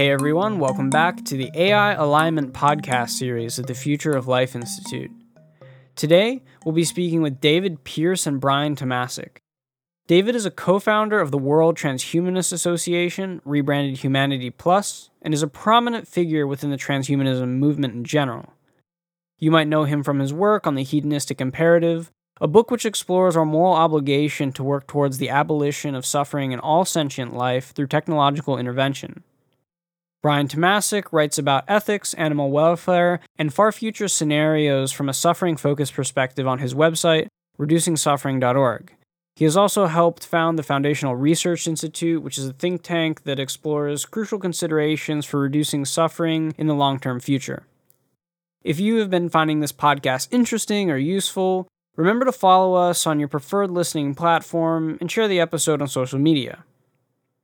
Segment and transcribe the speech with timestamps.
[0.00, 4.56] Hey everyone, welcome back to the AI Alignment podcast series at the Future of Life
[4.56, 5.10] Institute.
[5.94, 9.42] Today, we'll be speaking with David Pearce and Brian Tomasik.
[10.06, 15.42] David is a co founder of the World Transhumanist Association, rebranded Humanity Plus, and is
[15.42, 18.54] a prominent figure within the transhumanism movement in general.
[19.38, 23.36] You might know him from his work on the hedonistic imperative, a book which explores
[23.36, 27.88] our moral obligation to work towards the abolition of suffering in all sentient life through
[27.88, 29.24] technological intervention.
[30.22, 35.94] Brian Tomasik writes about ethics, animal welfare, and far future scenarios from a suffering focused
[35.94, 38.92] perspective on his website, reducingsuffering.org.
[39.36, 43.40] He has also helped found the Foundational Research Institute, which is a think tank that
[43.40, 47.62] explores crucial considerations for reducing suffering in the long term future.
[48.62, 53.18] If you have been finding this podcast interesting or useful, remember to follow us on
[53.18, 56.64] your preferred listening platform and share the episode on social media.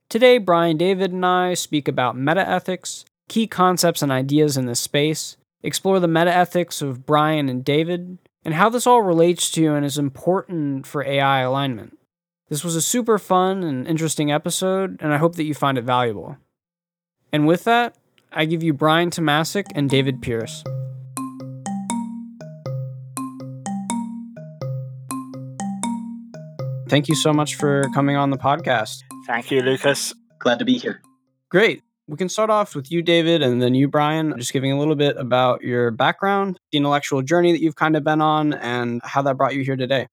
[0.08, 5.36] Today, Brian David and I speak about metaethics, key concepts and ideas in this space,
[5.64, 9.98] explore the metaethics of Brian and David, and how this all relates to and is
[9.98, 11.98] important for AI alignment.
[12.48, 15.82] This was a super fun and interesting episode, and I hope that you find it
[15.82, 16.36] valuable.
[17.32, 17.96] And with that,
[18.30, 20.62] I give you Brian Tomasik and David Pearce.
[26.88, 29.02] Thank you so much for coming on the podcast.
[29.26, 30.14] Thank you, Lucas.
[30.38, 31.02] Glad to be here.
[31.50, 31.82] Great.
[32.06, 34.94] We can start off with you, David, and then you, Brian, just giving a little
[34.94, 39.22] bit about your background, the intellectual journey that you've kind of been on, and how
[39.22, 40.06] that brought you here today.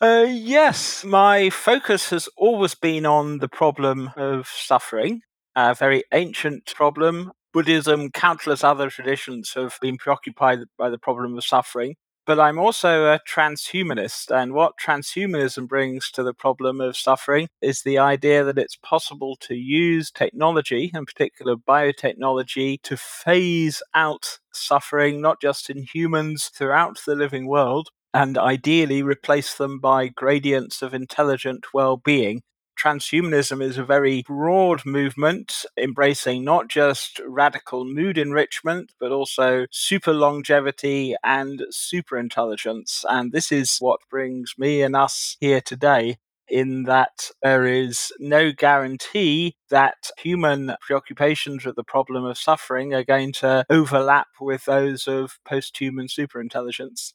[0.00, 5.20] Uh, yes, my focus has always been on the problem of suffering,
[5.54, 7.30] a very ancient problem.
[7.52, 11.94] Buddhism, countless other traditions have been preoccupied by the problem of suffering
[12.28, 14.30] but I'm also a transhumanist.
[14.30, 19.34] And what transhumanism brings to the problem of suffering is the idea that it's possible
[19.40, 27.00] to use technology, in particular biotechnology, to phase out suffering, not just in humans, throughout
[27.06, 32.42] the living world, and ideally replace them by gradients of intelligent well being
[32.78, 40.12] transhumanism is a very broad movement embracing not just radical mood enrichment, but also super
[40.12, 43.04] longevity and super intelligence.
[43.08, 46.18] And this is what brings me and us here today.
[46.50, 53.04] In that there is no guarantee that human preoccupations with the problem of suffering are
[53.04, 57.12] going to overlap with those of post human superintelligence.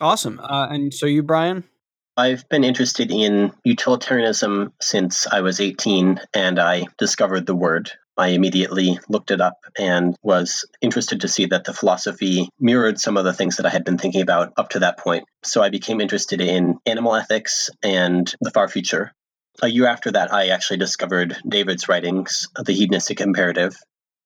[0.00, 0.38] Awesome.
[0.38, 1.64] Uh, and so, you, Brian?
[2.18, 7.92] I've been interested in utilitarianism since I was 18 and I discovered the word.
[8.16, 13.16] I immediately looked it up and was interested to see that the philosophy mirrored some
[13.16, 15.26] of the things that I had been thinking about up to that point.
[15.44, 19.12] So I became interested in animal ethics and the far future.
[19.62, 23.76] A year after that, I actually discovered David's writings, The Hedonistic Imperative.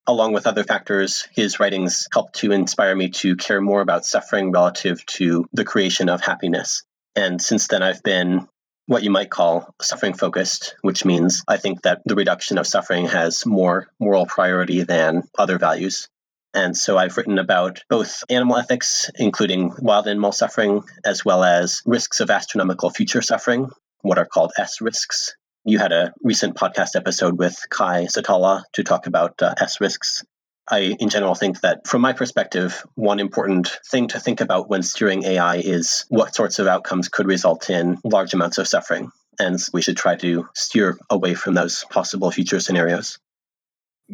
[0.07, 4.51] Along with other factors, his writings helped to inspire me to care more about suffering
[4.51, 6.85] relative to the creation of happiness.
[7.15, 8.49] And since then, I've been
[8.87, 13.07] what you might call suffering focused, which means I think that the reduction of suffering
[13.07, 16.09] has more moral priority than other values.
[16.55, 21.81] And so I've written about both animal ethics, including wild animal suffering, as well as
[21.87, 23.71] risks of astronomical future suffering,
[24.03, 25.35] what are called S risks.
[25.65, 30.25] You had a recent podcast episode with Kaj Sotala to talk about uh, S risks.
[30.71, 34.83] I, in general, think that from my perspective, one important thing to think about when
[34.83, 39.11] steering AI is what sorts of outcomes could result in large amounts of suffering.
[39.39, 43.19] And we should try to steer away from those possible future scenarios.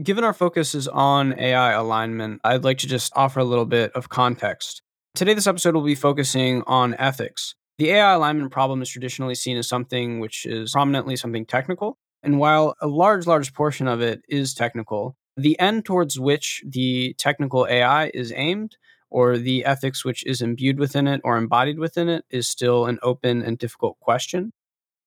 [0.02, 3.92] Given our focus is on AI alignment, I'd like to just offer a little bit
[3.92, 4.80] of context.
[5.14, 7.54] Today, this episode will be focusing on ethics.
[7.78, 11.98] The AI alignment problem is traditionally seen as something which is prominently something technical.
[12.22, 17.14] And while a large, large portion of it is technical, the end towards which the
[17.18, 18.76] technical AI is aimed,
[19.10, 22.98] or the ethics which is imbued within it or embodied within it, is still an
[23.02, 24.52] open and difficult question.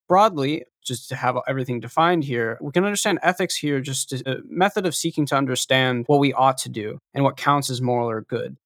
[0.08, 4.86] Broadly, just to have everything defined here, we can understand ethics here just a method
[4.86, 8.22] of seeking to understand what we ought to do and what counts as moral or
[8.22, 8.58] good.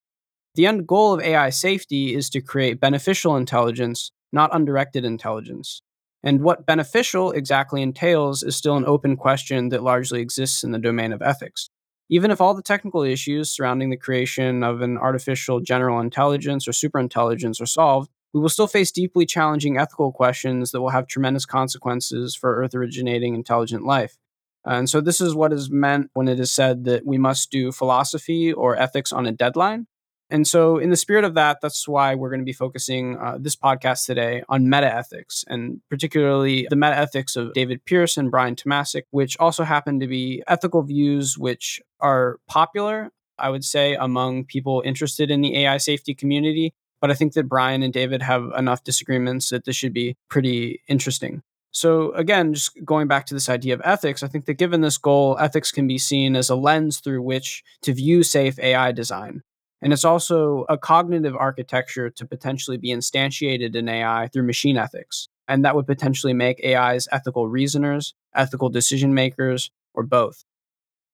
[0.55, 5.81] The end goal of AI safety is to create beneficial intelligence, not undirected intelligence.
[6.25, 10.79] And what beneficial exactly entails is still an open question that largely exists in the
[10.79, 11.69] domain of ethics.
[12.09, 16.71] Even if all the technical issues surrounding the creation of an artificial general intelligence or
[16.71, 21.45] superintelligence are solved, we will still face deeply challenging ethical questions that will have tremendous
[21.45, 24.17] consequences for Earth originating intelligent life.
[24.65, 27.71] And so, this is what is meant when it is said that we must do
[27.71, 29.85] philosophy or ethics on a deadline.
[30.29, 33.37] And so, in the spirit of that, that's why we're going to be focusing uh,
[33.39, 38.31] this podcast today on meta ethics and particularly the meta ethics of David Pearce and
[38.31, 43.93] Brian Tomasik, which also happen to be ethical views which are popular, I would say,
[43.93, 46.73] among people interested in the AI safety community.
[47.01, 50.81] But I think that Brian and David have enough disagreements that this should be pretty
[50.87, 51.43] interesting.
[51.71, 54.97] So, again, just going back to this idea of ethics, I think that given this
[54.97, 59.43] goal, ethics can be seen as a lens through which to view safe AI design.
[59.85, 65.29] And it's also a cognitive architecture to potentially be instantiated in AI through machine ethics.
[65.47, 70.43] And that would potentially make AIs ethical reasoners, ethical decision makers, or both.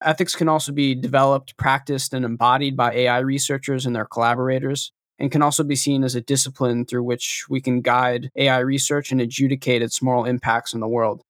[0.01, 5.33] Ethics can also be developed, practiced, and embodied by AI researchers and their collaborators, and
[5.33, 9.19] can also be seen as a discipline through which we can guide AI research and
[9.19, 11.23] adjudicate its moral impacts in the world.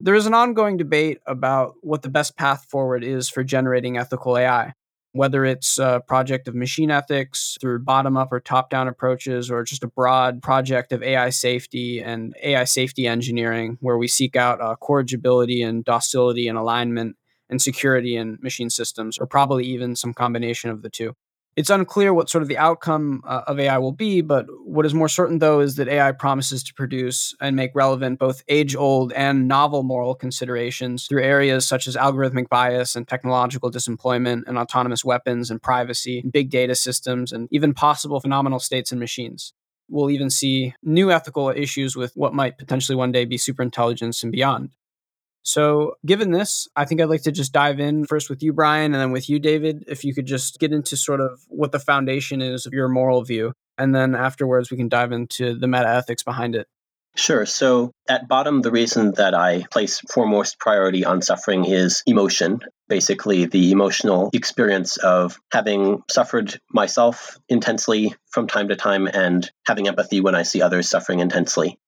[0.00, 4.36] There is an ongoing debate about what the best path forward is for generating ethical
[4.36, 4.74] AI
[5.12, 9.62] whether it's a project of machine ethics through bottom up or top down approaches, or
[9.62, 14.60] just a broad project of AI safety and AI safety engineering, where we seek out
[14.60, 17.16] uh, corrigibility and docility and alignment
[17.50, 21.14] and security in machine systems, or probably even some combination of the two.
[21.54, 24.94] It's unclear what sort of the outcome uh, of AI will be, but what is
[24.94, 29.12] more certain, though, is that AI promises to produce and make relevant both age old
[29.12, 35.04] and novel moral considerations through areas such as algorithmic bias and technological disemployment and autonomous
[35.04, 39.52] weapons and privacy, and big data systems, and even possible phenomenal states and machines.
[39.90, 44.32] We'll even see new ethical issues with what might potentially one day be superintelligence and
[44.32, 44.70] beyond.
[45.44, 48.92] So, given this, I think I'd like to just dive in first with you, Brian,
[48.92, 49.84] and then with you, David.
[49.88, 53.22] If you could just get into sort of what the foundation is of your moral
[53.24, 53.52] view.
[53.76, 56.68] And then afterwards, we can dive into the meta ethics behind it.
[57.14, 57.44] Sure.
[57.44, 62.60] So, at bottom, the reason that I place foremost priority on suffering is emotion.
[62.88, 69.88] Basically, the emotional experience of having suffered myself intensely from time to time and having
[69.88, 71.78] empathy when I see others suffering intensely.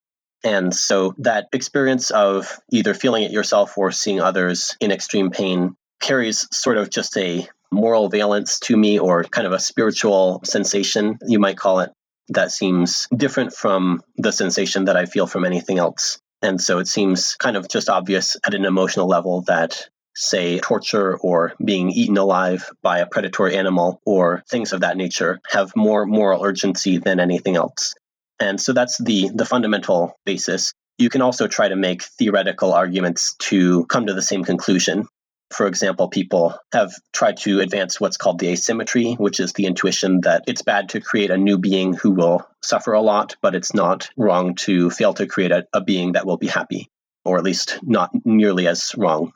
[0.45, 5.75] And so that experience of either feeling it yourself or seeing others in extreme pain
[6.01, 11.19] carries sort of just a moral valence to me or kind of a spiritual sensation,
[11.27, 11.91] you might call it,
[12.29, 16.19] that seems different from the sensation that I feel from anything else.
[16.43, 21.17] And so it seems kind of just obvious at an emotional level that, say, torture
[21.17, 26.05] or being eaten alive by a predatory animal or things of that nature have more
[26.05, 27.95] moral urgency than anything else.
[28.41, 30.73] And so that's the, the fundamental basis.
[30.99, 35.07] You can also try to make theoretical arguments to come to the same conclusion.
[35.51, 40.23] For example, people have tried to advance what's called the asymmetry, which is the intuition
[40.23, 43.75] that it's bad to create a new being who will suffer a lot, but it's
[43.75, 46.89] not wrong to fail to create a, a being that will be happy,
[47.25, 49.33] or at least not nearly as wrong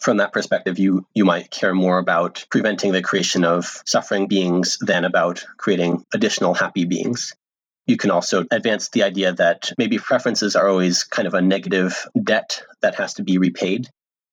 [0.00, 4.76] from that perspective, you you might care more about preventing the creation of suffering beings
[4.80, 7.34] than about creating additional happy beings.
[7.86, 12.06] You can also advance the idea that maybe preferences are always kind of a negative
[12.22, 13.88] debt that has to be repaid.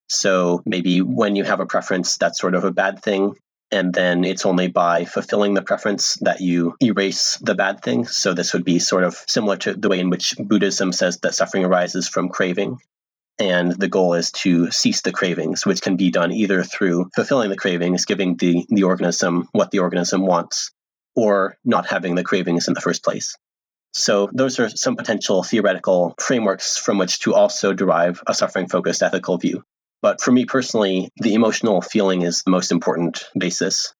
[0.08, 3.34] So maybe when you have a preference, that's sort of a bad thing.
[3.70, 8.04] And then it's only by fulfilling the preference that you erase the bad thing.
[8.06, 11.34] So this would be sort of similar to the way in which Buddhism says that
[11.34, 12.78] suffering arises from craving.
[13.38, 17.48] And the goal is to cease the cravings, which can be done either through fulfilling
[17.48, 20.70] the cravings, giving the, the organism what the organism wants,
[21.14, 23.36] or not having the cravings in the first place.
[23.94, 29.02] So, those are some potential theoretical frameworks from which to also derive a suffering focused
[29.02, 29.64] ethical view.
[30.00, 33.94] But for me personally, the emotional feeling is the most important basis.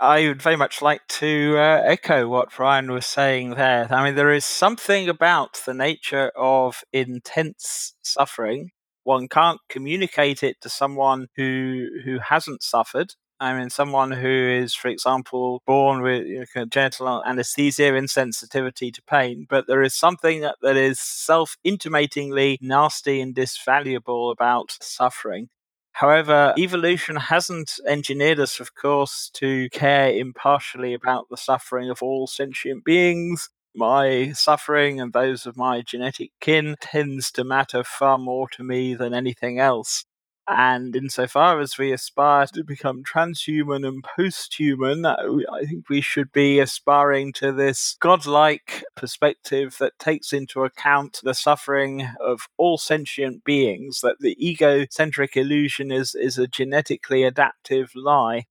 [0.00, 3.92] I would very much like to uh, echo what Brian was saying there.
[3.92, 8.70] I mean, there is something about the nature of intense suffering.
[9.02, 14.74] One can't communicate it to someone who who hasn't suffered, I mean, someone who is,
[14.74, 20.56] for example, born with you know, anesthesia, insensitivity to pain, but there is something that,
[20.62, 25.48] that is self intimatingly nasty and disvaluable about suffering.
[25.92, 32.26] However, evolution hasn't engineered us, of course, to care impartially about the suffering of all
[32.26, 33.50] sentient beings.
[33.74, 38.94] My suffering and those of my genetic kin tends to matter far more to me
[38.94, 40.04] than anything else.
[40.50, 46.32] And insofar as we aspire to become transhuman and posthuman, uh, I think we should
[46.32, 53.44] be aspiring to this godlike perspective that takes into account the suffering of all sentient
[53.44, 58.46] beings, that the egocentric illusion is, is a genetically adaptive lie.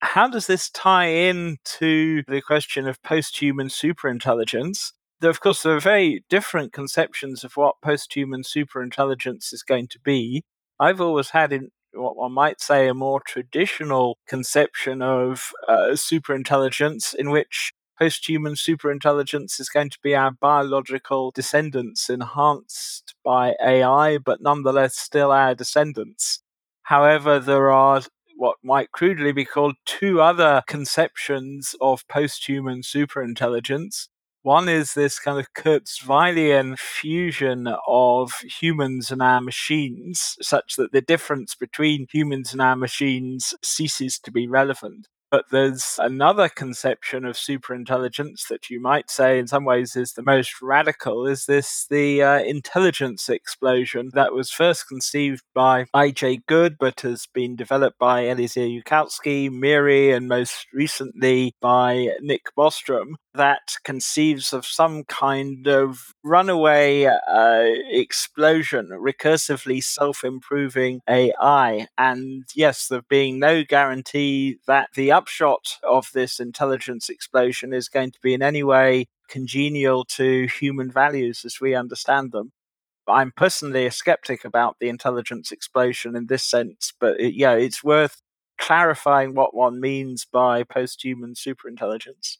[0.00, 4.92] How does this tie in to the question of posthuman superintelligence?
[5.20, 9.98] There, of course, there are very different conceptions of what posthuman superintelligence is going to
[10.00, 10.44] be.
[10.80, 17.14] I've always had in what one might say a more traditional conception of uh, superintelligence,
[17.14, 24.40] in which post-human superintelligence is going to be our biological descendants enhanced by AI, but
[24.40, 26.40] nonetheless still our descendants.
[26.84, 28.02] However, there are
[28.36, 34.08] what might crudely be called two other conceptions of post-human superintelligence.
[34.48, 41.02] One is this kind of Kurzweilian fusion of humans and our machines, such that the
[41.02, 45.08] difference between humans and our machines ceases to be relevant.
[45.30, 50.22] But there's another conception of superintelligence that you might say, in some ways, is the
[50.22, 51.26] most radical.
[51.26, 56.44] Is this the uh, intelligence explosion that was first conceived by I.J.
[56.46, 63.16] Good, but has been developed by Eliezer Yudkowsky, MIRI, and most recently by Nick Bostrom,
[63.34, 71.86] that conceives of some kind of runaway uh, explosion, recursively self improving AI.
[71.96, 78.12] And yes, there being no guarantee that the upshot of this intelligence explosion is going
[78.12, 82.52] to be in any way congenial to human values as we understand them.
[83.08, 87.82] I'm personally a skeptic about the intelligence explosion in this sense, but it, yeah, it's
[87.82, 88.20] worth
[88.60, 92.36] clarifying what one means by post human superintelligence.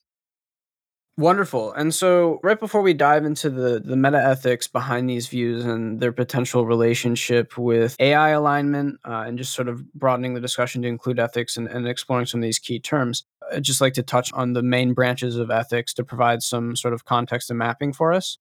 [1.19, 1.73] Wonderful.
[1.73, 5.99] And so, right before we dive into the, the meta ethics behind these views and
[5.99, 10.89] their potential relationship with AI alignment, uh, and just sort of broadening the discussion to
[10.89, 14.33] include ethics and, and exploring some of these key terms, I'd just like to touch
[14.33, 18.13] on the main branches of ethics to provide some sort of context and mapping for
[18.13, 18.39] us.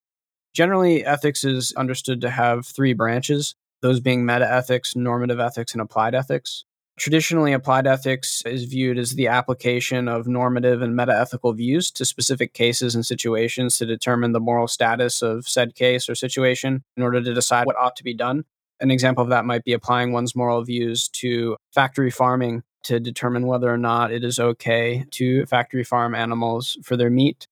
[0.53, 5.81] Generally, ethics is understood to have three branches, those being meta ethics, normative ethics, and
[5.81, 6.63] applied ethics.
[6.97, 12.03] Traditionally, applied ethics is viewed as the application of normative and meta ethical views to
[12.03, 17.03] specific cases and situations to determine the moral status of said case or situation in
[17.03, 18.45] order to decide what ought to be done.
[18.79, 23.45] An example of that might be applying one's moral views to factory farming to determine
[23.45, 27.47] whether or not it is okay to factory farm animals for their meat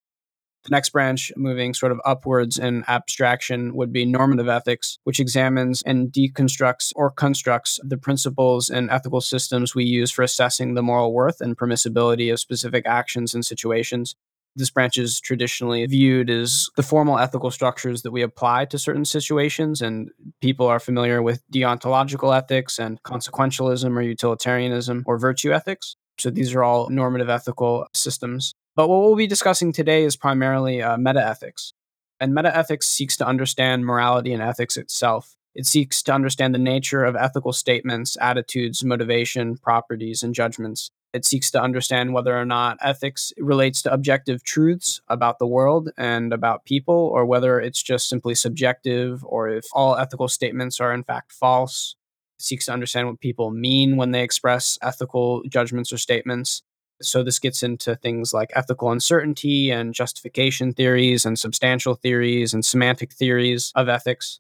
[0.66, 5.84] the next branch, moving sort of upwards in abstraction, would be normative ethics, which examines
[5.84, 11.14] and deconstructs or constructs the principles and ethical systems we use for assessing the moral
[11.14, 14.16] worth and permissibility of specific actions and situations.
[14.58, 19.06] This branch is traditionally viewed as the formal ethical structures that we apply to certain
[19.06, 20.10] situations, and
[20.42, 25.96] people are familiar with deontological ethics and consequentialism or utilitarianism or virtue ethics.
[26.18, 28.56] So these are all normative ethical systems.
[28.76, 31.72] But what we'll be discussing today is primarily uh, metaethics.
[32.20, 35.36] And metaethics seeks to understand morality and ethics itself.
[35.54, 40.92] It seeks to understand the nature of ethical statements, attitudes, motivation, properties, and judgments.
[41.14, 45.92] It seeks to understand whether or not ethics relates to objective truths about the world
[45.98, 50.94] and about people, or whether it's just simply subjective, or if all ethical statements are
[50.94, 51.96] in fact false.
[52.38, 56.62] It seeks to understand what people mean when they express ethical judgments or statements.
[57.02, 62.66] So this gets into things like ethical uncertainty and justification theories and substantial theories and
[62.66, 64.40] semantic theories of ethics.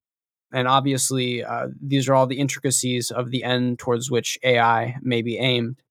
[0.53, 5.21] And obviously, uh, these are all the intricacies of the end towards which AI may
[5.21, 5.81] be aimed.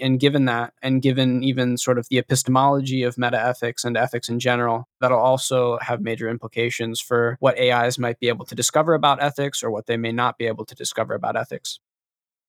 [0.00, 4.38] And given that, and given even sort of the epistemology of metaethics and ethics in
[4.38, 9.22] general, that'll also have major implications for what AIs might be able to discover about
[9.22, 11.80] ethics or what they may not be able to discover about ethics.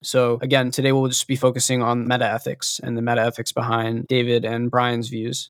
[0.01, 4.07] So, again, today we'll just be focusing on meta ethics and the meta ethics behind
[4.07, 5.49] David and Brian's views.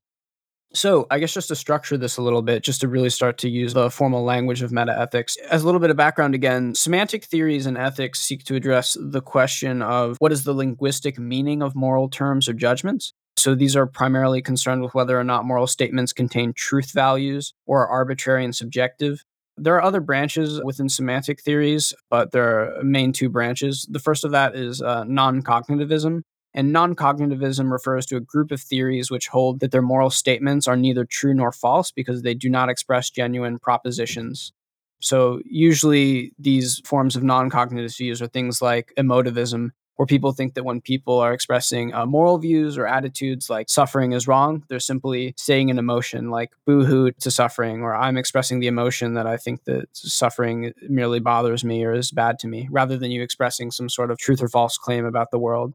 [0.72, 3.48] So, I guess just to structure this a little bit, just to really start to
[3.48, 7.24] use the formal language of meta ethics, as a little bit of background again, semantic
[7.24, 11.74] theories and ethics seek to address the question of what is the linguistic meaning of
[11.74, 13.12] moral terms or judgments.
[13.36, 17.82] So, these are primarily concerned with whether or not moral statements contain truth values or
[17.82, 19.24] are arbitrary and subjective.
[19.62, 23.86] There are other branches within semantic theories, but there are main two branches.
[23.90, 26.22] The first of that is uh, non cognitivism.
[26.52, 30.66] And non cognitivism refers to a group of theories which hold that their moral statements
[30.66, 34.52] are neither true nor false because they do not express genuine propositions.
[35.00, 40.54] So, usually, these forms of non cognitive views are things like emotivism, where people think
[40.54, 44.80] that when people are expressing uh, moral views or attitudes like suffering is wrong, they're
[44.80, 49.36] simply saying an emotion like boohoo to suffering, or I'm expressing the emotion that I
[49.36, 53.70] think that suffering merely bothers me or is bad to me, rather than you expressing
[53.70, 55.74] some sort of truth or false claim about the world.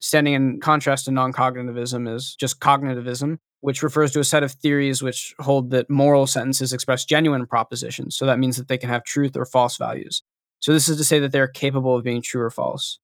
[0.00, 4.52] Standing in contrast to non cognitivism is just cognitivism, which refers to a set of
[4.52, 8.16] theories which hold that moral sentences express genuine propositions.
[8.18, 10.22] So that means that they can have truth or false values.
[10.58, 12.98] So this is to say that they're capable of being true or false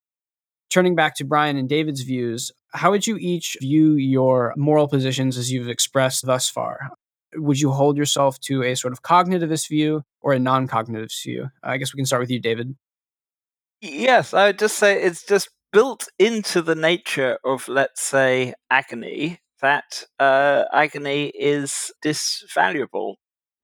[0.70, 5.37] turning back to Brian and David's views, how would you each view your moral positions
[5.37, 6.90] as you've expressed thus far?
[7.34, 11.48] Would you hold yourself to a sort of cognitivist view or a non cognitivist view?
[11.62, 12.76] I guess we can start with you, David.
[13.80, 19.40] Yes, I would just say it's just built into the nature of, let's say, agony
[19.60, 23.14] that uh, agony is disvaluable.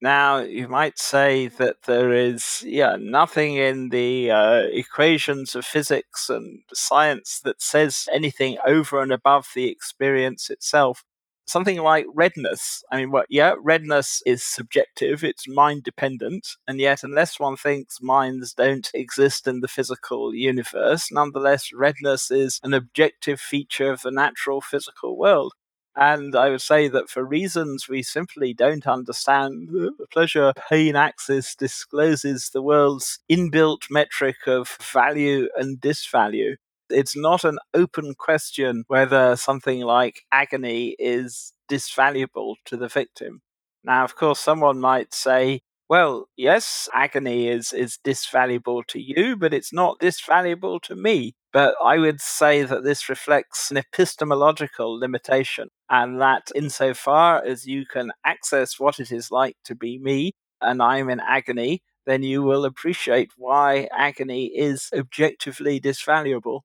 [0.05, 6.29] Now, you might say that there is yeah, nothing in the uh, equations of physics
[6.31, 11.03] and science that says anything over and above the experience itself
[11.47, 12.83] something like redness.
[12.91, 13.27] I mean, what?
[13.31, 19.47] Yeah, redness is subjective; it's mind dependent, and yet, unless one thinks minds don't exist
[19.47, 25.53] in the physical universe, nonetheless, redness is an objective feature of the natural physical world.
[25.97, 31.55] And I would say that for reasons we simply don't understand, the pleasure pain axis
[31.55, 36.57] discloses the world's inbuilt metric of value and disvalue
[36.91, 43.43] it's not an open question whether something like agony is disvaluable to the victim.
[43.83, 49.53] Now, of course, someone might say, well, yes, agony is, is disvaluable to you, but
[49.53, 51.35] it's not disvaluable to me.
[51.55, 57.87] But I would say that this reflects an epistemological limitation, and that insofar as you
[57.87, 62.43] can access what it is like to be me, and I'm in agony, then you
[62.43, 66.61] will appreciate why agony is objectively disvaluable.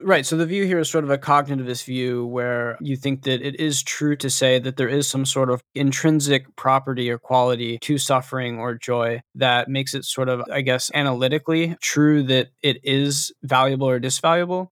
[0.00, 0.26] Right.
[0.26, 3.58] So the view here is sort of a cognitivist view where you think that it
[3.60, 7.96] is true to say that there is some sort of intrinsic property or quality to
[7.96, 13.32] suffering or joy that makes it sort of, I guess, analytically true that it is
[13.42, 14.68] valuable or disvaluable.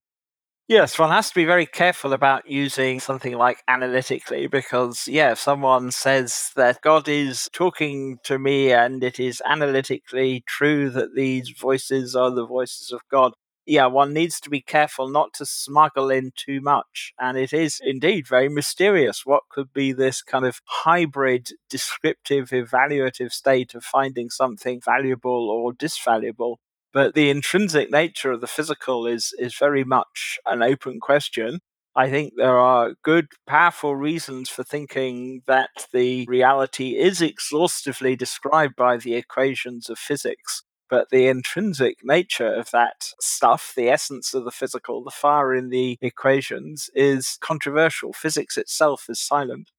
[0.69, 5.38] Yes, one has to be very careful about using something like analytically because, yeah, if
[5.38, 11.50] someone says that God is talking to me and it is analytically true that these
[11.50, 13.33] voices are the voices of God,
[13.66, 17.12] yeah, one needs to be careful not to smuggle in too much.
[17.19, 17.90] And it is mm.
[17.90, 24.31] indeed very mysterious what could be this kind of hybrid descriptive evaluative state of finding
[24.31, 26.57] something valuable or disvaluable.
[26.92, 31.61] But the intrinsic nature of the physical is, is very much an open question.
[31.95, 38.76] I think there are good, powerful reasons for thinking that the reality is exhaustively described
[38.76, 44.44] by the equations of physics but the intrinsic nature of that stuff, the essence of
[44.44, 48.12] the physical, the fire in the equations, is controversial.
[48.12, 49.70] Physics itself is silent.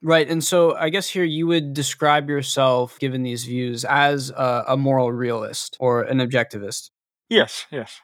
[0.00, 0.26] Right.
[0.26, 4.76] And so I guess here you would describe yourself, given these views, as a, a
[4.78, 6.88] moral realist or an objectivist.
[7.28, 8.00] Yes, yes.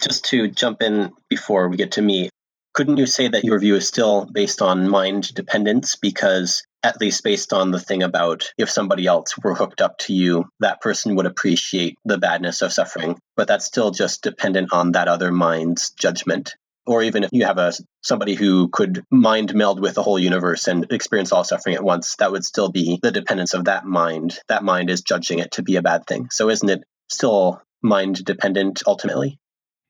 [0.00, 2.30] Just to jump in before we get to me,
[2.74, 7.22] couldn't you say that your view is still based on mind dependence because at least
[7.22, 11.14] based on the thing about if somebody else were hooked up to you, that person
[11.14, 13.16] would appreciate the badness of suffering.
[13.36, 16.56] But that's still just dependent on that other mind's judgment.
[16.84, 20.66] Or even if you have a somebody who could mind meld with the whole universe
[20.66, 24.38] and experience all suffering at once, that would still be the dependence of that mind.
[24.48, 26.28] That mind is judging it to be a bad thing.
[26.30, 29.38] So isn't it still mind dependent ultimately?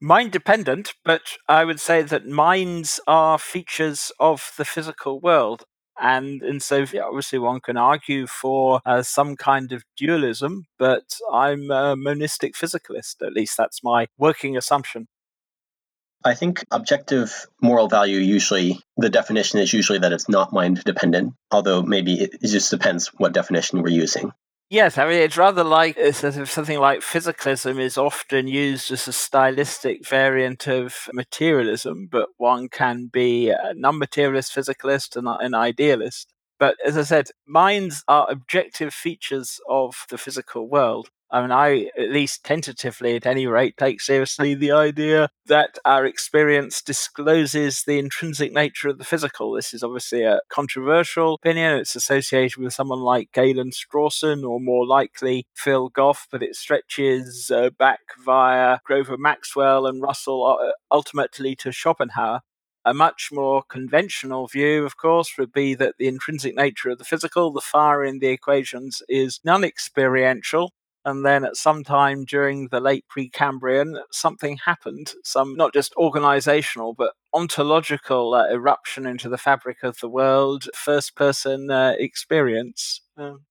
[0.05, 5.65] Mind dependent, but I would say that minds are features of the physical world
[5.99, 11.71] and in so obviously one can argue for uh, some kind of dualism, but I'm
[11.71, 13.27] a monistic physicalist.
[13.27, 15.07] At least that's my working assumption.
[16.23, 21.33] I think objective moral value usually, the definition is usually that it's not mind dependent,
[21.51, 24.33] although maybe it just depends what definition we're using.
[24.75, 29.07] Yes, I mean, it's rather like sort of something like physicalism is often used as
[29.07, 35.55] a stylistic variant of materialism, but one can be a non materialist physicalist and an
[35.55, 36.34] idealist.
[36.59, 41.11] But as I said, minds are objective features of the physical world.
[41.31, 46.07] I mean, I at least tentatively, at any rate, take seriously the idea that our
[46.07, 49.51] experience discloses the intrinsic nature of the physical.
[49.51, 51.73] This is obviously a controversial opinion.
[51.73, 57.51] It's associated with someone like Galen Strawson or more likely Phil Goff, but it stretches
[57.51, 62.43] uh, back via Grover Maxwell and Russell, uh, ultimately to Schopenhauer.
[62.85, 67.05] A much more conventional view, of course, would be that the intrinsic nature of the
[67.05, 70.73] physical, the fire in the equations, is non experiential
[71.05, 75.13] and then at some time during the late Precambrian, something happened.
[75.23, 81.15] Some not just organizational, but ontological uh, eruption into the fabric of the world, first
[81.15, 83.03] person uh, experience.
[83.17, 83.45] Um,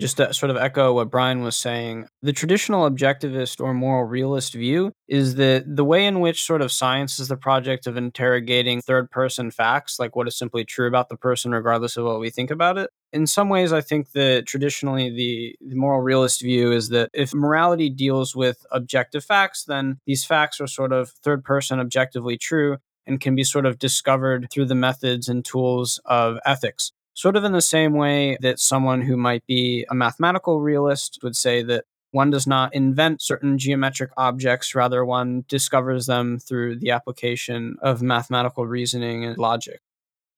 [0.00, 4.52] just to sort of echo what Brian was saying, the traditional objectivist or moral realist
[4.52, 8.82] view is that the way in which sort of science is the project of interrogating
[8.82, 12.28] third person facts, like what is simply true about the person, regardless of what we
[12.28, 12.90] think about it.
[13.12, 17.32] In some ways, I think that traditionally the, the moral realist view is that if
[17.32, 22.76] morality deals with objective facts, then these facts are sort of third person objectively true
[23.06, 27.44] and can be sort of discovered through the methods and tools of ethics sort of
[27.44, 31.84] in the same way that someone who might be a mathematical realist would say that
[32.12, 38.00] One does not invent certain geometric objects, rather, one discovers them through the application of
[38.02, 39.80] mathematical reasoning and logic.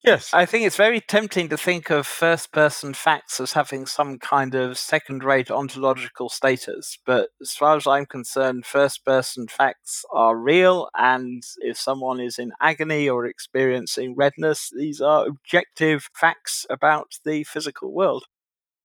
[0.05, 4.19] Yes, I think it's very tempting to think of first person facts as having some
[4.19, 6.99] kind of second rate ontological status.
[7.05, 10.89] But as far as I'm concerned, first person facts are real.
[10.97, 17.43] And if someone is in agony or experiencing redness, these are objective facts about the
[17.43, 18.25] physical world.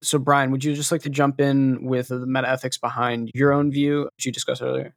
[0.02, 3.54] So, Brian, would you just like to jump in with the meta ethics behind your
[3.54, 4.96] own view, which you discussed earlier?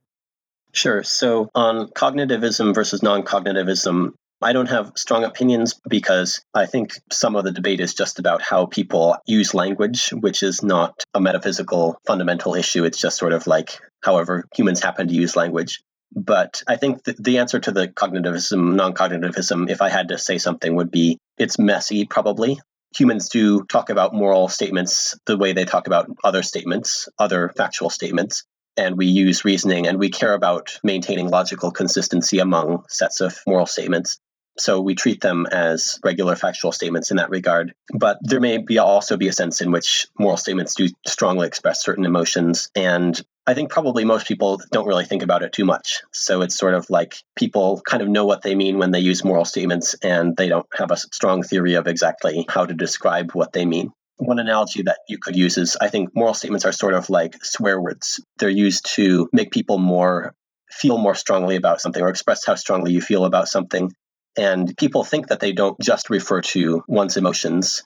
[0.72, 1.02] Sure.
[1.02, 7.36] So, on cognitivism versus non cognitivism, I don't have strong opinions because I think some
[7.36, 11.98] of the debate is just about how people use language, which is not a metaphysical
[12.06, 12.84] fundamental issue.
[12.84, 15.80] It's just sort of like however humans happen to use language.
[16.14, 20.36] But I think the answer to the cognitivism, non cognitivism, if I had to say
[20.36, 22.60] something, would be it's messy, probably.
[22.96, 27.90] Humans do talk about moral statements the way they talk about other statements, other factual
[27.90, 28.44] statements
[28.76, 33.66] and we use reasoning and we care about maintaining logical consistency among sets of moral
[33.66, 34.18] statements.
[34.58, 37.74] So we treat them as regular factual statements in that regard.
[37.92, 41.82] But there may be also be a sense in which moral statements do strongly express
[41.82, 42.70] certain emotions.
[42.74, 46.02] And I think probably most people don't really think about it too much.
[46.12, 49.24] So it's sort of like people kind of know what they mean when they use
[49.24, 53.52] moral statements and they don't have a strong theory of exactly how to describe what
[53.52, 53.92] they mean.
[54.18, 57.36] One analogy that you could use is I think moral statements are sort of like
[57.44, 58.20] swear words.
[58.38, 60.34] They're used to make people more
[60.70, 63.92] feel more strongly about something or express how strongly you feel about something.
[64.36, 67.82] And people think that they don't just refer to one's emotions.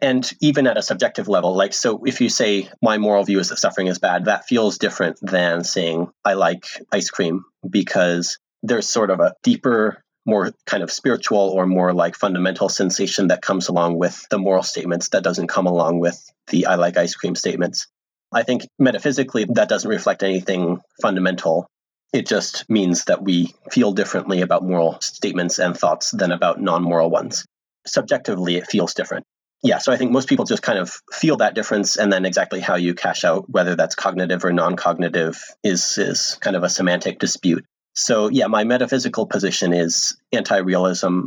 [0.00, 3.48] And even at a subjective level, like, so if you say, my moral view is
[3.48, 8.88] that suffering is bad, that feels different than saying, I like ice cream, because there's
[8.88, 13.68] sort of a deeper, more kind of spiritual or more like fundamental sensation that comes
[13.68, 17.34] along with the moral statements that doesn't come along with the I like ice cream
[17.34, 17.86] statements.
[18.32, 21.68] I think metaphysically, that doesn't reflect anything fundamental
[22.14, 26.80] it just means that we feel differently about moral statements and thoughts than about non
[26.84, 27.44] moral ones.
[27.86, 29.26] Subjectively, it feels different.
[29.64, 32.60] Yeah, so I think most people just kind of feel that difference, and then exactly
[32.60, 36.68] how you cash out, whether that's cognitive or non cognitive, is, is kind of a
[36.68, 37.64] semantic dispute.
[37.94, 41.22] So, yeah, my metaphysical position is anti realism.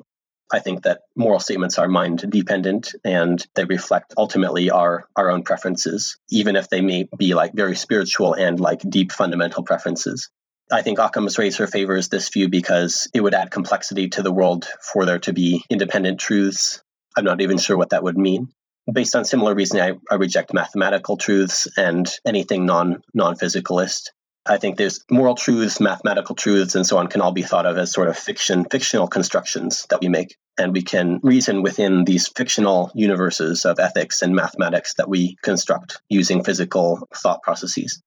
[0.54, 5.44] I think that moral statements are mind dependent and they reflect ultimately our, our own
[5.44, 10.30] preferences, even if they may be like very spiritual and like deep fundamental preferences.
[10.70, 14.68] I think Occam's razor favors this view because it would add complexity to the world
[14.82, 16.82] for there to be independent truths.
[17.16, 18.50] I'm not even sure what that would mean.
[18.92, 24.10] Based on similar reasoning, I, I reject mathematical truths and anything non non physicalist.
[24.46, 27.78] I think there's moral truths, mathematical truths, and so on can all be thought of
[27.78, 30.36] as sort of fiction, fictional constructions that we make.
[30.58, 36.02] And we can reason within these fictional universes of ethics and mathematics that we construct
[36.10, 38.02] using physical thought processes.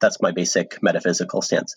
[0.00, 1.74] That's my basic metaphysical stance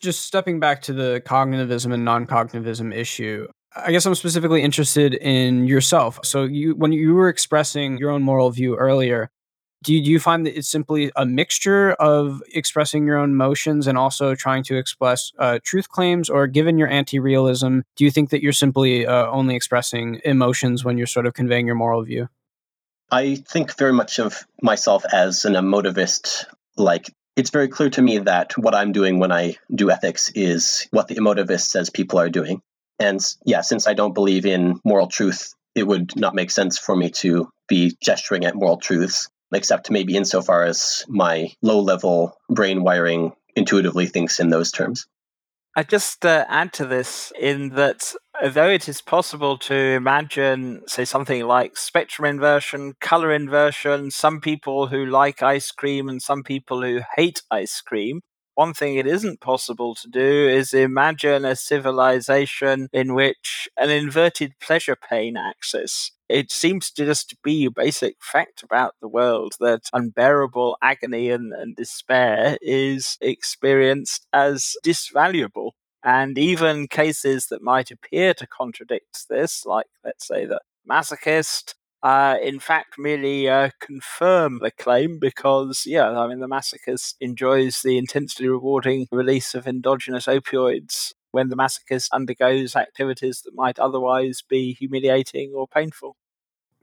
[0.00, 5.66] just stepping back to the cognitivism and non-cognitivism issue i guess i'm specifically interested in
[5.66, 6.18] yourself.
[6.24, 9.30] So you when you were expressing your own moral view earlier
[9.82, 13.86] do you, do you find that it's simply a mixture of expressing your own emotions
[13.86, 16.28] and also trying to express uh, truth claims?
[16.28, 20.98] Or given your anti-realism do you think that you're simply uh, only expressing emotions when
[20.98, 22.28] you're sort of conveying your moral view?
[23.10, 26.44] I think very much of myself as an emotivist
[26.76, 30.86] like it's very clear to me that what I'm doing when I do ethics is
[30.90, 32.62] what the emotivist says people are doing.
[32.98, 36.94] And yeah, since I don't believe in moral truth, it would not make sense for
[36.94, 42.82] me to be gesturing at moral truths, except maybe insofar as my low level brain
[42.82, 45.06] wiring intuitively thinks in those terms.
[45.80, 48.12] I just uh, add to this in that
[48.42, 54.88] although it is possible to imagine, say, something like spectrum inversion, color inversion, some people
[54.88, 58.20] who like ice cream and some people who hate ice cream,
[58.54, 64.52] one thing it isn't possible to do is imagine a civilization in which an inverted
[64.60, 66.12] pleasure pain axis.
[66.28, 71.52] It seems to just be a basic fact about the world that unbearable agony and,
[71.52, 75.72] and despair is experienced as disvaluable.
[76.02, 82.36] And even cases that might appear to contradict this, like, let's say, the masochist, uh,
[82.42, 87.98] in fact, merely uh, confirm the claim because, yeah, I mean, the masochist enjoys the
[87.98, 94.72] intensely rewarding release of endogenous opioids when the masochist undergoes activities that might otherwise be
[94.72, 96.16] humiliating or painful.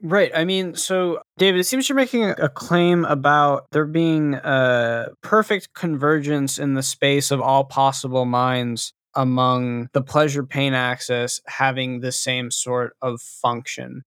[0.00, 0.30] Right.
[0.32, 5.74] I mean, so David, it seems you're making a claim about there being a perfect
[5.74, 12.12] convergence in the space of all possible minds among the pleasure pain axis having the
[12.12, 14.04] same sort of function.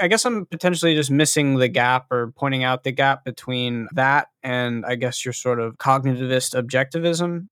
[0.00, 4.28] I guess I'm potentially just missing the gap or pointing out the gap between that
[4.42, 7.48] and I guess your sort of cognitivist objectivism.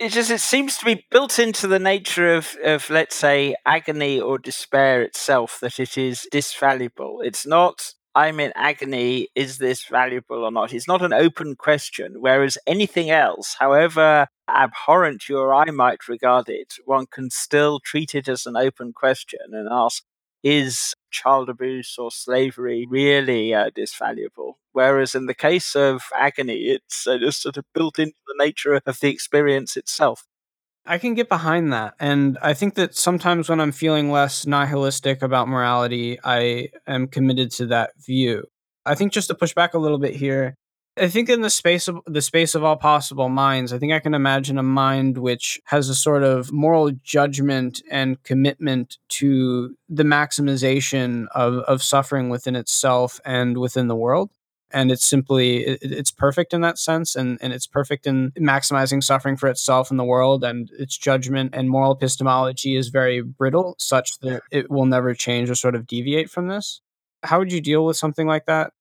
[0.00, 4.20] It just it seems to be built into the nature of, of let's say agony
[4.20, 7.18] or despair itself that it is disvaluable.
[7.24, 10.72] It's not I'm in agony, is this valuable or not?
[10.72, 16.48] It's not an open question, whereas anything else, however abhorrent you or I might regard
[16.48, 20.04] it, one can still treat it as an open question and ask,
[20.44, 24.54] is child abuse or slavery really uh, disvaluable?
[24.72, 28.74] Whereas in the case of agony, it's uh, just sort of built into the nature
[28.74, 30.24] of the experience itself.
[30.86, 31.94] I can get behind that.
[31.98, 37.50] And I think that sometimes when I'm feeling less nihilistic about morality, I am committed
[37.52, 38.44] to that view.
[38.84, 40.56] I think just to push back a little bit here,
[40.96, 43.98] I think in the space of the space of all possible minds, I think I
[43.98, 50.04] can imagine a mind which has a sort of moral judgment and commitment to the
[50.04, 54.30] maximization of, of suffering within itself and within the world.
[54.70, 59.02] And it's simply it, it's perfect in that sense and, and it's perfect in maximizing
[59.02, 63.74] suffering for itself and the world and its judgment and moral epistemology is very brittle
[63.78, 66.80] such that it will never change or sort of deviate from this.
[67.24, 68.72] How would you deal with something like that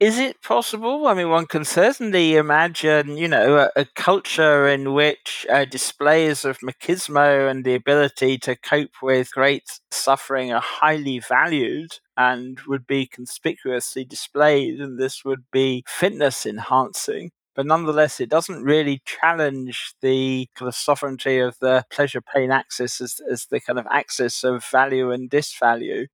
[0.00, 1.08] is it possible?
[1.08, 6.44] I mean, one can certainly imagine, you know, a, a culture in which uh, displays
[6.44, 12.86] of machismo and the ability to cope with great suffering are highly valued and would
[12.86, 17.30] be conspicuously displayed, and this would be fitness enhancing.
[17.56, 23.00] But nonetheless, it doesn't really challenge the kind of sovereignty of the pleasure pain axis
[23.00, 26.06] as, as the kind of axis of value and disvalue.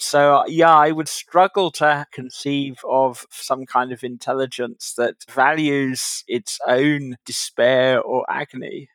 [0.00, 6.58] So, yeah, I would struggle to conceive of some kind of intelligence that values its
[6.66, 8.88] own despair or agony.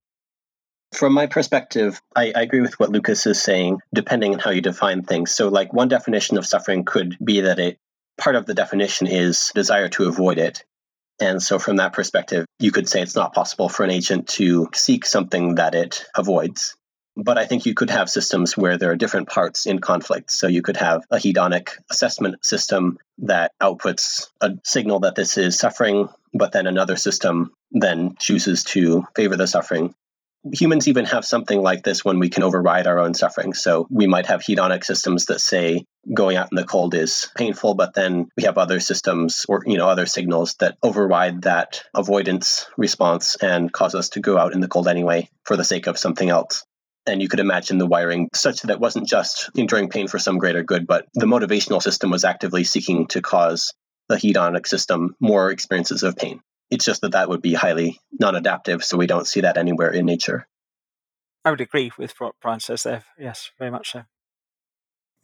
[0.95, 4.61] From my perspective, I, I, agree with what Lucas is saying, depending on how you
[4.61, 5.31] define things.
[5.31, 7.77] So, like, one definition of suffering could be that it
[8.17, 10.63] part of the definition is desire to avoid it.
[11.21, 14.69] And so, from that perspective, you could say it's not possible for an agent to
[14.73, 16.75] seek something that it avoids.
[17.17, 20.31] But I think you could have systems where there are different parts in conflict.
[20.31, 25.57] So you could have a hedonic assessment system that outputs a signal that this is
[25.57, 29.95] suffering, but then another system then chooses to favor the suffering.
[30.51, 33.53] Humans even have something like this when we can override our own suffering.
[33.53, 37.73] So we might have hedonic systems that say going out in the cold is painful,
[37.73, 42.67] but then we have other systems or you know other signals that override that avoidance
[42.77, 45.97] response and cause us to go out in the cold anyway for the sake of
[45.97, 46.63] something else.
[47.07, 50.39] And you could imagine the wiring such that it wasn't just enduring pain for some
[50.39, 53.73] greater good, but the motivational system was actively seeking to cause
[54.09, 56.41] the hedonic system more experiences of pain.
[56.71, 59.91] It's just that that would be highly non adaptive, so we don't see that anywhere
[59.91, 60.47] in nature.
[61.43, 63.03] I would agree with what Brian says there.
[63.19, 64.03] Yes, very much so.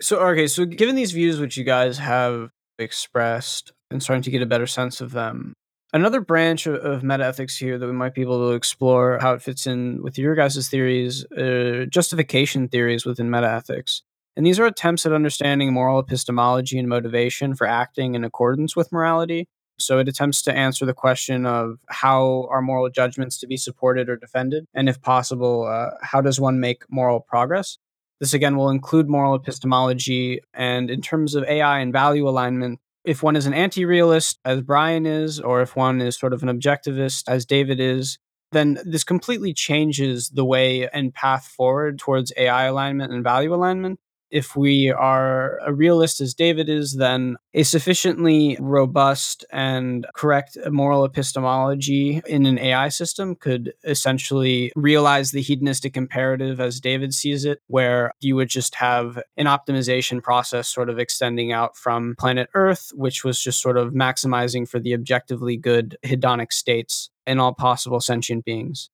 [0.01, 4.41] So, okay, so given these views which you guys have expressed and starting to get
[4.41, 5.53] a better sense of them,
[5.93, 9.41] Another branch of, of metaethics here that we might be able to explore how it
[9.41, 14.01] fits in with your guys' theories, uh, justification theories within metaethics.
[14.37, 18.91] And these are attempts at understanding moral epistemology and motivation for acting in accordance with
[18.93, 19.49] morality.
[19.79, 24.09] So it attempts to answer the question of how are moral judgments to be supported
[24.09, 27.77] or defended, and if possible, uh, how does one make moral progress?
[28.19, 33.23] This again will include moral epistemology, and in terms of AI and value alignment, if
[33.23, 36.49] one is an anti realist, as Brian is, or if one is sort of an
[36.49, 38.19] objectivist, as David is,
[38.51, 43.99] then this completely changes the way and path forward towards AI alignment and value alignment
[44.31, 51.05] if we are a realist as David is, then a sufficiently robust and correct moral
[51.05, 57.61] epistemology in an AI system could essentially realize the hedonistic imperative as David sees it,
[57.67, 62.91] where you would just have an optimization process sort of extending out from planet Earth,
[62.95, 67.99] which was just sort of maximizing for the objectively good hedonic states in all possible
[67.99, 68.89] sentient beings.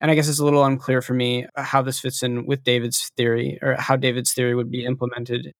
[0.00, 2.64] And I guess it's a little unclear for me uh, how this fits in with
[2.64, 5.52] David's theory or how David's theory would be implemented.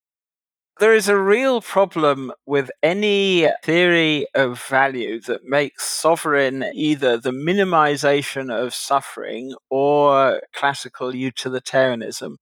[0.79, 7.33] There is a real problem with any theory of value that makes sovereign either the
[7.33, 12.38] minimization of suffering or classical utilitarianism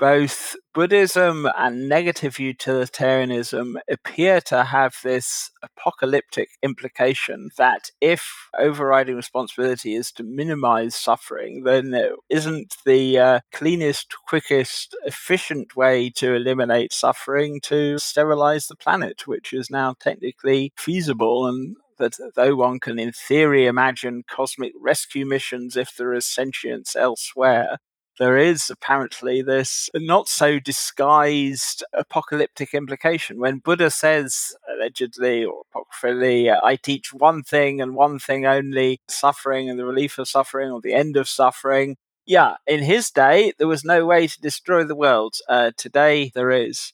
[0.00, 9.94] both Buddhism and negative utilitarianism appear to have this apocalyptic implication that if overriding responsibility
[9.94, 16.94] is to minimize suffering, then it isn't the uh, cleanest, quickest, efficient way to eliminate
[16.94, 22.98] suffering to sterilize the planet, which is now technically feasible and that though one can
[22.98, 27.76] in theory imagine cosmic rescue missions if there is sentience elsewhere,
[28.20, 33.40] there is apparently this not so disguised apocalyptic implication.
[33.40, 39.70] When Buddha says, allegedly or apocryphally, I teach one thing and one thing only suffering
[39.70, 41.96] and the relief of suffering or the end of suffering.
[42.26, 45.36] Yeah, in his day, there was no way to destroy the world.
[45.48, 46.92] Uh, today, there is.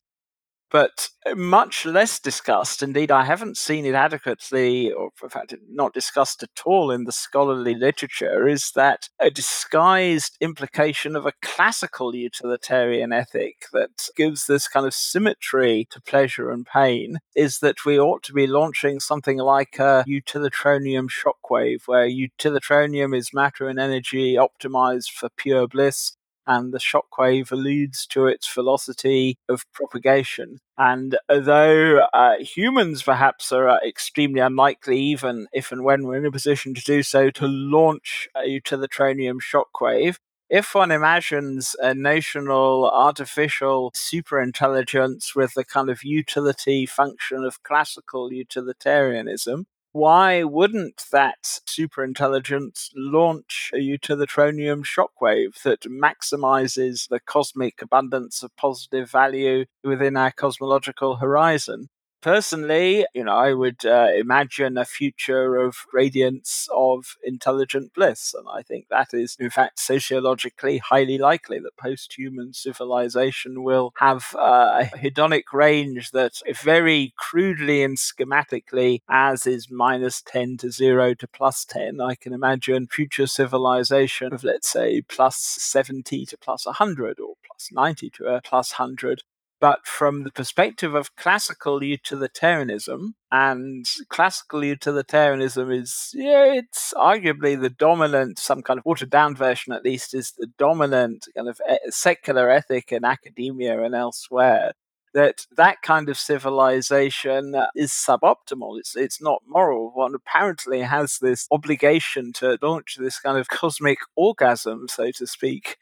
[0.71, 5.95] But uh, much less discussed, indeed, I haven't seen it adequately, or in fact, not
[5.95, 12.15] discussed at all in the scholarly literature, is that a disguised implication of a classical
[12.15, 17.99] utilitarian ethic that gives this kind of symmetry to pleasure and pain is that we
[17.99, 24.35] ought to be launching something like a utilitronium shockwave, where utilitronium is matter and energy
[24.35, 30.59] optimized for pure bliss and the shockwave alludes to its velocity of propagation.
[30.79, 36.27] And although uh, humans perhaps are uh, extremely unlikely, even if and when we're in
[36.27, 40.17] a position to do so, to launch a utilitronium shockwave,
[40.49, 48.33] if one imagines a notional artificial superintelligence with the kind of utility function of classical
[48.33, 58.55] utilitarianism, why wouldn't that superintelligence launch a utilitronium shockwave that maximizes the cosmic abundance of
[58.57, 61.89] positive value within our cosmological horizon?
[62.27, 68.35] Personally, you know, I would uh, imagine a future of gradients of intelligent bliss.
[68.37, 73.93] And I think that is, in fact, sociologically highly likely that post human civilization will
[73.99, 80.57] have uh, a hedonic range that, if very crudely and schematically, as is minus 10
[80.57, 86.27] to 0 to plus 10, I can imagine future civilization of, let's say, plus 70
[86.27, 89.23] to plus 100 or plus 90 to a plus 100
[89.61, 97.71] but from the perspective of classical utilitarianism, and classical utilitarianism is, yeah, it's arguably the
[97.71, 101.79] dominant, some kind of watered down version at least, is the dominant kind of eh,
[101.89, 104.73] secular ethic in academia and elsewhere.
[105.15, 108.79] That that kind of civilization is suboptimal.
[108.79, 109.91] It's it's not moral.
[109.95, 115.79] One apparently has this obligation to launch this kind of cosmic orgasm, so to speak,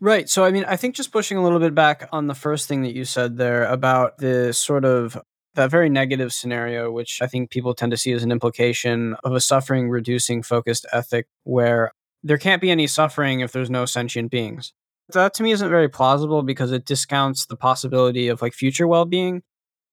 [0.00, 0.28] Right.
[0.28, 2.82] So, I mean, I think just pushing a little bit back on the first thing
[2.82, 5.18] that you said there about the sort of
[5.54, 9.32] that very negative scenario, which I think people tend to see as an implication of
[9.32, 14.30] a suffering reducing focused ethic where there can't be any suffering if there's no sentient
[14.30, 14.74] beings.
[15.14, 19.06] That to me isn't very plausible because it discounts the possibility of like future well
[19.06, 19.42] being.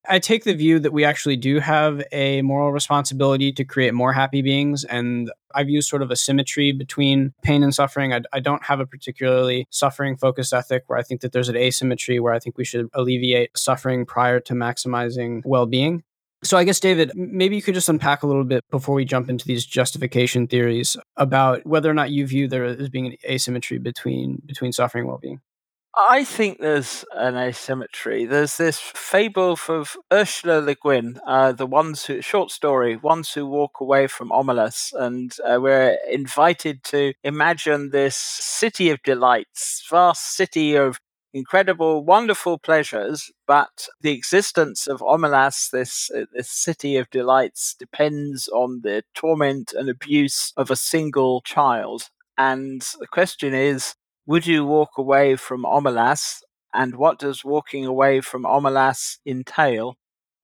[0.07, 4.11] I take the view that we actually do have a moral responsibility to create more
[4.11, 4.83] happy beings.
[4.83, 8.13] And I view sort of a symmetry between pain and suffering.
[8.13, 11.55] I, I don't have a particularly suffering focused ethic where I think that there's an
[11.55, 16.03] asymmetry where I think we should alleviate suffering prior to maximizing well being.
[16.43, 19.29] So I guess David, maybe you could just unpack a little bit before we jump
[19.29, 23.77] into these justification theories about whether or not you view there as being an asymmetry
[23.77, 25.39] between between suffering and well-being.
[25.95, 28.25] I think there's an asymmetry.
[28.25, 33.45] There's this fable of Ursula Le Guin, uh, the ones who short story, ones who
[33.45, 40.35] walk away from Omelas, and uh, we're invited to imagine this city of delights, vast
[40.35, 40.99] city of
[41.31, 48.47] incredible, wonderful pleasures, but the existence of Omelas, this, uh, this city of delights, depends
[48.47, 52.09] on the torment and abuse of a single child.
[52.35, 53.93] And the question is,
[54.25, 56.41] would you walk away from Omelas?
[56.73, 59.95] And what does walking away from Omelas entail?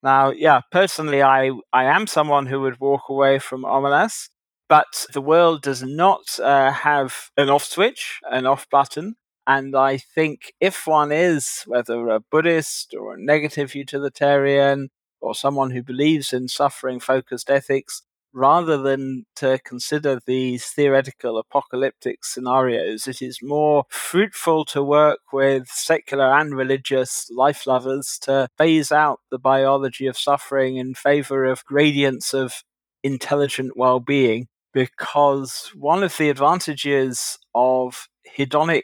[0.03, 4.29] Now, yeah, personally, I, I am someone who would walk away from Omelas,
[4.69, 9.15] but the world does not uh, have an off switch, an off button.
[9.47, 14.89] And I think if one is, whether a Buddhist or a negative utilitarian
[15.19, 22.23] or someone who believes in suffering focused ethics, rather than to consider these theoretical apocalyptic
[22.23, 28.91] scenarios, it is more fruitful to work with secular and religious life lovers to phase
[28.91, 32.63] out the biology of suffering in favor of gradients of
[33.03, 34.47] intelligent well being.
[34.71, 38.83] Because one of the advantages of hedonic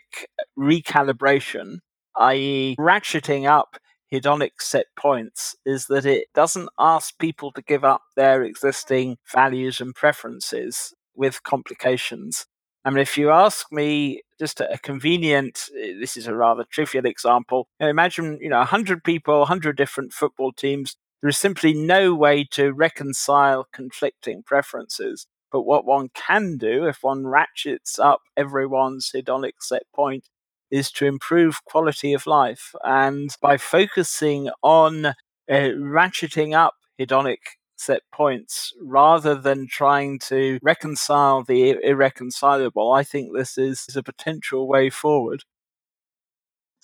[0.58, 1.78] recalibration,
[2.18, 3.78] i.e., ratcheting up
[4.12, 9.82] hedonic set points is that it doesn't ask people to give up their existing values
[9.82, 12.46] and preferences with complications.
[12.84, 17.68] I mean, if you ask me just a, convenient, this is a rather trivial example.
[17.80, 20.96] Imagine, you know, 100 people, 100 different football teams.
[21.22, 25.26] There is simply no way to reconcile conflicting preferences.
[25.52, 30.28] But what one can do, if one ratchets up everyone's hedonic set point,
[30.76, 32.74] is to improve quality of life.
[32.84, 35.14] And by focusing on uh,
[35.50, 37.38] ratcheting up hedonic
[37.78, 42.92] set points rather than trying to reconcile the irreconcilable.
[42.92, 45.44] I think this is, is a potential way forward.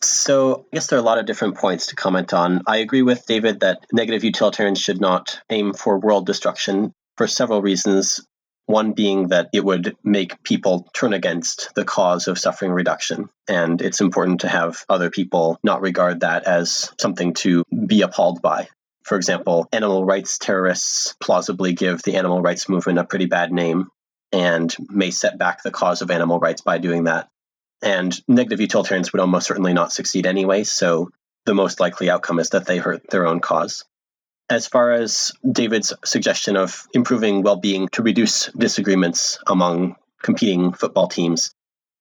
[0.03, 2.61] So, I guess there are a lot of different points to comment on.
[2.65, 7.61] I agree with David that negative utilitarians should not aim for world destruction for several
[7.61, 8.19] reasons.
[8.71, 13.29] One being that it would make people turn against the cause of suffering reduction.
[13.49, 18.41] And it's important to have other people not regard that as something to be appalled
[18.41, 18.69] by.
[19.03, 23.89] For example, animal rights terrorists plausibly give the animal rights movement a pretty bad name
[24.31, 27.27] and may set back the cause of animal rights by doing that.
[27.83, 31.09] And negative utilitarians would almost certainly not succeed anyway, so
[31.45, 33.83] the most likely outcome is that they hurt their own cause.
[34.51, 41.07] As far as David's suggestion of improving well being to reduce disagreements among competing football
[41.07, 41.55] teams,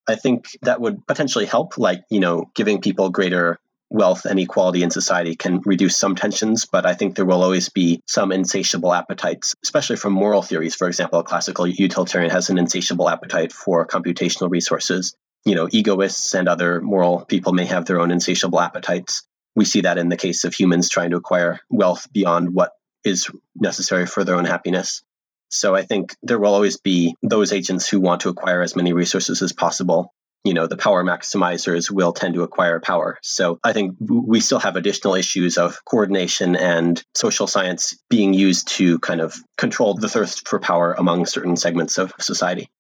[0.09, 4.82] I think that would potentially help, like, you know, giving people greater wealth and equality
[4.82, 8.92] in society can reduce some tensions, but I think there will always be some insatiable
[8.92, 10.74] appetites, especially from moral theories.
[10.74, 16.34] For example, a classical utilitarian has an insatiable appetite for computational resources you know, egoists
[16.34, 19.22] and other moral people may have their own insatiable appetites.
[19.61, 22.72] We see that in the case of humans trying to acquire wealth beyond what
[23.04, 25.02] is necessary for their own happiness.
[25.50, 28.94] So I think there will always be those agents who want to acquire as many
[28.94, 30.14] resources as possible.
[30.44, 33.18] You know, the power maximizers will tend to acquire power.
[33.20, 38.66] So I think we still have additional issues of coordination and social science being used
[38.78, 42.70] to kind of control the thirst for power among certain segments of society.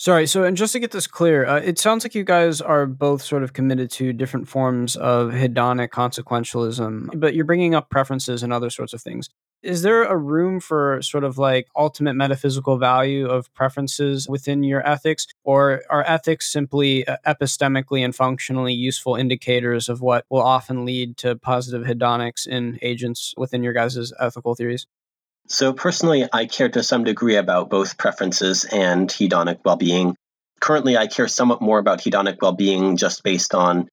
[0.00, 2.86] Sorry, so and just to get this clear, uh, it sounds like you guys are
[2.86, 8.42] both sort of committed to different forms of hedonic consequentialism, but you're bringing up preferences
[8.42, 9.28] and other sorts of things.
[9.62, 14.80] Is there a room for sort of like ultimate metaphysical value of preferences within your
[14.88, 20.86] ethics, or are ethics simply uh, epistemically and functionally useful indicators of what will often
[20.86, 24.86] lead to positive hedonics in agents within your guys' ethical theories?
[25.48, 30.16] So, personally, I care to some degree about both preferences and hedonic well being.
[30.60, 33.88] Currently, I care somewhat more about hedonic well being just based on.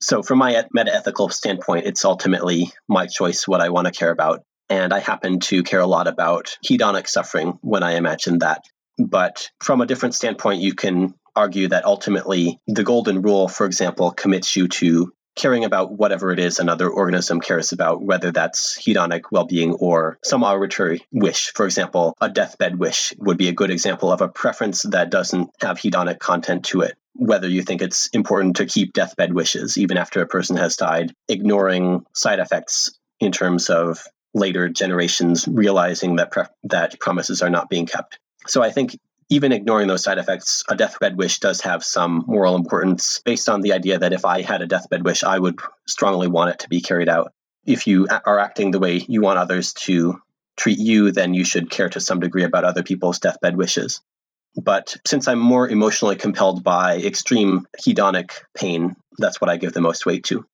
[0.00, 4.10] So, from my meta ethical standpoint, it's ultimately my choice what I want to care
[4.10, 4.42] about.
[4.68, 8.62] And I happen to care a lot about hedonic suffering when I imagine that.
[8.98, 14.10] But from a different standpoint, you can argue that ultimately the golden rule, for example,
[14.10, 19.22] commits you to caring about whatever it is another organism cares about, whether that's hedonic
[19.30, 21.52] well being or some arbitrary wish.
[21.54, 25.50] For example, a deathbed wish would be a good example of a preference that doesn't
[25.60, 26.96] have hedonic content to it.
[27.14, 31.12] Whether you think it's important to keep deathbed wishes even after a person has died,
[31.28, 34.02] ignoring side effects in terms of
[34.32, 38.18] later generations realizing that pre- that promises are not being kept.
[38.46, 38.96] So I think
[39.30, 43.60] even ignoring those side effects, a deathbed wish does have some moral importance based on
[43.60, 46.68] the idea that if I had a deathbed wish, I would strongly want it to
[46.68, 47.32] be carried out.
[47.64, 50.20] If you are acting the way you want others to
[50.56, 54.02] treat you, then you should care to some degree about other people's deathbed wishes.
[54.56, 59.80] But since I'm more emotionally compelled by extreme hedonic pain, that's what I give the
[59.80, 60.44] most weight to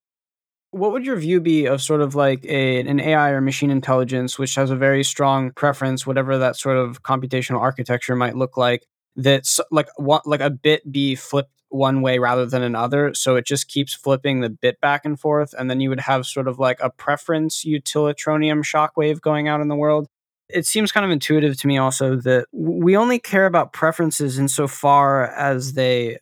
[0.77, 4.39] what would your view be of sort of like a, an AI or machine intelligence,
[4.39, 8.87] which has a very strong preference, whatever that sort of computational architecture might look like,
[9.17, 13.47] that's like what like a bit be flipped one way rather than another, so it
[13.47, 16.59] just keeps flipping the bit back and forth, and then you would have sort of
[16.59, 20.07] like a preference utilitronium shockwave going out in the world.
[20.49, 25.27] It seems kind of intuitive to me also that we only care about preferences insofar
[25.33, 26.19] as they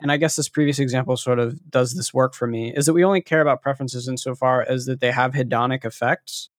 [0.00, 2.92] and I guess this previous example sort of does this work for me, is that
[2.92, 6.50] we only care about preferences insofar as that they have hedonic effects.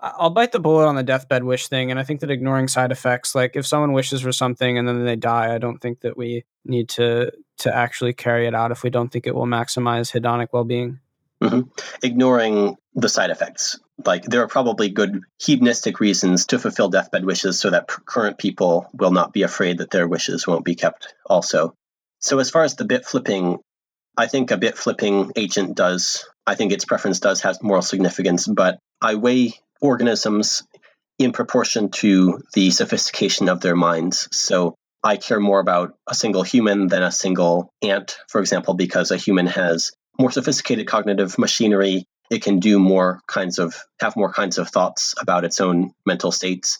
[0.00, 2.92] I'll bite the bullet on the deathbed wish thing, and I think that ignoring side
[2.92, 6.16] effects, like if someone wishes for something and then they die, I don't think that
[6.16, 10.12] we need to to actually carry it out if we don't think it will maximize
[10.12, 11.00] hedonic well being.
[11.42, 11.62] Mm-hmm.
[12.02, 17.58] Ignoring the side effects, like there are probably good hedonistic reasons to fulfill deathbed wishes,
[17.58, 21.14] so that current people will not be afraid that their wishes won't be kept.
[21.26, 21.74] Also,
[22.20, 23.58] so as far as the bit flipping,
[24.16, 28.46] I think a bit flipping agent does, I think its preference does have moral significance,
[28.46, 30.64] but I weigh organisms
[31.18, 34.28] in proportion to the sophistication of their minds.
[34.32, 39.10] So I care more about a single human than a single ant, for example, because
[39.10, 42.04] a human has more sophisticated cognitive machinery.
[42.30, 46.32] It can do more kinds of, have more kinds of thoughts about its own mental
[46.32, 46.78] states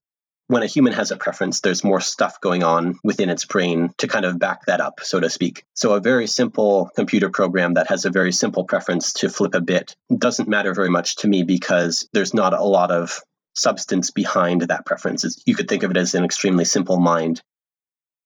[0.49, 4.09] when a human has a preference, there's more stuff going on within its brain to
[4.09, 5.65] kind of back that up, so to speak.
[5.75, 9.61] So, a very simple computer program that has a very simple preference to flip a
[9.61, 13.21] bit doesn't matter very much to me because there's not a lot of
[13.55, 15.25] substance behind that preference.
[15.45, 17.43] You could think of it as an extremely simple mind.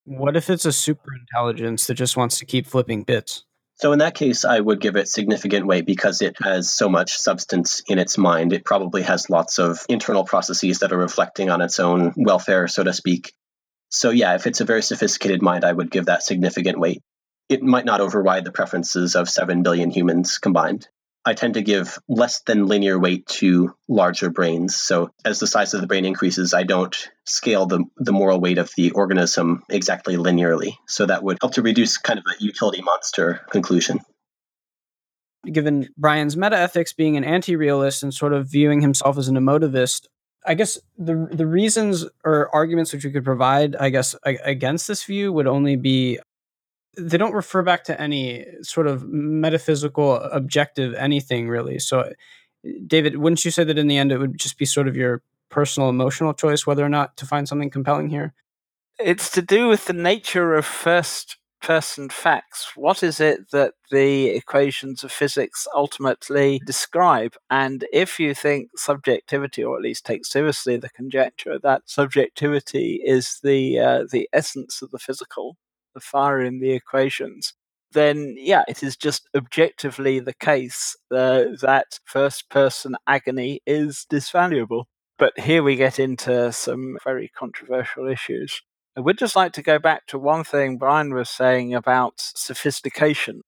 [0.05, 3.45] What if it's a super intelligence that just wants to keep flipping bits?
[3.83, 7.19] So, in that case, I would give it significant weight because it has so much
[7.19, 8.53] substance in its mind.
[8.53, 12.85] It probably has lots of internal processes that are reflecting on its own welfare, so
[12.85, 13.33] to speak.
[13.89, 17.03] So, yeah, if it's a very sophisticated mind, I would give that significant weight.
[17.49, 20.87] It might not override the preferences of 7 billion humans combined.
[21.25, 24.77] I tend to give less than linear weight to larger brains.
[24.77, 28.59] So as the size of the brain increases, I don't scale the, the moral weight
[28.59, 30.75] of the organism exactly linearly.
[30.89, 34.01] So that would help to reduce kind of a utility monster conclusion.
[35.51, 40.07] Given Brian's metaethics being an anti-realist and sort of viewing himself as an emotivist,
[40.45, 45.05] I guess the the reasons or arguments which we could provide, I guess, against this
[45.05, 46.19] view would only be
[46.97, 51.79] they don't refer back to any sort of metaphysical objective anything really.
[51.79, 52.13] So
[52.87, 55.23] david wouldn't you say that in the end it would just be sort of your
[55.49, 58.35] personal emotional choice whether or not to find something compelling here?
[58.99, 62.73] It's to do with the nature of first person facts.
[62.75, 67.35] What is it that the equations of physics ultimately describe?
[67.51, 73.39] And if you think subjectivity or at least take seriously the conjecture that subjectivity is
[73.43, 75.57] the uh, the essence of the physical
[75.95, 77.55] the fire in the equations,
[77.93, 84.85] then yeah, it is just objectively the case uh, that first person agony is disvaluable.
[85.19, 88.63] But here we get into some very controversial issues.
[88.97, 93.43] I would just like to go back to one thing Brian was saying about sophistication.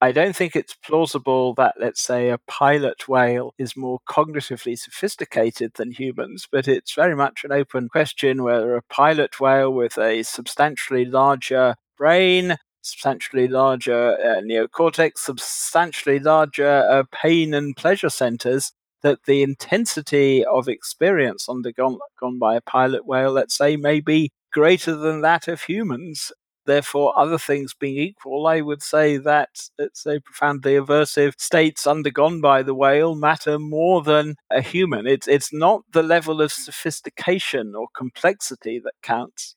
[0.00, 5.72] I don't think it's plausible that, let's say, a pilot whale is more cognitively sophisticated
[5.74, 10.22] than humans, but it's very much an open question whether a pilot whale with a
[10.22, 18.72] substantially larger brain, substantially larger uh, neocortex, substantially larger uh, pain and pleasure centers,
[19.02, 21.98] that the intensity of experience undergone
[22.40, 26.32] by a pilot whale, let's say, may be greater than that of humans.
[26.66, 32.42] Therefore, other things being equal, I would say that, let's say, profoundly aversive states undergone
[32.42, 35.06] by the whale matter more than a human.
[35.06, 39.56] It's, it's not the level of sophistication or complexity that counts.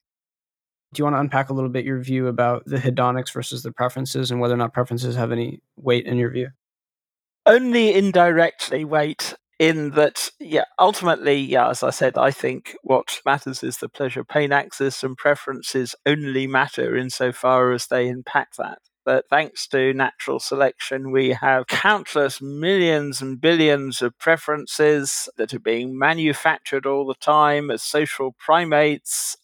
[0.94, 3.72] Do you want to unpack a little bit your view about the hedonics versus the
[3.72, 6.50] preferences and whether or not preferences have any weight in your view?
[7.46, 13.64] Only indirectly weight in that, yeah, ultimately, yeah, as I said, I think what matters
[13.64, 18.80] is the pleasure pain axis, and preferences only matter insofar as they impact that.
[19.06, 25.60] But thanks to natural selection, we have countless millions and billions of preferences that are
[25.60, 29.38] being manufactured all the time as social primates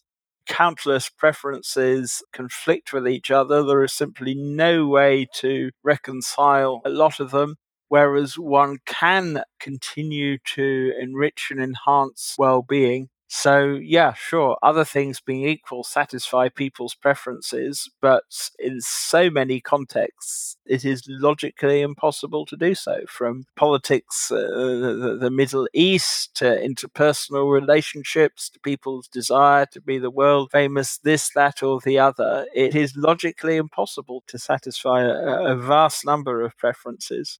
[0.48, 3.62] countless preferences conflict with each other.
[3.62, 7.56] There is simply no way to reconcile a lot of them.
[7.88, 15.20] Whereas one can continue to enrich and enhance well being so, yeah, sure, other things
[15.20, 18.24] being equal satisfy people's preferences, but
[18.58, 23.02] in so many contexts, it is logically impossible to do so.
[23.06, 29.98] From politics, uh, the, the Middle East, to interpersonal relationships, to people's desire to be
[29.98, 35.52] the world famous, this, that, or the other, it is logically impossible to satisfy a,
[35.52, 37.38] a vast number of preferences.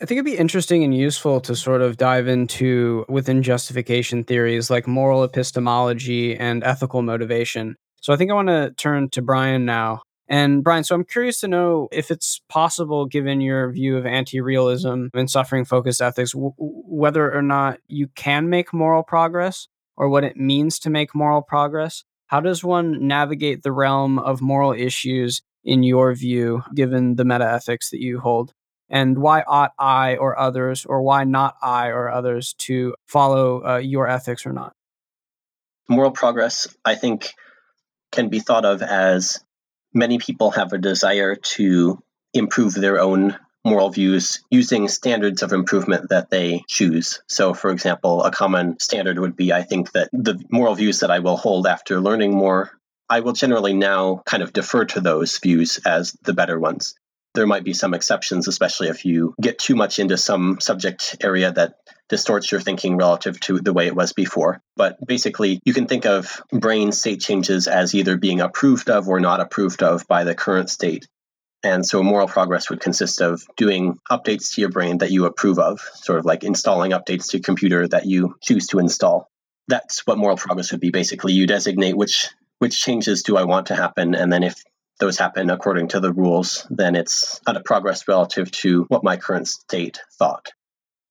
[0.00, 4.68] I think it'd be interesting and useful to sort of dive into within justification theories
[4.68, 7.76] like moral epistemology and ethical motivation.
[8.02, 10.02] So I think I want to turn to Brian now.
[10.28, 14.40] And Brian, so I'm curious to know if it's possible, given your view of anti
[14.40, 19.66] realism and suffering focused ethics, w- whether or not you can make moral progress
[19.96, 22.04] or what it means to make moral progress.
[22.26, 27.48] How does one navigate the realm of moral issues in your view, given the meta
[27.50, 28.52] ethics that you hold?
[28.88, 33.76] And why ought I or others, or why not I or others, to follow uh,
[33.78, 34.74] your ethics or not?
[35.88, 37.32] Moral progress, I think,
[38.12, 39.38] can be thought of as
[39.92, 42.02] many people have a desire to
[42.34, 47.20] improve their own moral views using standards of improvement that they choose.
[47.26, 51.10] So, for example, a common standard would be I think that the moral views that
[51.10, 52.70] I will hold after learning more,
[53.08, 56.94] I will generally now kind of defer to those views as the better ones
[57.36, 61.52] there might be some exceptions, especially if you get too much into some subject area
[61.52, 61.76] that
[62.08, 64.60] distorts your thinking relative to the way it was before.
[64.74, 69.20] But basically, you can think of brain state changes as either being approved of or
[69.20, 71.06] not approved of by the current state.
[71.62, 75.58] And so moral progress would consist of doing updates to your brain that you approve
[75.58, 79.28] of, sort of like installing updates to computer that you choose to install.
[79.68, 81.32] That's what moral progress would be basically.
[81.32, 82.28] You designate which
[82.58, 84.62] which changes do I want to happen, and then if
[84.98, 89.16] those happen according to the rules, then it's out of progress relative to what my
[89.16, 90.50] current state thought.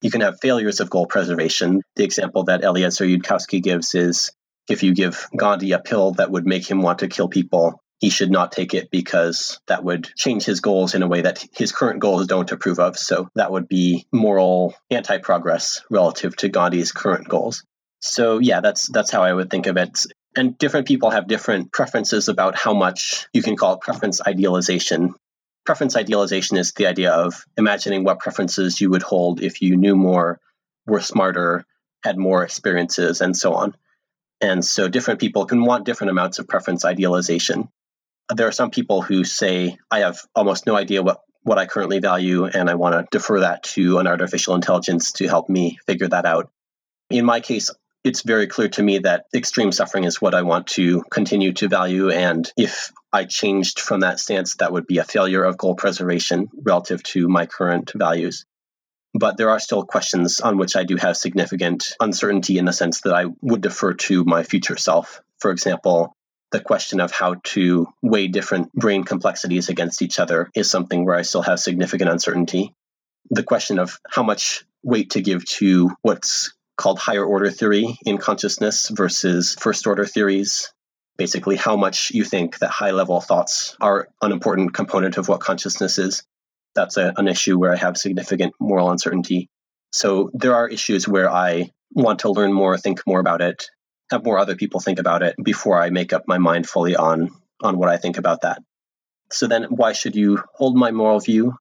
[0.02, 1.82] You can have failures of goal preservation.
[1.96, 4.30] The example that Eliezer Yudkowsky gives is
[4.68, 8.10] if you give Gandhi a pill that would make him want to kill people, he
[8.10, 11.72] should not take it because that would change his goals in a way that his
[11.72, 12.98] current goals don't approve of.
[12.98, 17.64] So that would be moral anti progress relative to Gandhi's current goals.
[18.00, 20.04] So yeah, that's that's how I would think of it.
[20.36, 25.14] And different people have different preferences about how much you can call preference idealization.
[25.64, 29.96] Preference idealization is the idea of imagining what preferences you would hold if you knew
[29.96, 30.38] more,
[30.86, 31.64] were smarter,
[32.04, 33.74] had more experiences, and so on.
[34.40, 37.68] And so different people can want different amounts of preference idealization.
[38.32, 42.00] There are some people who say, I have almost no idea what, what I currently
[42.00, 46.08] value, and I want to defer that to an artificial intelligence to help me figure
[46.08, 46.50] that out.
[47.08, 47.70] In my case,
[48.06, 51.66] it's very clear to me that extreme suffering is what I want to continue to
[51.66, 52.08] value.
[52.08, 56.48] And if I changed from that stance, that would be a failure of goal preservation
[56.54, 58.46] relative to my current values.
[59.12, 63.00] But there are still questions on which I do have significant uncertainty in the sense
[63.00, 65.20] that I would defer to my future self.
[65.40, 66.14] For example,
[66.52, 71.16] the question of how to weigh different brain complexities against each other is something where
[71.16, 72.72] I still have significant uncertainty.
[73.30, 78.18] The question of how much weight to give to what's called higher order theory in
[78.18, 80.72] consciousness versus first order theories.
[81.16, 85.40] Basically, how much you think that high level thoughts are an important component of what
[85.40, 86.22] consciousness is.
[86.74, 89.48] That's a, an issue where I have significant moral uncertainty.
[89.92, 93.70] So there are issues where I want to learn more, think more about it,
[94.10, 97.30] have more other people think about it before I make up my mind fully on
[97.62, 98.62] on what I think about that.
[99.32, 101.54] So then why should you hold my moral view?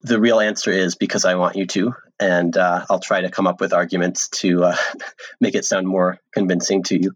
[0.00, 3.46] The real answer is because I want you to, and uh, I'll try to come
[3.46, 4.76] up with arguments to uh,
[5.40, 7.12] make it sound more convincing to you.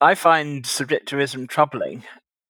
[0.00, 2.02] I find subjectivism troubling.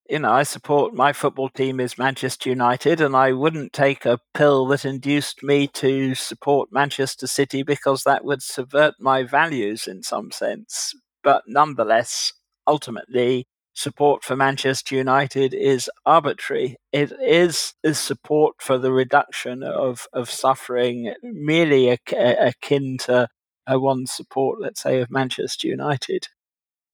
[0.09, 4.19] You know, I support my football team is Manchester United, and I wouldn't take a
[4.35, 10.03] pill that induced me to support Manchester City because that would subvert my values in
[10.03, 10.95] some sense.
[11.23, 12.33] But nonetheless,
[12.67, 16.77] ultimately, support for Manchester United is arbitrary.
[16.93, 23.29] It is, support for the reduction of, of suffering merely akin to
[23.69, 26.29] one support, let's say, of Manchester United.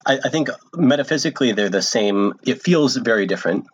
[0.06, 2.34] I, I think metaphysically they're the same.
[2.44, 3.66] It feels very different.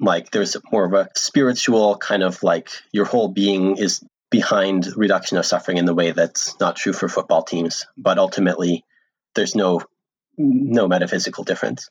[0.00, 5.36] Like there's more of a spiritual kind of like your whole being is behind reduction
[5.36, 7.86] of suffering in the way that's not true for football teams.
[7.98, 8.84] But ultimately,
[9.34, 9.82] there's no
[10.38, 11.88] no metaphysical difference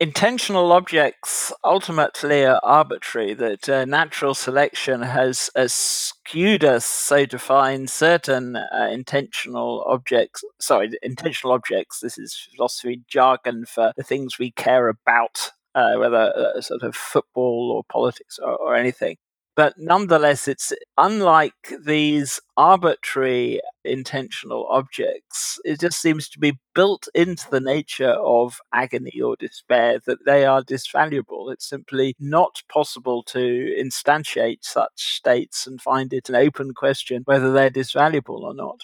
[0.00, 7.38] intentional objects ultimately are arbitrary, that uh, natural selection has, has, skewed us so to
[7.38, 14.38] find certain uh, intentional objects, sorry, intentional objects, this is philosophy jargon for the things
[14.38, 19.16] we care about, uh, whether uh, sort of football or politics or, or anything.
[19.56, 25.58] But nonetheless, it's unlike these arbitrary intentional objects.
[25.64, 30.44] It just seems to be built into the nature of agony or despair that they
[30.44, 31.52] are disvaluable.
[31.52, 37.52] It's simply not possible to instantiate such states and find it an open question whether
[37.52, 38.82] they're disvaluable or not.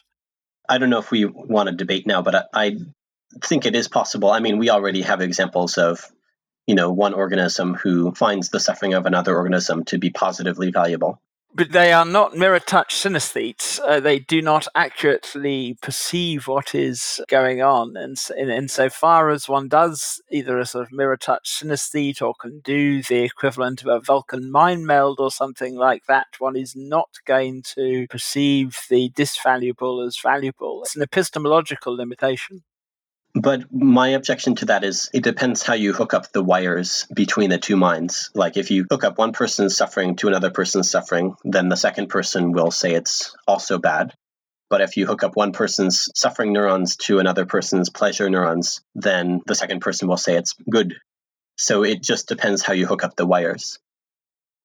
[0.68, 2.76] I don't know if we want to debate now, but I, I
[3.42, 4.30] think it is possible.
[4.30, 6.10] I mean, we already have examples of
[6.66, 11.20] you know one organism who finds the suffering of another organism to be positively valuable
[11.56, 13.80] but they are not mirror touch synesthetes.
[13.82, 17.96] Uh, they do not accurately perceive what is going on.
[17.96, 22.60] And in, insofar as one does either a sort of mirror touch synesthete or can
[22.60, 27.08] do the equivalent of a Vulcan mind meld or something like that, one is not
[27.24, 30.82] going to perceive the disvaluable as valuable.
[30.82, 32.64] It's an epistemological limitation.
[33.38, 37.50] But my objection to that is it depends how you hook up the wires between
[37.50, 38.30] the two minds.
[38.34, 42.08] Like if you hook up one person's suffering to another person's suffering, then the second
[42.08, 44.14] person will say it's also bad.
[44.70, 49.42] But if you hook up one person's suffering neurons to another person's pleasure neurons, then
[49.46, 50.94] the second person will say it's good.
[51.58, 53.78] So it just depends how you hook up the wires.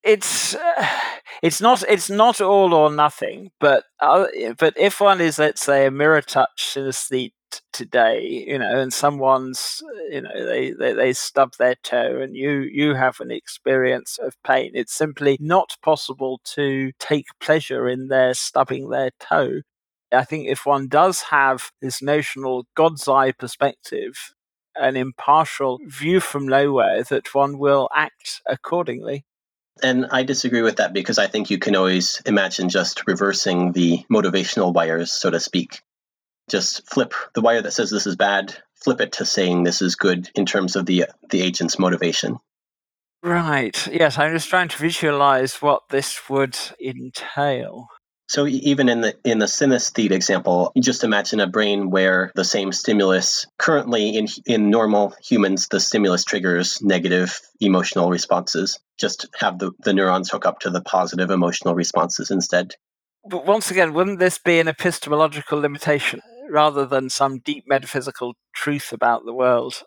[0.01, 0.88] It's uh,
[1.43, 5.88] it's not it's not all or nothing, but uh, but if one is let's say
[5.88, 7.34] a mirror touch synesthete
[7.73, 12.59] today you know and someone's you know they, they they stub their toe and you
[12.59, 14.71] you have an experience of pain.
[14.73, 19.61] It's simply not possible to take pleasure in their stubbing their toe.
[20.13, 24.33] I think if one does have this notional god's eye perspective
[24.75, 29.25] an impartial view from nowhere that one will act accordingly.
[29.83, 34.03] And I disagree with that because I think you can always imagine just reversing the
[34.11, 35.81] motivational wires, so to speak
[36.49, 39.95] just flip the wire that says this is bad, flip it to saying this is
[39.95, 42.37] good in terms of the the agent's motivation.
[43.23, 43.87] Right.
[43.87, 47.87] Yes, I'm just trying to visualize what this would entail.
[48.27, 52.71] So even in the in the synesthete example, just imagine a brain where the same
[52.71, 58.79] stimulus currently in in normal humans, the stimulus triggers negative emotional responses.
[58.97, 62.73] Just have the, the neurons hook up to the positive emotional responses instead.
[63.29, 66.21] But once again, wouldn't this be an epistemological limitation
[66.51, 69.83] rather than some deep metaphysical truth about the world?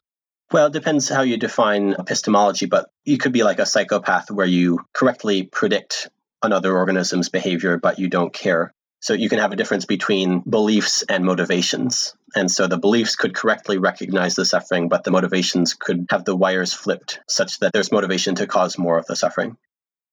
[0.52, 4.46] Well, it depends how you define epistemology, but you could be like a psychopath where
[4.46, 6.08] you correctly predict
[6.42, 8.72] another organism's behavior, but you don't care.
[9.00, 12.14] So you can have a difference between beliefs and motivations.
[12.34, 16.36] And so the beliefs could correctly recognize the suffering, but the motivations could have the
[16.36, 19.56] wires flipped such that there's motivation to cause more of the suffering.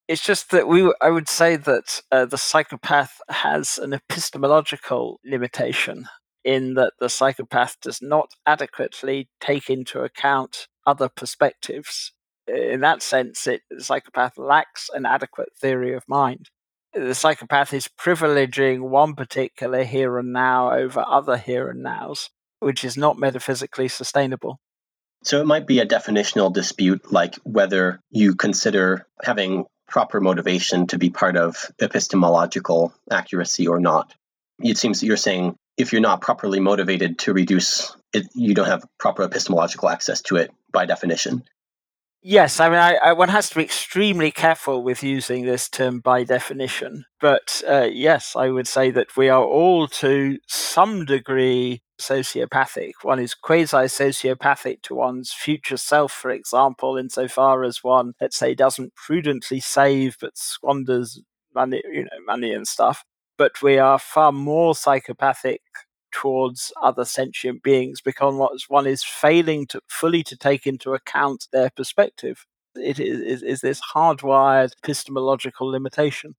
[0.07, 6.07] It's just that we, I would say that uh, the psychopath has an epistemological limitation
[6.43, 12.13] in that the psychopath does not adequately take into account other perspectives
[12.47, 16.49] in that sense, it, the psychopath lacks an adequate theory of mind.
[16.93, 22.29] The psychopath is privileging one particular here and now over other here and nows,
[22.59, 24.59] which is not metaphysically sustainable.
[25.23, 30.97] So it might be a definitional dispute, like whether you consider having proper motivation to
[30.97, 34.13] be part of epistemological accuracy or not.
[34.59, 38.67] It seems that you're saying if you're not properly motivated to reduce it, you don't
[38.67, 41.43] have proper epistemological access to it by definition.
[42.23, 46.01] Yes, I mean, I, I, one has to be extremely careful with using this term
[46.01, 47.05] by definition.
[47.19, 52.91] But uh, yes, I would say that we are all to some degree sociopathic.
[53.01, 58.53] One is quasi sociopathic to one's future self, for example, insofar as one, let's say,
[58.53, 61.19] doesn't prudently save but squanders
[61.55, 63.03] money, you know, money and stuff.
[63.41, 65.63] But we are far more psychopathic
[66.11, 68.35] towards other sentient beings because
[68.67, 72.45] one is failing to fully to take into account their perspective.
[72.75, 76.35] It is, is, is this hardwired epistemological limitation.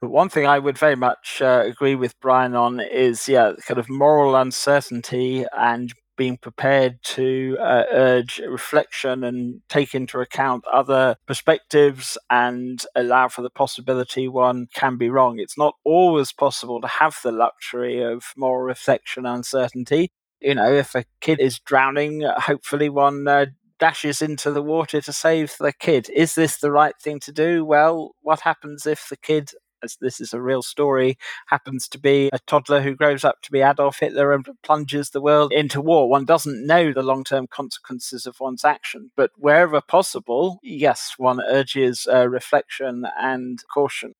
[0.00, 3.78] But one thing I would very much uh, agree with Brian on is, yeah, kind
[3.78, 11.16] of moral uncertainty and being prepared to uh, urge reflection and take into account other
[11.26, 15.38] perspectives and allow for the possibility one can be wrong.
[15.38, 20.10] It's not always possible to have the luxury of moral reflection and uncertainty.
[20.42, 23.46] You know, if a kid is drowning, hopefully one uh,
[23.78, 26.10] dashes into the water to save the kid.
[26.14, 27.64] Is this the right thing to do?
[27.64, 29.52] Well, what happens if the kid
[29.82, 31.16] as this is a real story,
[31.46, 35.20] happens to be a toddler who grows up to be Adolf Hitler and plunges the
[35.20, 36.08] world into war.
[36.08, 41.40] One doesn't know the long term consequences of one's action, but wherever possible, yes, one
[41.40, 44.14] urges uh, reflection and caution.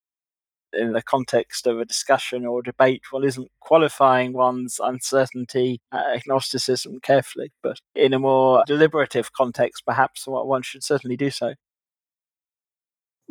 [0.73, 7.01] In the context of a discussion or debate, one isn't qualifying one's uncertainty, uh, agnosticism
[7.01, 11.55] carefully, but in a more deliberative context, perhaps one should certainly do so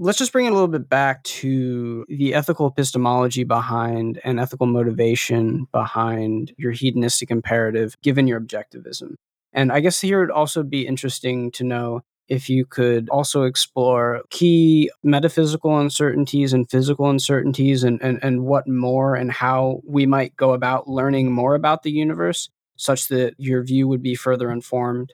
[0.02, 4.66] let's just bring it a little bit back to the ethical epistemology behind and ethical
[4.66, 9.16] motivation behind your hedonistic imperative, given your objectivism.
[9.52, 14.22] And I guess here it'd also be interesting to know if you could also explore
[14.30, 20.36] key metaphysical uncertainties and physical uncertainties and, and, and what more and how we might
[20.38, 25.14] go about learning more about the universe such that your view would be further informed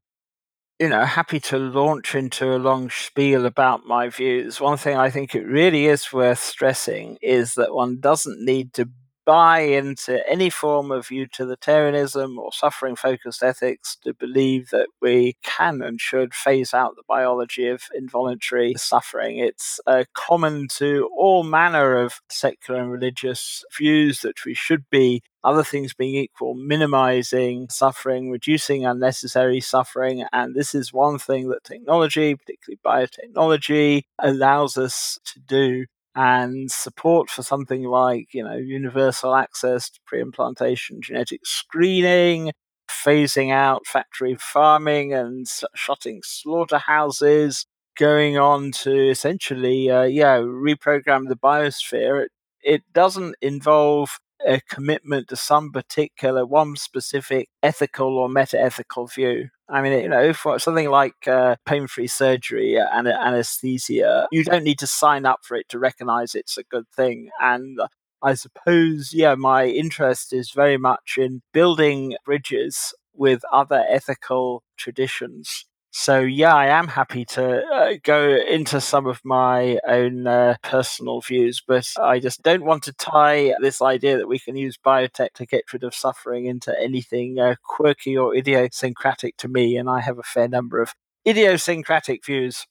[0.80, 4.59] you know, happy to launch into a long spiel about my views.
[4.59, 8.89] One thing I think it really is worth stressing is that one doesn't need to
[9.26, 15.82] buy into any form of utilitarianism or suffering focused ethics to believe that we can
[15.82, 19.39] and should phase out the biology of involuntary suffering.
[19.39, 25.23] It's uh, common to all manner of secular and religious views that we should be
[25.43, 30.26] other things being equal, minimizing suffering, reducing unnecessary suffering.
[30.34, 35.86] And this is one thing that technology, particularly biotechnology, allows us to do
[36.16, 42.51] and support for something like you know universal access to pre-implantation genetic screening
[42.89, 47.66] phasing out factory farming and shutting slaughterhouses
[47.97, 52.26] going on to essentially uh, yeah reprogram the biosphere.
[52.26, 52.32] It,
[52.63, 59.82] it doesn't involve a commitment to some particular one specific ethical or meta-ethical view I
[59.82, 64.80] mean, you know, for something like uh, pain free surgery and anesthesia, you don't need
[64.80, 67.30] to sign up for it to recognize it's a good thing.
[67.41, 67.80] And
[68.22, 75.66] I suppose, yeah, my interest is very much in building bridges with other ethical traditions
[75.97, 81.21] so yeah, I am happy to uh, go into some of my own uh, personal
[81.21, 85.29] views, but I just don't want to tie this idea that we can use biotech
[85.35, 89.77] to get rid of suffering into anything uh, quirky or idiosyncratic to me.
[89.77, 90.93] And I have a fair number of
[91.25, 92.67] idiosyncratic views.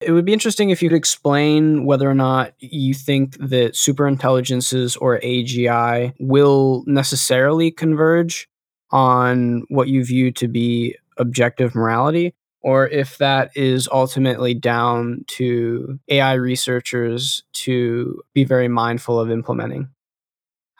[0.00, 4.96] It would be interesting if you could explain whether or not you think that superintelligences
[5.00, 8.48] or AGI will necessarily converge
[8.92, 15.98] on what you view to be objective morality, or if that is ultimately down to
[16.08, 19.88] AI researchers to be very mindful of implementing.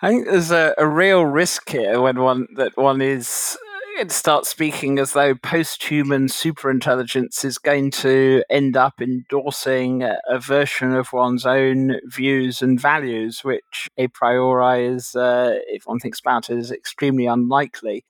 [0.00, 3.56] I think there's a, a real risk here when one that one is
[3.98, 10.94] it starts speaking as though post-human superintelligence is going to end up endorsing a version
[10.94, 16.48] of one's own views and values, which a priori is, uh, if one thinks about
[16.50, 18.04] it, is extremely unlikely.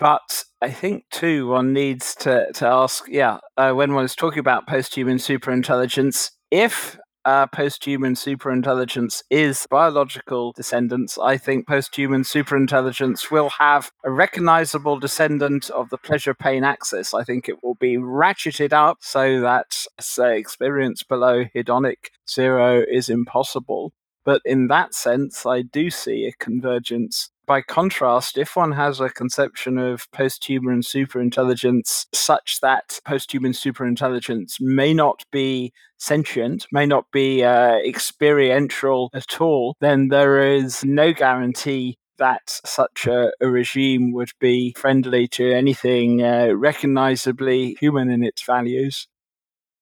[0.00, 4.38] But I think too, one needs to to ask, yeah, uh, when one is talking
[4.38, 13.50] about post-human superintelligence, if uh, post-human superintelligence is biological descendants, I think post-human superintelligence will
[13.58, 17.12] have a recognizable descendant of the pleasure-pain axis.
[17.12, 23.10] I think it will be ratcheted up so that, say, experience below hedonic zero is
[23.10, 23.92] impossible.
[24.24, 29.08] But in that sense, I do see a convergence by contrast, if one has a
[29.08, 37.42] conception of post-human superintelligence such that post-human superintelligence may not be sentient, may not be
[37.42, 44.30] uh, experiential at all, then there is no guarantee that such a, a, regime would
[44.38, 49.08] be friendly to anything uh, recognizably human in its values.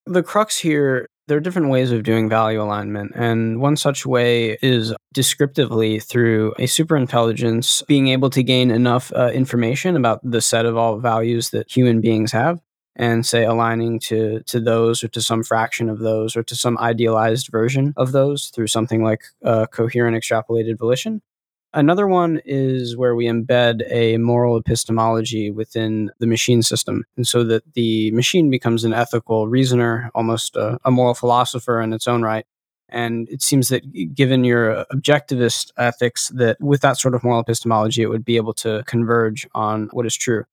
[0.06, 4.58] The crux here there are different ways of doing value alignment, and one such way
[4.62, 10.66] is descriptively through a superintelligence being able to gain enough uh, information about the set
[10.66, 12.60] of all values that human beings have
[12.96, 16.76] and say aligning to to those or to some fraction of those or to some
[16.78, 21.22] idealized version of those through something like uh, coherent extrapolated volition
[21.74, 27.04] Another one is where we embed a moral epistemology within the machine system.
[27.16, 31.92] And so that the machine becomes an ethical reasoner, almost a, a moral philosopher in
[31.92, 32.46] its own right.
[32.88, 33.82] And it seems that
[34.14, 38.36] given your uh, objectivist ethics, that with that sort of moral epistemology, it would be
[38.36, 40.44] able to converge on what is true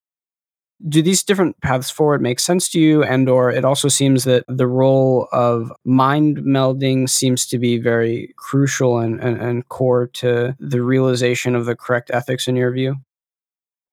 [0.88, 4.44] do these different paths forward make sense to you and or it also seems that
[4.46, 10.54] the role of mind melding seems to be very crucial and, and, and core to
[10.60, 12.96] the realization of the correct ethics in your view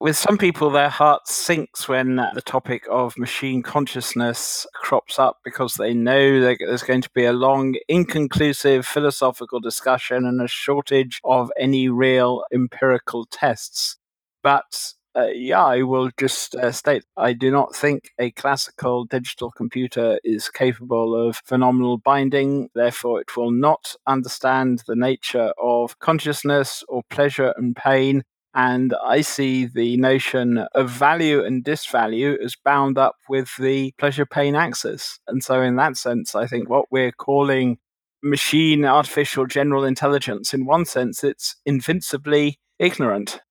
[0.03, 5.75] with some people, their heart sinks when the topic of machine consciousness crops up because
[5.75, 11.21] they know that there's going to be a long, inconclusive philosophical discussion and a shortage
[11.23, 13.95] of any real empirical tests.
[14.41, 19.51] But uh, yeah, I will just uh, state I do not think a classical digital
[19.51, 22.69] computer is capable of phenomenal binding.
[22.73, 28.23] Therefore, it will not understand the nature of consciousness or pleasure and pain.
[28.55, 34.27] And I see the notion of value and disvalue as bound up with the pleasure
[34.27, 35.19] pain axis.
[35.27, 37.77] And so, in that sense, I think what we're calling
[38.23, 43.41] machine artificial general intelligence, in one sense, it's invincibly ignorant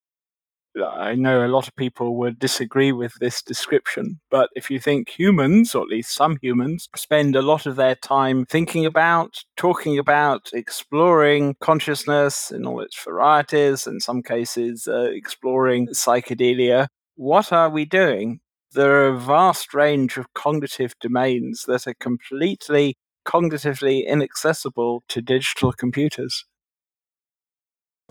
[0.80, 5.10] I know a lot of people would disagree with this description, but if you think
[5.10, 9.98] humans, or at least some humans, spend a lot of their time thinking about, talking
[9.98, 17.68] about, exploring consciousness in all its varieties, in some cases, uh, exploring psychedelia, what are
[17.68, 18.40] we doing?
[18.72, 22.96] There are a vast range of cognitive domains that are completely
[23.26, 26.44] cognitively inaccessible to digital computers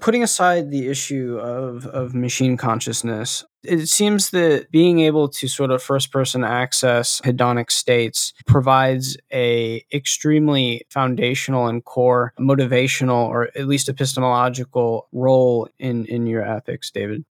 [0.01, 5.71] putting aside the issue of, of machine consciousness, it seems that being able to sort
[5.71, 13.67] of first person access hedonic states provides a extremely foundational and core motivational or at
[13.67, 17.23] least epistemological role in, in your ethics, David.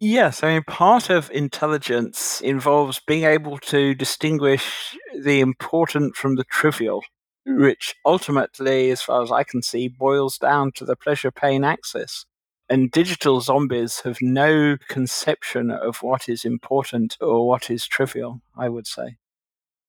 [0.00, 6.44] Yes, I mean, part of intelligence involves being able to distinguish the important from the
[6.44, 7.02] trivial
[7.46, 12.26] which ultimately, as far as I can see, boils down to the pleasure pain axis.
[12.68, 18.70] And digital zombies have no conception of what is important or what is trivial, I
[18.70, 19.16] would say.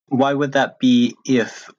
[0.08, 1.70] Why would that be if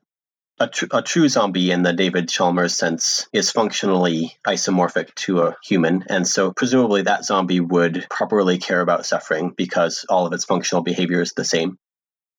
[0.59, 5.55] a, tr- a true zombie in the David Chalmers sense is functionally isomorphic to a
[5.63, 10.45] human, and so presumably that zombie would properly care about suffering because all of its
[10.45, 11.77] functional behavior is the same.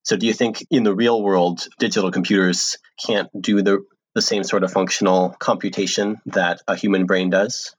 [0.09, 3.85] So, do you think in the real world, digital computers can't do the,
[4.15, 7.75] the same sort of functional computation that a human brain does?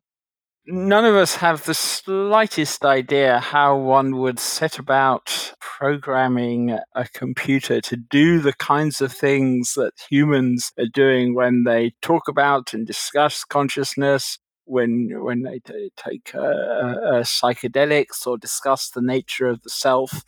[0.68, 7.82] None of us have the slightest idea how one would set about programming a computer
[7.82, 12.86] to do the kinds of things that humans are doing when they talk about and
[12.86, 19.64] discuss consciousness, when when they t- take uh, uh, psychedelics or discuss the nature of
[19.64, 20.24] the self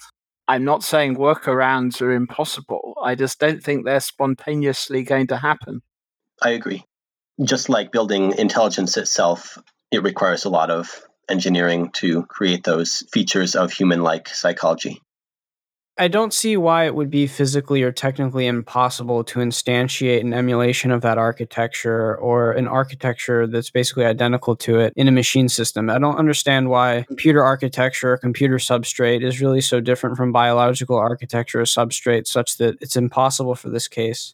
[0.51, 2.95] I'm not saying workarounds are impossible.
[3.01, 5.81] I just don't think they're spontaneously going to happen.
[6.41, 6.83] I agree.
[7.41, 9.57] Just like building intelligence itself,
[9.91, 15.01] it requires a lot of engineering to create those features of human like psychology.
[15.97, 20.89] I don't see why it would be physically or technically impossible to instantiate an emulation
[20.89, 25.89] of that architecture or an architecture that's basically identical to it in a machine system.
[25.89, 30.97] I don't understand why computer architecture or computer substrate is really so different from biological
[30.97, 34.33] architecture or substrate, such that it's impossible for this case.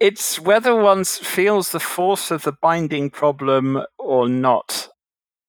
[0.00, 4.88] It's whether one feels the force of the binding problem or not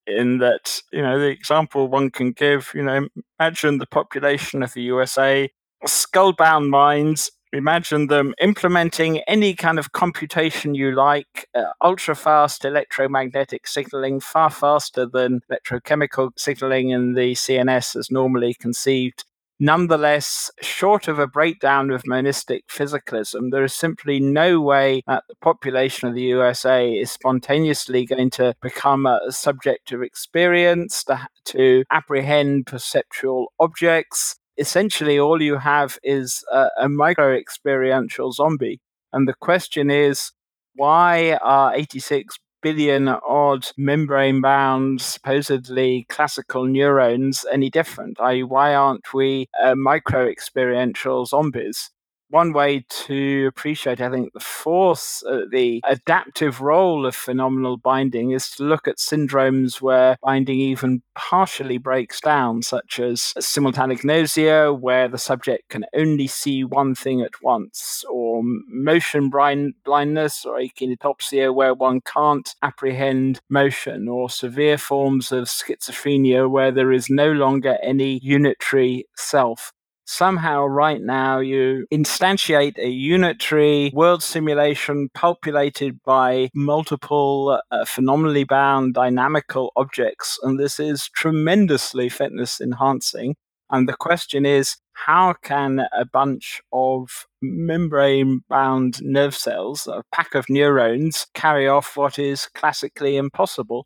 [0.08, 3.08] in that, you know, the example one can give, you know,
[3.39, 5.49] imagine the population of the USA,
[5.86, 13.68] skull-bound minds, imagine them implementing any kind of computation you like, uh, ultra fast electromagnetic
[13.68, 19.26] signaling, far faster than electrochemical signaling in the CNS as normally conceived,
[19.60, 25.36] Nonetheless, short of a breakdown of monistic physicalism, there is simply no way that the
[25.41, 31.84] population of the USA is spontaneously going to become a subject of experience, to, to
[31.91, 34.36] apprehend perceptual objects.
[34.60, 38.80] Essentially, all you have is a, a micro experiential zombie.
[39.12, 40.32] And the question is,
[40.76, 48.20] why are 86 billion odd membrane bound, supposedly classical neurons any different?
[48.20, 51.91] I, why aren't we uh, micro experiential zombies?
[52.30, 58.32] One way to appreciate, I think, the force, uh, the adaptive role of phenomenal binding
[58.32, 65.07] is to look at syndromes where binding even partially breaks down, such as simultanagnosia, where
[65.07, 71.53] the subject can only see one thing at once, or motion blind- blindness, or akinetopsia,
[71.53, 77.78] where one can't apprehend motion, or severe forms of schizophrenia, where there is no longer
[77.82, 79.71] any unitary self
[80.08, 88.93] somehow right now you instantiate a unitary world simulation populated by multiple uh, phenomenally bound
[88.93, 93.36] dynamical objects and this is tremendously fitness enhancing
[93.70, 100.34] and the question is how can a bunch of membrane bound nerve cells, a pack
[100.34, 103.86] of neurons, carry off what is classically impossible?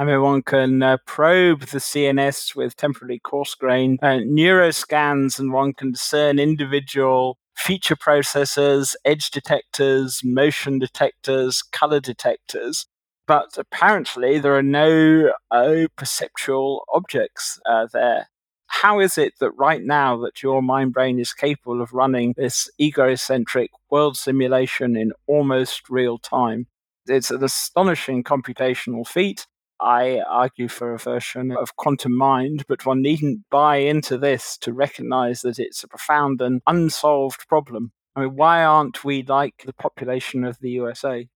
[0.00, 5.52] I mean, one can uh, probe the CNS with temporally coarse grained uh, neuroscans, and
[5.52, 12.86] one can discern individual feature processors, edge detectors, motion detectors, color detectors.
[13.26, 18.30] But apparently, there are no uh, perceptual objects uh, there.
[18.68, 22.70] How is it that right now that your mind brain is capable of running this
[22.80, 26.68] egocentric world simulation in almost real time?
[27.06, 29.46] It's an astonishing computational feat
[29.80, 34.72] I argue for a version of quantum mind, but one needn't buy into this to
[34.72, 37.92] recognize that it's a profound and unsolved problem.
[38.14, 41.28] I mean, why aren't we like the population of the USA?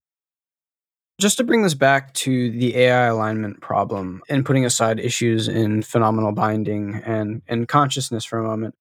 [1.20, 5.82] Just to bring this back to the AI alignment problem and putting aside issues in
[5.82, 8.74] phenomenal binding and, and consciousness for a moment,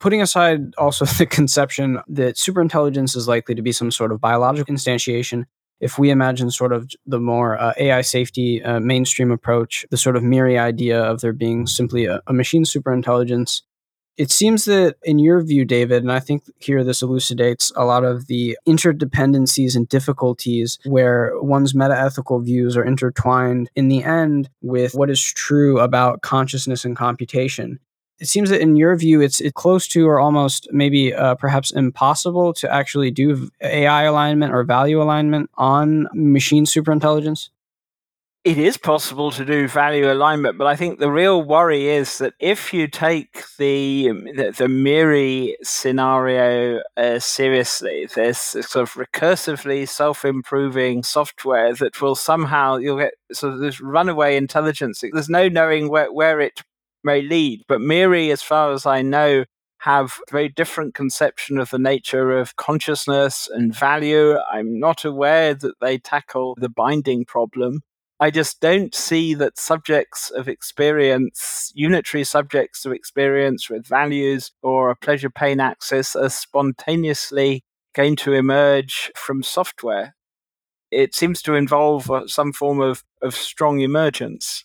[0.00, 4.74] putting aside also the conception that superintelligence is likely to be some sort of biological
[4.74, 5.44] instantiation
[5.80, 10.16] if we imagine sort of the more uh, AI safety uh, mainstream approach, the sort
[10.16, 13.62] of MIRI idea of there being simply a, a machine superintelligence,
[14.16, 18.02] it seems that, in your view, David, and I think here this elucidates a lot
[18.02, 24.94] of the interdependencies and difficulties where one's metaethical views are intertwined in the end with
[24.94, 27.78] what is true about consciousness and computation
[28.18, 31.70] it seems that in your view it's, it's close to or almost maybe uh, perhaps
[31.70, 37.50] impossible to actually do ai alignment or value alignment on machine superintelligence
[38.46, 42.34] it is possible to do value alignment, but I think the real worry is that
[42.38, 51.02] if you take the the, the MIRI scenario uh, seriously, this sort of recursively self-improving
[51.02, 55.02] software that will somehow you'll get sort of this runaway intelligence.
[55.02, 56.62] There's no knowing where, where it
[57.06, 57.62] may lead.
[57.66, 59.46] But MIRI, as far as I know,
[59.78, 64.36] have a very different conception of the nature of consciousness and value.
[64.52, 67.80] I'm not aware that they tackle the binding problem.
[68.18, 74.90] I just don't see that subjects of experience, unitary subjects of experience with values or
[74.90, 77.62] a pleasure pain axis, are spontaneously
[77.94, 80.16] going to emerge from software.
[80.90, 84.64] It seems to involve uh, some form of, of strong emergence.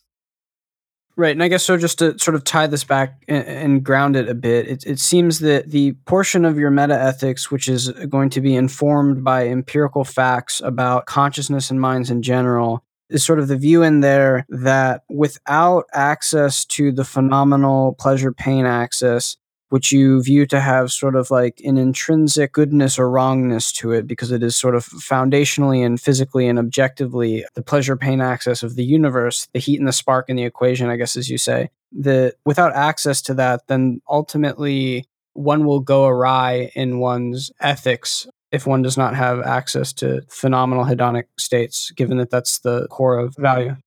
[1.18, 1.32] Right.
[1.32, 4.30] And I guess so, just to sort of tie this back and, and ground it
[4.30, 8.30] a bit, it, it seems that the portion of your meta ethics, which is going
[8.32, 13.49] to be informed by empirical facts about consciousness and minds in general, is sort of
[13.49, 19.38] the view in there that without access to the phenomenal pleasure pain axis,
[19.72, 24.05] which you view to have sort of like an intrinsic goodness or wrongness to it
[24.05, 28.76] because it is sort of foundationally and physically and objectively the pleasure pain axis of
[28.76, 31.69] the universe, the heat and the spark in the equation, I guess, as you say.
[31.93, 38.67] That without access to that, then ultimately one will go awry in one's ethics if
[38.67, 43.38] one does not have access to phenomenal hedonic states, given that that's the core of
[43.38, 43.78] value.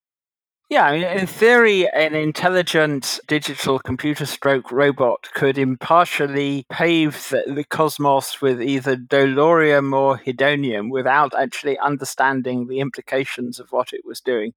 [0.70, 7.44] Yeah, I mean, in theory, an intelligent digital computer stroke robot could impartially pave the,
[7.54, 14.00] the, cosmos with either dolorium or hedonium without actually understanding the implications of what it
[14.06, 14.54] was doing.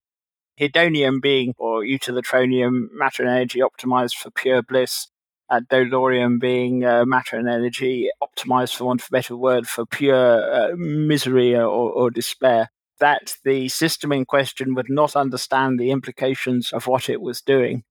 [0.57, 5.07] Hedonium being, or utilitronium, matter and energy optimized for pure bliss,
[5.49, 9.85] uh, dolorium being uh, matter and energy optimized, for want of a better word, for
[9.85, 12.69] pure uh, misery or, or despair
[12.99, 17.83] that the system in question would not understand the implications of what it was doing.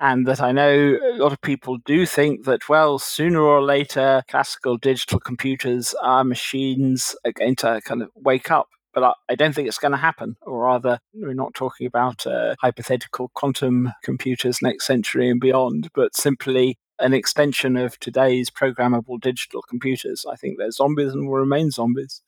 [0.00, 4.24] And that I know a lot of people do think that, well, sooner or later,
[4.28, 8.68] classical digital computers are machines are going to kind of wake up.
[8.92, 10.36] But I, don't think it's going to happen.
[10.42, 16.14] Or rather, we're not talking about uh, hypothetical quantum computers next century and beyond, but
[16.16, 20.26] simply an extension of today's programmable digital computers.
[20.30, 22.22] I think they're zombies and will remain zombies.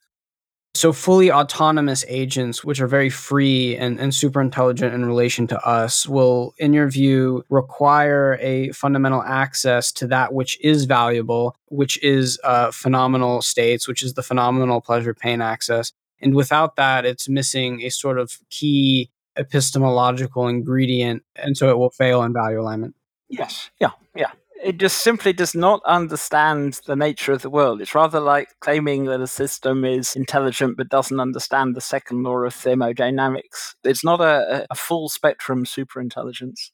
[0.76, 5.66] So, fully autonomous agents, which are very free and, and super intelligent in relation to
[5.66, 12.02] us, will, in your view, require a fundamental access to that which is valuable, which
[12.02, 15.92] is uh, phenomenal states, which is the phenomenal pleasure pain axis.
[16.20, 21.22] And without that, it's missing a sort of key epistemological ingredient.
[21.36, 22.96] And so it will fail in value alignment.
[23.28, 23.70] Yes.
[23.78, 23.90] Yeah.
[24.16, 24.30] Yeah
[24.64, 27.82] it just simply does not understand the nature of the world.
[27.82, 32.38] It's rather like claiming that a system is intelligent but doesn't understand the second law
[32.38, 33.76] of thermodynamics.
[33.84, 36.70] It's not a, a full spectrum superintelligence.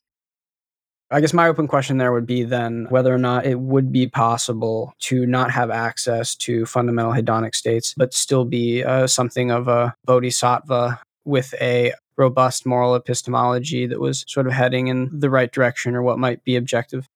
[1.11, 4.07] I guess my open question there would be then whether or not it would be
[4.07, 9.66] possible to not have access to fundamental hedonic states, but still be uh, something of
[9.66, 15.51] a bodhisattva with a robust moral epistemology that was sort of heading in the right
[15.51, 17.09] direction or what might be objective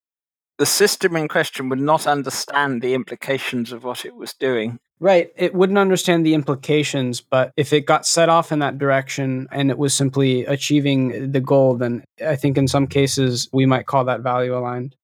[0.57, 4.79] the system in question would not understand the implications of what it was doing.
[4.99, 5.29] Right.
[5.35, 9.69] It wouldn't understand the implications, but if it got set off in that direction and
[9.69, 14.05] it was simply achieving the goal, then I think in some cases we might call
[14.05, 14.95] that value aligned.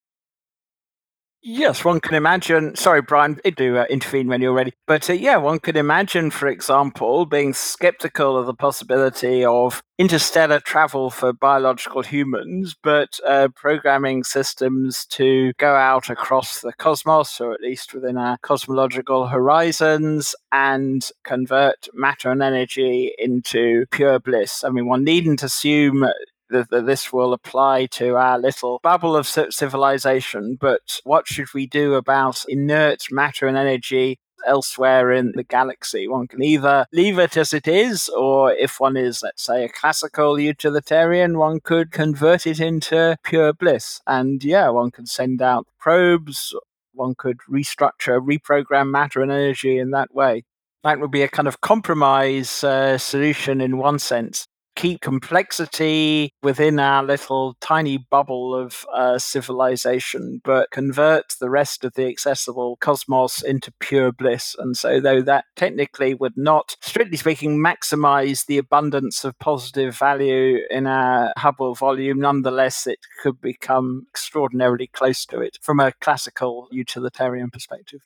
[1.43, 2.75] Yes, one can imagine.
[2.75, 4.73] Sorry, Brian, do uh, intervene when you're ready.
[4.85, 10.59] But uh, yeah, one could imagine, for example, being skeptical of the possibility of interstellar
[10.59, 17.53] travel for biological humans, but uh, programming systems to go out across the cosmos, or
[17.53, 24.63] at least within our cosmological horizons, and convert matter and energy into pure bliss.
[24.63, 26.05] I mean, one needn't assume
[26.52, 31.66] that, that this will apply to our little bubble of civilization, but what should we
[31.66, 36.08] do about inert matter and energy elsewhere in the galaxy.
[36.08, 39.70] One can either leave it as it is, or if one is, let's say, a
[39.70, 44.02] classical utilitarian, one could convert it into pure bliss.
[44.08, 46.56] And yeah, one could send out probes,
[46.93, 50.43] one could restructure, reprogram matter and energy in that way.
[50.84, 56.80] That would be a kind of compromise uh, solution in one sense keep complexity within
[56.80, 63.41] our little tiny bubble of uh, civilization, but convert the rest of the accessible cosmos
[63.41, 64.55] into pure bliss.
[64.57, 70.59] And so, though that technically would not, strictly speaking, maximize the abundance of positive value
[70.69, 76.67] in our Hubble volume, nonetheless, it could become extraordinarily close to it from a classical
[76.72, 78.01] utilitarian perspective.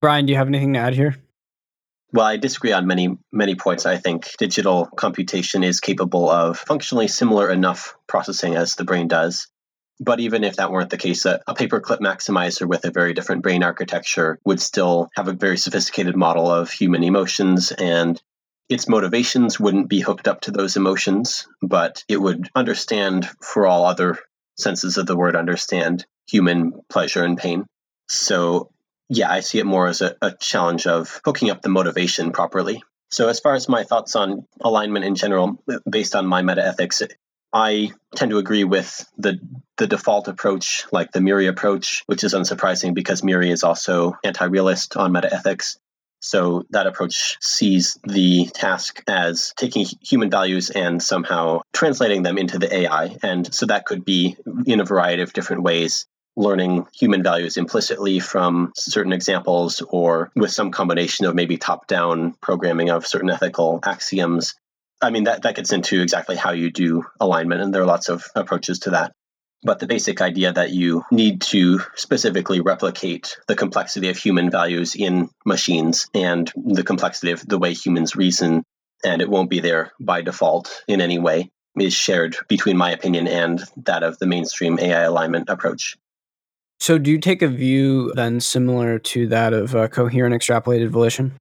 [0.00, 1.16] Brian, do you have anything to add here?
[2.12, 3.86] Well, I disagree on many, many points.
[3.86, 9.48] I think digital computation is capable of functionally similar enough processing as the brain does.
[9.98, 13.42] But even if that weren't the case, a, a paperclip maximizer with a very different
[13.42, 18.20] brain architecture would still have a very sophisticated model of human emotions and
[18.68, 23.84] its motivations wouldn't be hooked up to those emotions, but it would understand, for all
[23.84, 24.18] other
[24.58, 27.66] senses of the word understand, human pleasure and pain.
[28.08, 28.70] So
[29.12, 32.82] yeah, I see it more as a, a challenge of hooking up the motivation properly.
[33.10, 36.64] So, as far as my thoughts on alignment in general, uh, based on my meta
[36.64, 37.02] ethics,
[37.52, 39.38] I tend to agree with the
[39.76, 44.96] the default approach, like the Miri approach, which is unsurprising because Miri is also anti-realist
[44.96, 45.78] on meta ethics.
[46.20, 52.58] So that approach sees the task as taking human values and somehow translating them into
[52.58, 53.16] the AI.
[53.22, 56.06] And so that could be in a variety of different ways
[56.36, 62.32] learning human values implicitly from certain examples or with some combination of maybe top down
[62.40, 64.54] programming of certain ethical axioms.
[65.00, 68.08] I mean, that, that gets into exactly how you do alignment, and there are lots
[68.08, 69.12] of approaches to that.
[69.64, 74.96] But the basic idea that you need to specifically replicate the complexity of human values
[74.96, 78.64] in machines and the complexity of the way humans reason,
[79.04, 83.28] and it won't be there by default in any way, is shared between my opinion
[83.28, 85.96] and that of the mainstream AI alignment approach.
[86.82, 91.36] So, do you take a view then similar to that of uh, coherent extrapolated volition?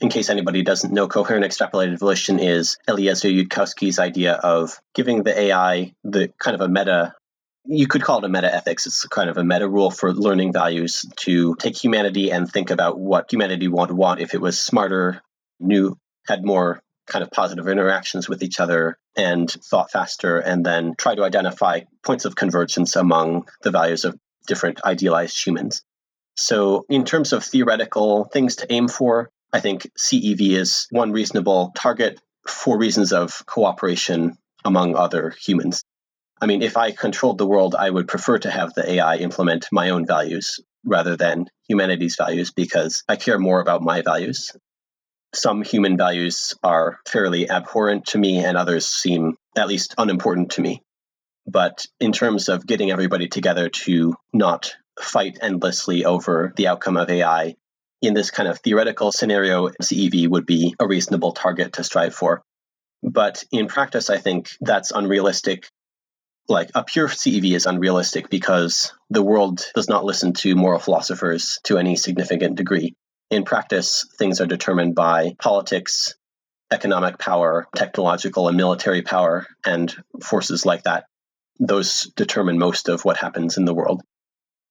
[0.00, 5.38] In case anybody doesn't know, coherent extrapolated volition is Eliezer Yudkowsky's idea of giving the
[5.38, 7.12] AI the kind of a meta
[7.66, 8.86] you could call it a meta ethics.
[8.86, 12.98] It's kind of a meta rule for learning values to take humanity and think about
[12.98, 15.20] what humanity would want if it was smarter,
[15.60, 20.94] knew, had more kind of positive interactions with each other, and thought faster, and then
[20.96, 24.18] try to identify points of convergence among the values of
[24.48, 25.82] different idealized humans.
[26.36, 31.72] So, in terms of theoretical things to aim for, I think CEV is one reasonable
[31.76, 35.84] target for reasons of cooperation among other humans.
[36.40, 39.68] I mean, if I controlled the world, I would prefer to have the AI implement
[39.72, 44.52] my own values rather than humanity's values because I care more about my values.
[45.34, 50.62] Some human values are fairly abhorrent to me, and others seem at least unimportant to
[50.62, 50.82] me.
[51.50, 57.08] But in terms of getting everybody together to not fight endlessly over the outcome of
[57.08, 57.56] AI,
[58.02, 62.42] in this kind of theoretical scenario, CEV would be a reasonable target to strive for.
[63.02, 65.68] But in practice, I think that's unrealistic
[66.48, 71.58] like a pure CEV is unrealistic because the world does not listen to moral philosophers
[71.64, 72.94] to any significant degree.
[73.30, 76.14] In practice, things are determined by politics,
[76.70, 81.04] economic power, technological and military power, and forces like that.
[81.58, 84.02] Those determine most of what happens in the world.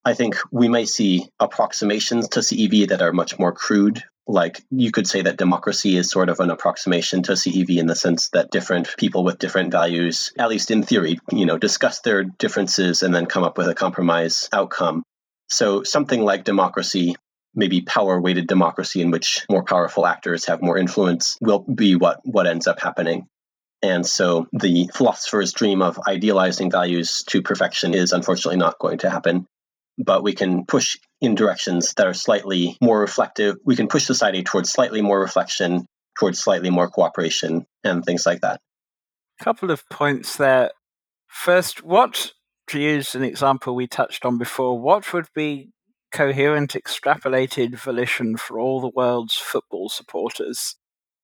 [0.06, 4.92] I think we may see approximations to CEV that are much more crude like you
[4.92, 8.52] could say that democracy is sort of an approximation to CEV in the sense that
[8.52, 13.16] different people with different values, at least in theory, you know, discuss their differences and
[13.16, 15.04] then come up with a compromise outcome.
[15.48, 17.16] So something like democracy,
[17.56, 22.20] maybe power weighted democracy in which more powerful actors have more influence will be what
[22.24, 23.28] what ends up happening.
[23.82, 29.10] And so the philosopher's dream of idealizing values to perfection is unfortunately not going to
[29.10, 29.48] happen
[29.98, 33.56] but we can push in directions that are slightly more reflective.
[33.66, 35.86] We can push society towards slightly more reflection,
[36.20, 38.60] towards slightly more cooperation, and things like that.
[39.42, 40.72] Couple of points there.
[41.28, 42.34] First, what,
[42.68, 45.70] to use an example we touched on before, what would be
[46.12, 50.76] coherent extrapolated volition for all the world's football supporters?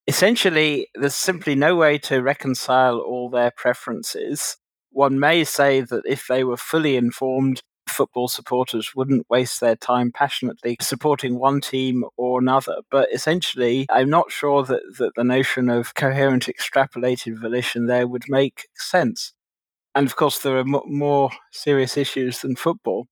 [0.06, 4.56] Essentially, there's simply no way to reconcile all their preferences.
[4.90, 10.12] One may say that if they were fully informed, football supporters wouldn't waste their time
[10.12, 12.76] passionately supporting one team or another.
[12.90, 18.24] But essentially, I'm not sure that, that the notion of coherent extrapolated volition there would
[18.28, 19.32] make sense.
[19.94, 23.06] And of course, there are more serious issues than football.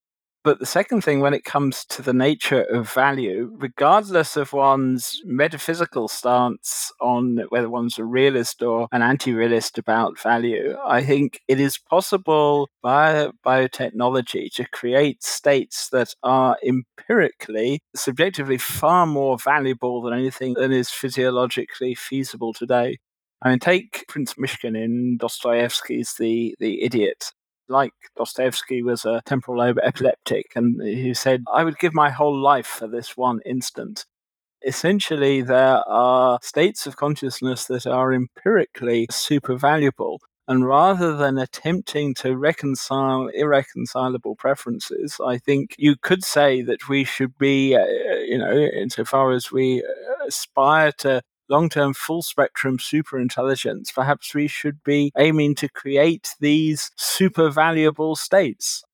[0.44, 5.20] But the second thing, when it comes to the nature of value, regardless of one's
[5.24, 11.40] metaphysical stance on whether one's a realist or an anti realist about value, I think
[11.46, 20.02] it is possible via biotechnology to create states that are empirically, subjectively far more valuable
[20.02, 22.98] than anything that is physiologically feasible today.
[23.42, 27.32] I mean, take Prince Myshkin in Dostoevsky's The, the Idiot
[27.68, 32.38] like Dostoevsky was a temporal lobe epileptic, and he said, I would give my whole
[32.38, 34.04] life for this one instant.
[34.64, 40.20] Essentially, there are states of consciousness that are empirically super valuable.
[40.48, 47.04] And rather than attempting to reconcile irreconcilable preferences, I think you could say that we
[47.04, 47.84] should be, uh,
[48.26, 49.84] you know, insofar as we
[50.26, 56.34] aspire to long term full spectrum super intelligence, perhaps we should be aiming to create
[56.40, 58.84] these super valuable states.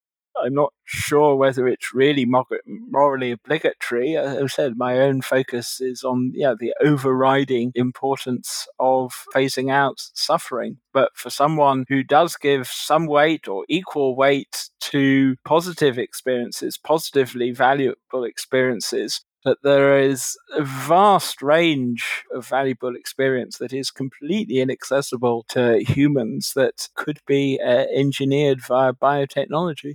[0.42, 4.16] I'm not sure whether it's really morally obligatory.
[4.16, 10.00] As I said, my own focus is on yeah, the overriding importance of phasing out
[10.14, 10.78] suffering.
[10.92, 17.50] But for someone who does give some weight or equal weight to positive experiences, positively
[17.50, 25.46] valuable experiences, that there is a vast range of valuable experience that is completely inaccessible
[25.48, 29.94] to humans that could be uh, engineered via biotechnology.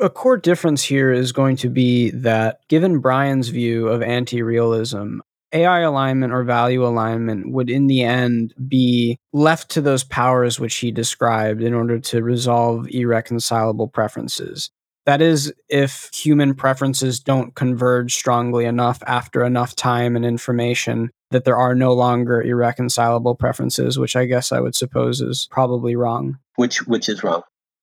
[0.00, 5.18] A core difference here is going to be that, given Brian's view of anti realism,
[5.52, 10.76] AI alignment or value alignment would, in the end, be left to those powers which
[10.76, 14.70] he described in order to resolve irreconcilable preferences.
[15.06, 21.44] That is, if human preferences don't converge strongly enough after enough time and information, that
[21.44, 26.38] there are no longer irreconcilable preferences, which I guess I would suppose is probably wrong.
[26.56, 27.42] Which which is wrong?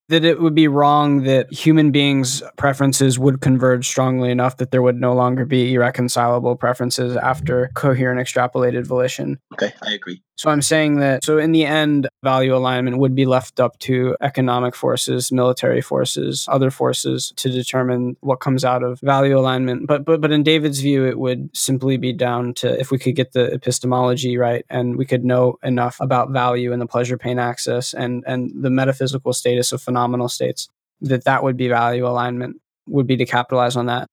[0.10, 4.82] that it would be wrong that human beings' preferences would converge strongly enough that there
[4.82, 9.40] would no longer be irreconcilable preferences after coherent extrapolated volition.
[9.54, 10.22] Okay, I agree.
[10.36, 14.18] So I'm saying that so in the end, value alignment would be left up to
[14.22, 19.88] economic forces, military forces, other forces to determine what comes out of value alignment.
[19.88, 23.16] But but but in David's view, it would simply be down to if we could
[23.16, 27.38] get the epistemology right and we could know enough about value and the pleasure pain
[27.38, 30.68] axis and and the metaphysical status of phenomenal states,
[31.02, 32.58] that that would be value alignment,
[32.88, 34.08] would be to capitalize on that.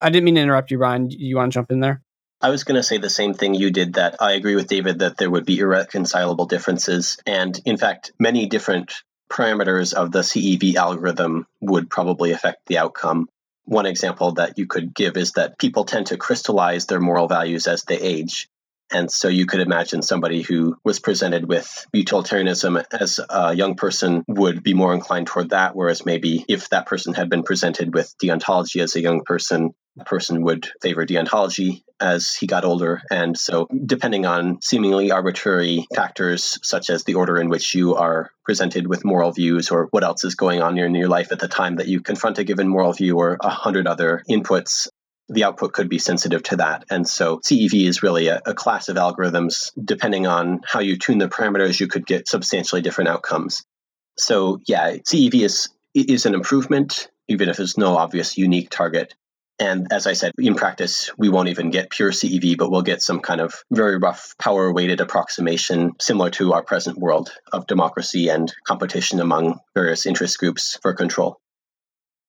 [0.00, 1.10] I didn't mean to interrupt you, Brian.
[1.10, 2.02] You want to jump in there?
[2.40, 4.98] I was going to say the same thing you did that I agree with David
[4.98, 7.16] that there would be irreconcilable differences.
[7.26, 8.92] And in fact, many different
[9.30, 13.28] parameters of the CEV algorithm would probably affect the outcome.
[13.64, 17.66] One example that you could give is that people tend to crystallize their moral values
[17.66, 18.48] as they age.
[18.92, 24.24] And so you could imagine somebody who was presented with utilitarianism as a young person
[24.28, 28.14] would be more inclined toward that, whereas maybe if that person had been presented with
[28.22, 33.02] deontology as a young person, the person would favor deontology as he got older.
[33.10, 38.30] And so, depending on seemingly arbitrary factors, such as the order in which you are
[38.44, 41.48] presented with moral views or what else is going on in your life at the
[41.48, 44.88] time that you confront a given moral view or a hundred other inputs,
[45.28, 46.84] the output could be sensitive to that.
[46.90, 49.72] And so CEV is really a, a, class of algorithms.
[49.82, 53.64] Depending on how you tune the parameters, you could get substantially different outcomes.
[54.18, 59.14] So yeah, CEV is is an improvement, even if there's no obvious unique target.
[59.58, 63.00] And as I said, in practice, we won't even get pure CEV, but we'll get
[63.00, 68.28] some kind of very rough power weighted approximation similar to our present world of democracy
[68.28, 71.38] and competition among various interest groups for control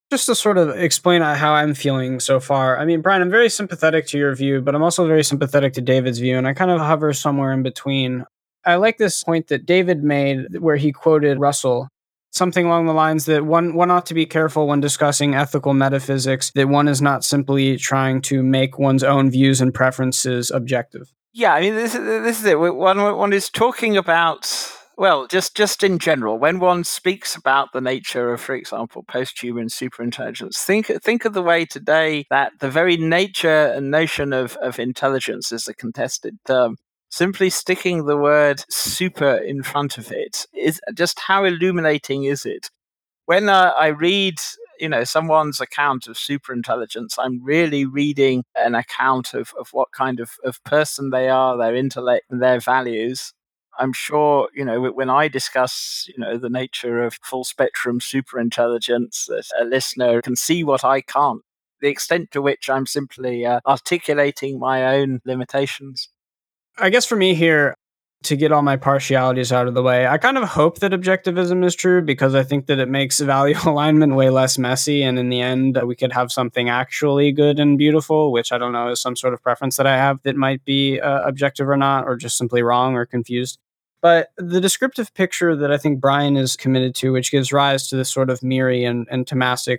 [0.10, 2.80] just to sort of explain how I'm feeling so far.
[2.80, 5.82] I mean, Brian, I'm very sympathetic to your view, but I'm also very sympathetic to
[5.82, 8.26] David's view, and I kind of hover somewhere in between.
[8.66, 11.90] I like this point that David made where he quoted Russell.
[12.32, 16.52] Something along the lines that one one ought to be careful when discussing ethical metaphysics
[16.52, 21.14] that one is not simply trying to make one's own views and preferences objective.
[21.34, 22.60] Yeah, I mean this, this is it.
[22.60, 24.46] One one is talking about
[24.98, 29.68] well, just just in general, when one speaks about the nature of, for example, post-human
[29.68, 34.80] superintelligence, think think of the way today that the very nature and notion of, of
[34.80, 36.78] intelligence is a contested term.
[37.10, 42.70] Simply sticking the word super in front of it is just how illuminating is it?
[43.26, 44.40] When uh, I read
[44.80, 50.20] you know someone's account of superintelligence i'm really reading an account of, of what kind
[50.20, 53.34] of, of person they are their intellect and their values
[53.80, 59.28] I'm sure, you know, when I discuss, you know, the nature of full spectrum superintelligence,
[59.28, 61.42] that a listener can see what I can't,
[61.82, 66.10] the extent to which I'm simply uh, articulating my own limitations.
[66.78, 67.74] I guess for me here,
[68.24, 71.64] to get all my partialities out of the way, I kind of hope that objectivism
[71.64, 75.04] is true because I think that it makes value alignment way less messy.
[75.04, 78.74] And in the end, we could have something actually good and beautiful, which I don't
[78.74, 81.78] know is some sort of preference that I have that might be uh, objective or
[81.78, 83.60] not, or just simply wrong or confused.
[84.02, 87.96] But the descriptive picture that I think Brian is committed to, which gives rise to
[87.96, 89.28] this sort of Miri and, and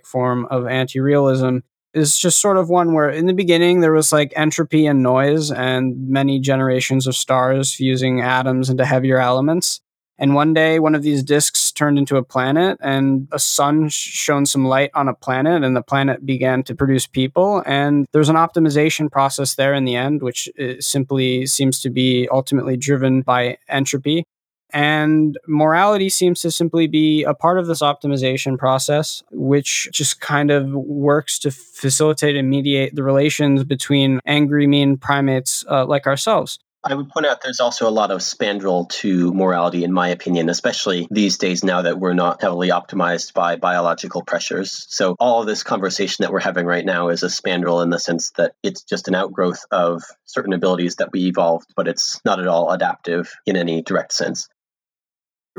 [0.05, 1.59] form of anti realism,
[1.93, 5.51] is just sort of one where in the beginning there was like entropy and noise
[5.51, 9.81] and many generations of stars fusing atoms into heavier elements.
[10.19, 14.45] And one day, one of these disks turned into a planet, and a sun shone
[14.45, 17.63] some light on a planet, and the planet began to produce people.
[17.65, 22.27] And there's an optimization process there in the end, which uh, simply seems to be
[22.29, 24.25] ultimately driven by entropy.
[24.71, 30.51] And morality seems to simply be a part of this optimization process, which just kind
[30.51, 36.59] of works to facilitate and mediate the relations between angry, mean primates uh, like ourselves.
[36.81, 40.47] I would point out there's also a lot of spandrel to morality, in my opinion,
[40.47, 44.85] especially these days now that we're not heavily optimized by biological pressures.
[44.87, 48.31] So, all this conversation that we're having right now is a spandrel in the sense
[48.37, 52.47] that it's just an outgrowth of certain abilities that we evolved, but it's not at
[52.47, 54.47] all adaptive in any direct sense.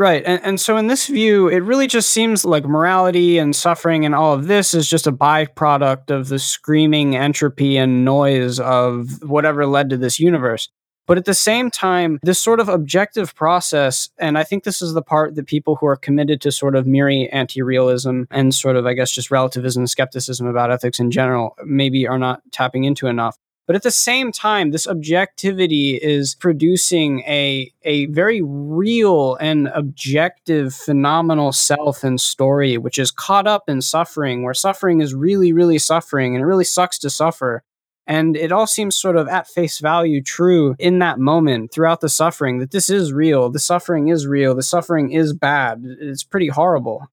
[0.00, 0.22] Right.
[0.24, 4.14] And, and so, in this view, it really just seems like morality and suffering and
[4.14, 9.66] all of this is just a byproduct of the screaming entropy and noise of whatever
[9.66, 10.70] led to this universe.
[11.06, 14.94] But at the same time, this sort of objective process, and I think this is
[14.94, 18.76] the part that people who are committed to sort of Miri anti realism and sort
[18.76, 22.84] of, I guess, just relativism and skepticism about ethics in general maybe are not tapping
[22.84, 23.36] into enough.
[23.70, 30.74] But at the same time, this objectivity is producing a, a very real and objective,
[30.74, 35.78] phenomenal self and story, which is caught up in suffering, where suffering is really, really
[35.78, 37.62] suffering and it really sucks to suffer.
[38.08, 42.08] And it all seems sort of at face value true in that moment throughout the
[42.08, 43.50] suffering that this is real.
[43.50, 44.56] The suffering is real.
[44.56, 45.84] The suffering is bad.
[45.84, 47.06] It's pretty horrible.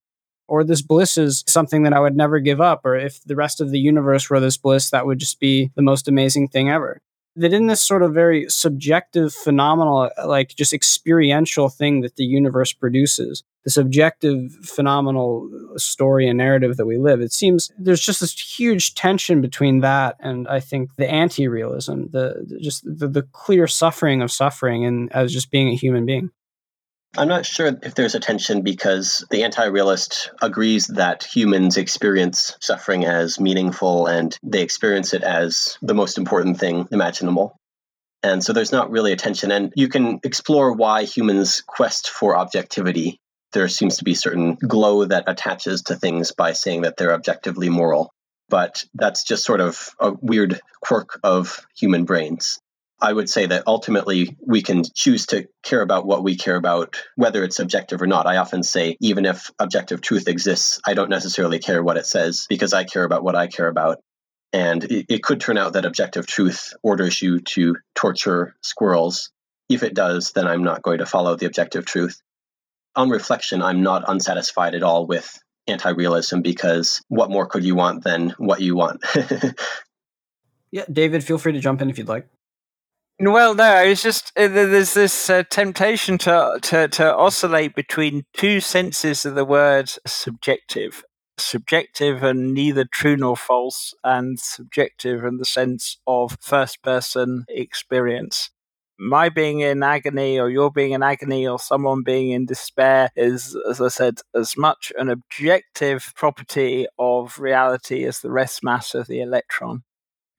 [0.47, 3.61] Or this bliss is something that I would never give up, or if the rest
[3.61, 7.01] of the universe were this bliss, that would just be the most amazing thing ever.
[7.35, 12.73] That in this sort of very subjective, phenomenal, like just experiential thing that the universe
[12.73, 18.33] produces, this objective, phenomenal story and narrative that we live, it seems there's just this
[18.57, 24.21] huge tension between that and I think the anti-realism, the just the, the clear suffering
[24.21, 26.31] of suffering and as just being a human being.
[27.15, 32.55] I'm not sure if there's a tension because the anti realist agrees that humans experience
[32.61, 37.57] suffering as meaningful and they experience it as the most important thing imaginable.
[38.23, 39.51] And so there's not really a tension.
[39.51, 43.19] And you can explore why humans quest for objectivity.
[43.53, 47.69] There seems to be certain glow that attaches to things by saying that they're objectively
[47.69, 48.11] moral.
[48.49, 52.59] But that's just sort of a weird quirk of human brains.
[52.99, 57.01] I would say that ultimately we can choose to care about what we care about,
[57.15, 58.25] whether it's objective or not.
[58.25, 62.47] I often say, even if objective truth exists, I don't necessarily care what it says
[62.49, 63.99] because I care about what I care about.
[64.51, 69.29] And it, it could turn out that objective truth orders you to torture squirrels.
[69.69, 72.19] If it does, then I'm not going to follow the objective truth.
[72.95, 75.37] On reflection, I'm not unsatisfied at all with
[75.67, 79.03] anti realism because what more could you want than what you want?
[80.71, 82.27] yeah, David, feel free to jump in if you'd like.
[83.19, 88.59] Well, no, it's just uh, there's this uh, temptation to, to to oscillate between two
[88.59, 91.03] senses of the word subjective,
[91.39, 98.51] subjective and neither true nor false, and subjective in the sense of first person experience.
[98.99, 103.57] My being in agony, or your being in agony, or someone being in despair is,
[103.67, 109.07] as I said, as much an objective property of reality as the rest mass of
[109.07, 109.83] the electron.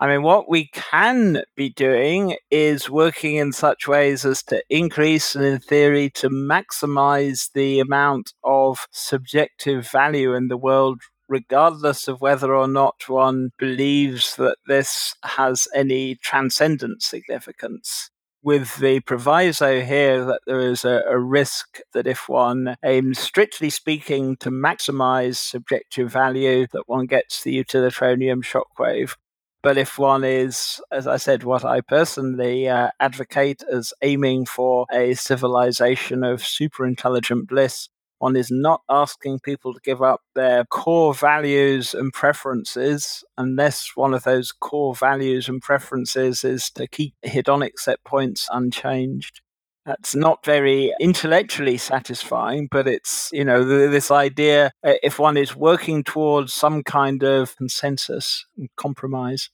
[0.01, 5.35] I mean, what we can be doing is working in such ways as to increase
[5.35, 12.21] and, in theory, to maximize the amount of subjective value in the world, regardless of
[12.21, 18.11] whether or not one believes that this has any transcendent significance.
[18.41, 23.69] With the proviso here that there is a, a, risk that if one aims strictly
[23.69, 29.17] speaking to maximize subjective value that one gets the utilitarian shockwave
[29.63, 34.87] but if one is, as I said, what I personally uh, advocate as aiming for
[34.93, 40.65] a civilization of super intelligent bliss, one is not asking people to give up their
[40.65, 47.15] core values and preferences unless one of those core values and preferences is to keep
[47.25, 49.41] hedonic set points unchanged.
[49.89, 55.57] That's not very intellectually satisfying, but it's, you know, this idea uh, if one is
[55.57, 59.49] working towards some kind of consensus and compromise.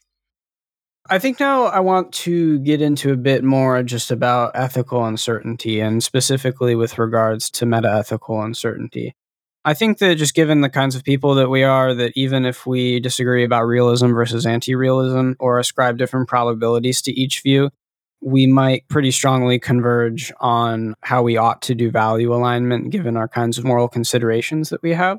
[1.08, 5.78] I think now I want to get into a bit more just about ethical uncertainty
[5.78, 9.14] and specifically with regards to meta ethical uncertainty.
[9.64, 12.66] I think that just given the kinds of people that we are, that even if
[12.66, 17.70] we disagree about realism versus anti realism or ascribe different probabilities to each view,
[18.24, 23.28] we might pretty strongly converge on how we ought to do value alignment given our
[23.28, 25.18] kinds of moral considerations that we have.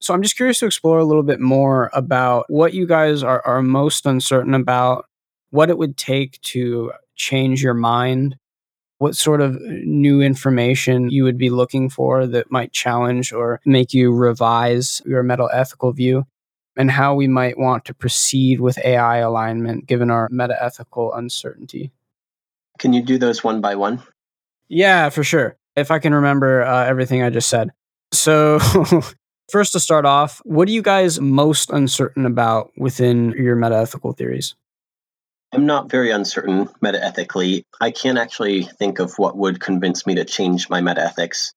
[0.00, 3.44] So I'm just curious to explore a little bit more about what you guys are,
[3.46, 5.04] are most uncertain about,
[5.50, 8.36] what it would take to change your mind,
[8.98, 13.92] what sort of new information you would be looking for that might challenge or make
[13.92, 16.24] you revise your meta ethical view,
[16.74, 21.92] and how we might want to proceed with AI alignment given our meta ethical uncertainty.
[22.78, 24.02] Can you do those one by one?
[24.68, 25.56] Yeah, for sure.
[25.76, 27.70] If I can remember uh, everything I just said.
[28.12, 28.58] So,
[29.50, 34.54] first to start off, what are you guys most uncertain about within your metaethical theories?
[35.52, 37.62] I'm not very uncertain metaethically.
[37.80, 41.52] I can't actually think of what would convince me to change my metaethics.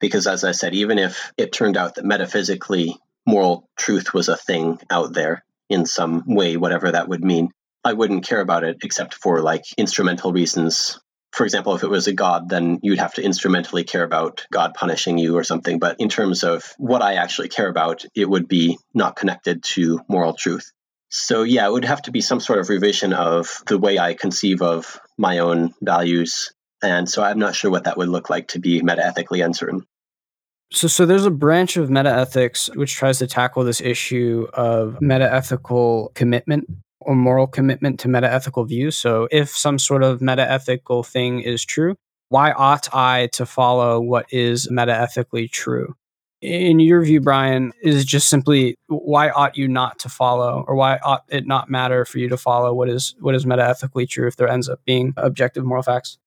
[0.00, 4.36] Because, as I said, even if it turned out that metaphysically moral truth was a
[4.36, 7.50] thing out there in some way, whatever that would mean,
[7.84, 11.00] I wouldn't care about it except for like instrumental reasons.
[11.32, 14.74] For example, if it was a god, then you'd have to instrumentally care about God
[14.74, 15.78] punishing you or something.
[15.78, 20.00] But in terms of what I actually care about, it would be not connected to
[20.08, 20.72] moral truth.
[21.08, 24.14] So, yeah, it would have to be some sort of revision of the way I
[24.14, 26.52] conceive of my own values.
[26.82, 29.84] And so I'm not sure what that would look like to be metaethically uncertain.
[30.72, 36.14] So, so there's a branch of metaethics which tries to tackle this issue of metaethical
[36.14, 36.68] commitment
[37.00, 38.96] or moral commitment to metaethical views.
[38.96, 41.96] So, if some sort of metaethical thing is true,
[42.28, 45.94] why ought I to follow what is metaethically true?
[46.40, 50.98] In your view, Brian, is just simply why ought you not to follow, or why
[51.02, 54.36] ought it not matter for you to follow what is what is metaethically true if
[54.36, 56.18] there ends up being objective moral facts?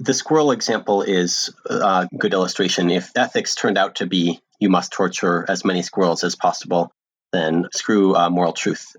[0.00, 2.90] The squirrel example is a good illustration.
[2.90, 6.90] If ethics turned out to be you must torture as many squirrels as possible,
[7.32, 8.96] then screw uh, moral truth.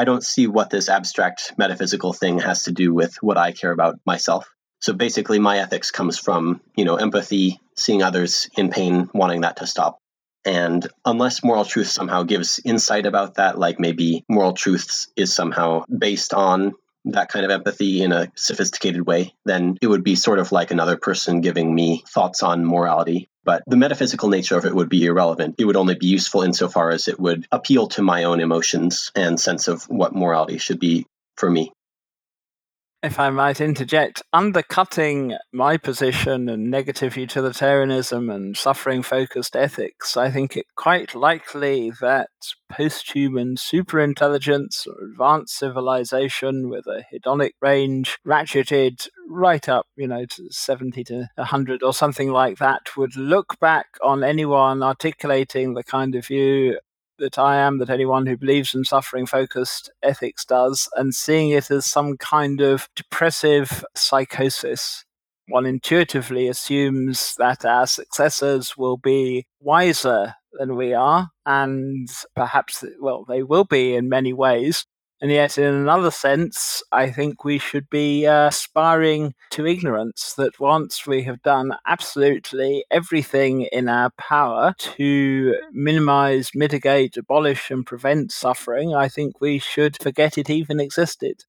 [0.00, 3.70] I don't see what this abstract metaphysical thing has to do with what I care
[3.70, 4.48] about myself.
[4.80, 9.58] So basically, my ethics comes from, you know, empathy, seeing others in pain, wanting that
[9.58, 9.98] to stop.
[10.46, 15.84] And unless moral truth somehow gives insight about that, like maybe moral truths is somehow
[15.86, 16.72] based on
[17.04, 20.70] that kind of empathy in a sophisticated way, then it would be sort of like
[20.70, 23.28] another person giving me thoughts on morality.
[23.44, 25.54] But the metaphysical nature of it would be irrelevant.
[25.58, 29.40] It would only be useful insofar as it would appeal to my own emotions and
[29.40, 31.06] sense of what morality should be
[31.36, 31.72] for me
[33.02, 40.30] if I might interject, undercutting my position and negative utilitarianism and suffering focused ethics, I
[40.30, 42.28] think it quite likely that
[42.70, 50.26] post human superintelligence or advanced civilization with a hedonic range ratcheted right up, you know,
[50.26, 55.84] to 70 to 100 or something like that would look back on anyone articulating the
[55.84, 56.78] kind of view
[57.20, 61.70] that I am, that anyone who believes in suffering focused ethics does, and seeing it
[61.70, 65.04] as some kind of depressive psychosis.
[65.48, 73.24] One intuitively assumes that our successors will be wiser than we are, and perhaps, well,
[73.28, 74.86] they will be in many ways,
[75.20, 80.58] and yet, in another sense, I think we should be uh, aspiring to ignorance that
[80.58, 88.32] once we have done absolutely everything in our power to minimize, mitigate, abolish, and prevent
[88.32, 91.44] suffering, I think we should forget it even existed.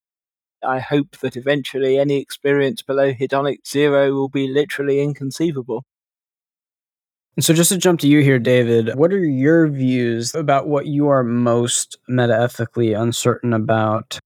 [0.64, 5.86] I hope that eventually any experience below hedonic zero will be literally inconceivable.
[7.38, 10.86] And so, just to jump to you here, David, what are your views about what
[10.86, 14.20] you are most metaethically uncertain about?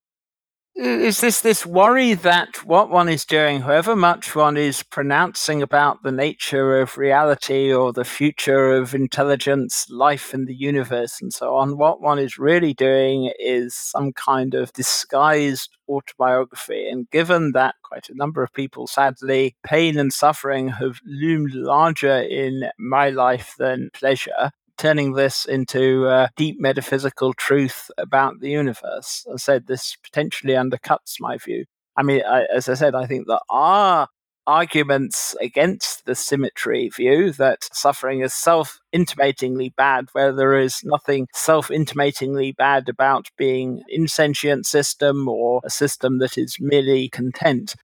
[0.78, 6.04] Is this this worry that what one is doing, however much one is pronouncing about
[6.04, 11.56] the nature of reality or the future of intelligence, life in the universe, and so
[11.56, 16.90] on, what one is really doing is some kind of disguised autobiography.
[16.90, 22.18] And given that quite a number of people, sadly, pain and suffering have loomed larger
[22.20, 29.26] in my life than pleasure, turning this into uh, deep metaphysical truth about the universe.
[29.32, 31.66] I said this potentially undercuts my view.
[31.98, 34.08] I mean, I, as I said, I think there are
[34.48, 41.28] arguments against the symmetry view that suffering is self intimatingly bad, where there is nothing
[41.34, 47.76] self intimatingly bad about being insentient system or a system that is merely content.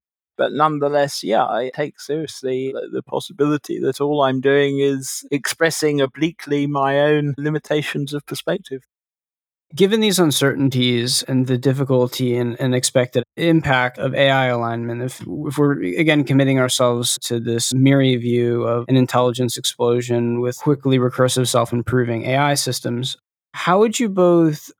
[0.41, 6.65] But nonetheless, yeah, I take seriously the possibility that all I'm doing is expressing obliquely
[6.65, 8.81] my own limitations of perspective.
[9.75, 15.59] Given these uncertainties and the difficulty and, and, expected impact of AI alignment, if, if
[15.59, 21.47] we're again committing ourselves to this MIRI view of an intelligence explosion with quickly recursive
[21.49, 23.15] self improving AI systems,
[23.53, 24.71] how would you both,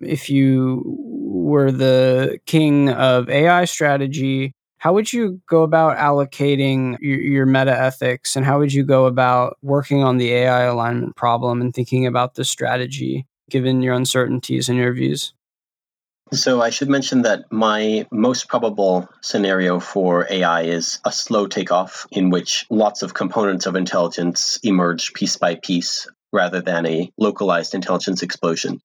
[0.00, 7.20] if you were the king of AI strategy, how would you go about allocating your,
[7.20, 11.60] your meta ethics and how would you go about working on the AI alignment problem
[11.60, 15.34] and thinking about the strategy given your uncertainties and your views?
[16.32, 22.06] So, I should mention that my most probable scenario for AI is a slow takeoff
[22.10, 27.74] in which lots of components of intelligence emerge piece by piece rather than a localized
[27.74, 28.80] intelligence explosion.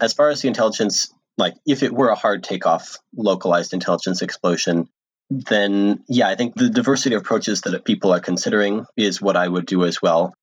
[0.00, 4.88] As far as the intelligence, like if it were a hard takeoff, localized intelligence explosion,
[5.30, 9.46] then yeah, I think the diversity of approaches that people are considering is what I
[9.46, 10.34] would do as well.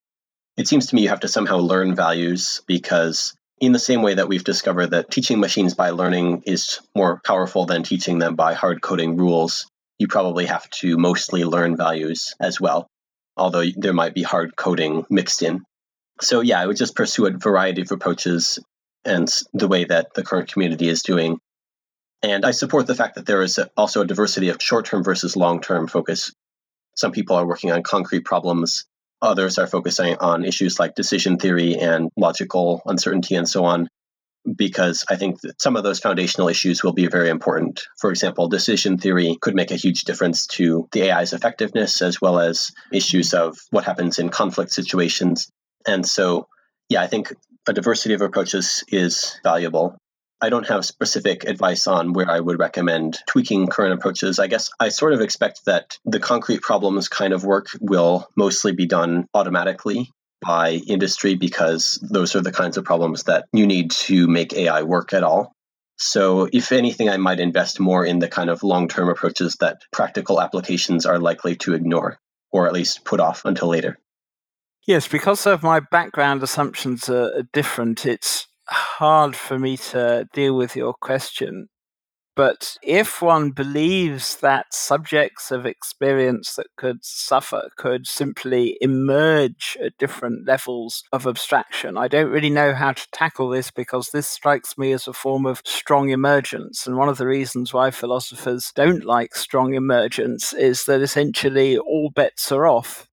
[0.55, 4.15] It seems to me you have to somehow learn values because, in the same way
[4.15, 8.53] that we've discovered that teaching machines by learning is more powerful than teaching them by
[8.53, 9.69] hard coding rules,
[9.99, 12.87] you probably have to mostly learn values as well,
[13.35, 15.63] although there might be hard coding mixed in.
[16.21, 18.57] So, yeah, I would just pursue a variety of approaches
[19.05, 21.39] and the way that the current community is doing
[22.21, 25.35] and I support the fact that there is also a diversity of short term versus
[25.35, 26.33] long term focus.
[26.95, 28.85] Some people are working on concrete problems,
[29.21, 33.87] others are focusing on issues like decision theory and logical uncertainty and so on,
[34.55, 37.83] because I think some of those foundational issues will be very important.
[37.99, 42.39] For example, decision theory could make a huge difference to the AI's effectiveness, as well
[42.39, 45.49] as issues of what happens in conflict situations.
[45.85, 46.47] And so,
[46.89, 47.33] yeah, I think
[47.67, 49.97] a diversity of approaches is valuable.
[50.41, 54.37] I don't have specific advice on where I would recommend tweaking current approaches.
[54.39, 58.71] I guess I sort of expect that the concrete problems kind of work will mostly
[58.71, 60.11] be done automatically
[60.45, 64.83] by industry because those are the kinds of problems that you need to make AI
[64.83, 65.53] work at all.
[65.99, 69.81] So, if anything, I might invest more in the kind of long term approaches that
[69.91, 72.19] practical applications are likely to ignore
[72.51, 73.97] or at least put off until later.
[74.85, 80.75] Yes, because of my background assumptions are, different, it's hard for me to deal with
[80.75, 81.69] your question.
[82.37, 89.97] But if one believes that subjects of experience that could suffer could simply emerge at
[89.97, 94.77] different levels of abstraction, I don't really know how to tackle this because this strikes
[94.77, 96.85] me as a form of strong emergence.
[96.85, 102.11] And one of the reasons why philosophers don't like strong emergence is that essentially all
[102.11, 103.06] bets are off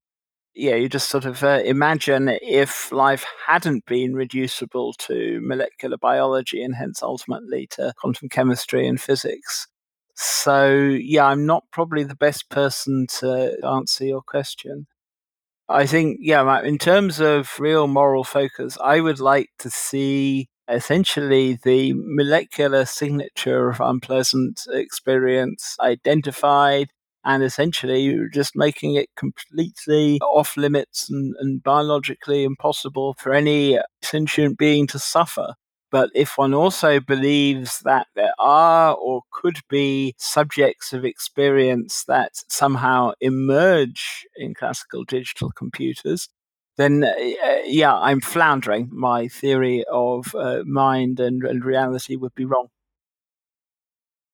[0.55, 6.62] yeah, you just sort of uh, imagine if life hadn't been reducible to molecular biology
[6.62, 9.66] and hence ultimately to quantum chemistry and physics.
[10.14, 14.86] So, yeah, I'm not probably the best person to answer your question.
[15.68, 21.59] I think, yeah, in terms of real moral focus, I would like to see essentially
[21.62, 26.89] the molecular signature of unpleasant experience identified
[27.24, 33.78] and essentially you're just making it completely off limits and, and biologically impossible for any
[34.02, 35.55] sentient being to suffer.
[35.90, 42.32] But if one also believes that there are or could be subjects of experience that
[42.48, 46.28] somehow emerge in classical digital computers,
[46.76, 47.14] then uh,
[47.64, 48.88] yeah, I'm floundering.
[48.92, 52.68] My theory of uh, mind and, and reality would be wrong.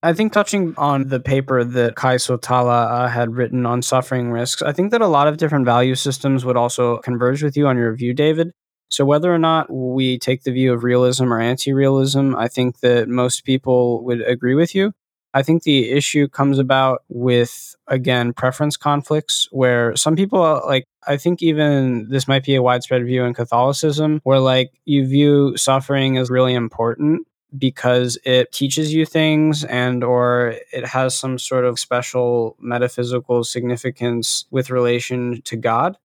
[0.03, 4.63] I think touching on the paper that Kaj Sotala uh, had written on suffering risks,
[4.63, 7.77] I think that a lot of different value systems would also converge with you on
[7.77, 8.53] your view, David.
[8.89, 13.09] So whether or not we take the view of realism or anti-realism, I think that
[13.09, 14.93] most people would agree with you.
[15.33, 21.19] I think the issue comes about with again preference conflicts where some people like I
[21.19, 26.19] think even this might be a widespread view in Catholicism where like you view suffering
[26.19, 31.79] as really important because it teaches you things and or it has some sort of
[31.79, 35.97] special metaphysical significance with relation to god.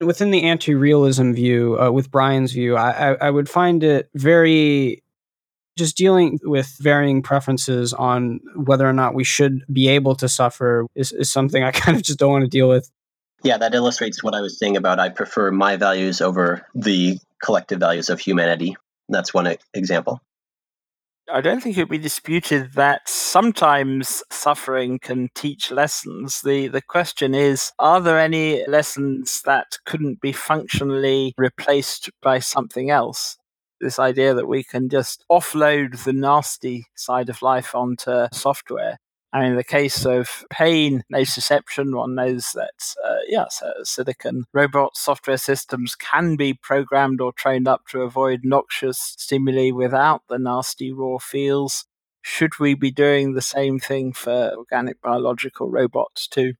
[0.00, 5.02] Within the anti-realism view uh, with brian's view I, I, I would find it very
[5.76, 10.86] just dealing with varying preferences on whether or not we should be able to suffer
[10.94, 12.90] is, is something i kind of just don't want to deal with.
[13.42, 17.80] Yeah that illustrates what i was saying about i prefer my values over the collective
[17.80, 18.76] values of humanity.
[19.08, 20.20] That's one example
[21.32, 26.40] I don't think it would be disputed that sometimes suffering can teach lessons.
[26.42, 32.90] The the question is, are there any lessons that couldn't be functionally replaced by something
[32.90, 33.36] else?
[33.80, 38.98] This idea that we can just offload the nasty side of life onto software
[39.32, 44.96] and in the case of pain nociception, one knows that, uh, yes, uh, silicon robot
[44.96, 50.92] software systems can be programmed or trained up to avoid noxious stimuli without the nasty
[50.92, 51.86] raw feels.
[52.22, 56.54] Should we be doing the same thing for organic biological robots too?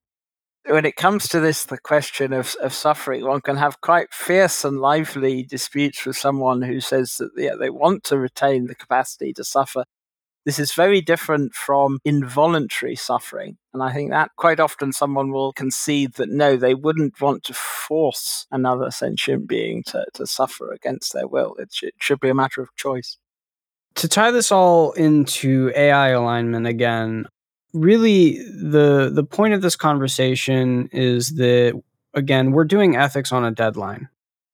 [0.67, 4.65] when it comes to this, the question of, of suffering, one can have quite fierce
[4.65, 9.33] and lively disputes with someone who says that yeah, they want to retain the capacity
[9.33, 9.85] to suffer,
[10.45, 13.57] this is very different from involuntary suffering.
[13.75, 17.55] And I think that quite often someone will concede that no, they wouldn't want to
[17.55, 21.55] force another sentient being to, to suffer against their will.
[21.59, 23.19] It, sh- it should be a matter of choice.
[23.97, 27.27] To tie this all into AI alignment again,
[27.73, 31.81] really the the point of this conversation is that
[32.15, 34.09] again, we're doing ethics on a deadline.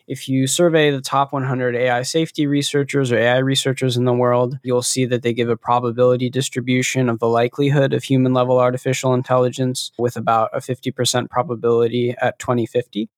[0.08, 4.56] If you survey the top 100 AI safety researchers or AI researchers in the world,
[4.62, 9.14] you'll see that they give a probability distribution of the likelihood of human level artificial
[9.14, 13.08] intelligence with about a 50% probability at 2050.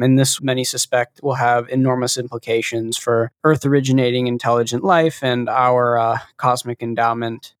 [0.00, 5.96] And this, many suspect, will have enormous implications for Earth originating intelligent life and our
[5.96, 7.54] uh, cosmic endowment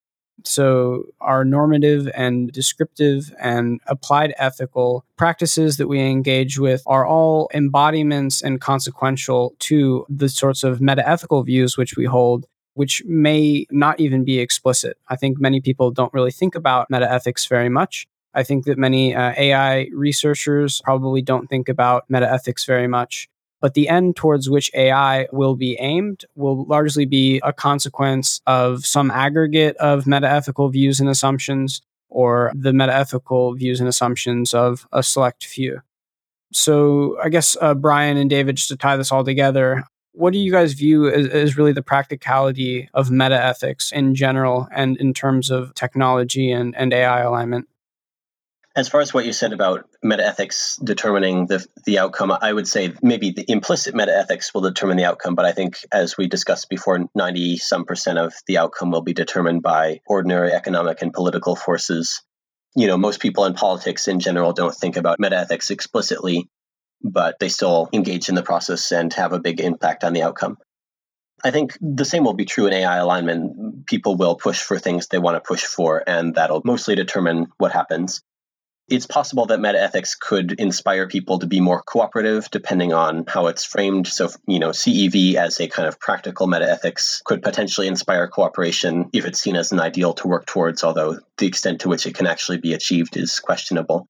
[0.44, 7.48] so, our normative and descriptive and applied ethical practices that we engage with are all
[7.54, 13.66] embodiments and consequential to the sorts of meta ethical views which we hold, which may
[13.70, 14.96] not even be explicit.
[15.08, 18.06] I think many people don't really think about meta ethics very much.
[18.34, 23.28] I think that many uh, AI researchers probably don't think about meta ethics very much.
[23.62, 28.84] But the end towards which AI will be aimed will largely be a consequence of
[28.84, 31.80] some aggregate of metaethical views and assumptions
[32.10, 35.80] or the metaethical views and assumptions of a select few.
[36.52, 40.40] So, I guess, uh, Brian and David, just to tie this all together, what do
[40.40, 45.50] you guys view as, as really the practicality of metaethics in general and in terms
[45.50, 47.68] of technology and, and AI alignment?
[48.74, 52.94] As far as what you said about metaethics determining the the outcome, I would say
[53.02, 56.98] maybe the implicit metaethics will determine the outcome, but I think as we discussed before,
[57.14, 62.22] 90 some percent of the outcome will be determined by ordinary economic and political forces.
[62.74, 66.48] You know, most people in politics in general don't think about metaethics explicitly.
[67.02, 70.56] but they still engage in the process and have a big impact on the outcome.
[71.44, 73.86] I think the same will be true in AI alignment.
[73.86, 77.72] People will push for things they want to push for, and that'll mostly determine what
[77.72, 78.22] happens.
[78.92, 83.64] It's possible that metaethics could inspire people to be more cooperative depending on how it's
[83.64, 84.06] framed.
[84.06, 89.24] So, you know, CEV as a kind of practical metaethics could potentially inspire cooperation if
[89.24, 92.26] it's seen as an ideal to work towards, although the extent to which it can
[92.26, 94.06] actually be achieved is questionable.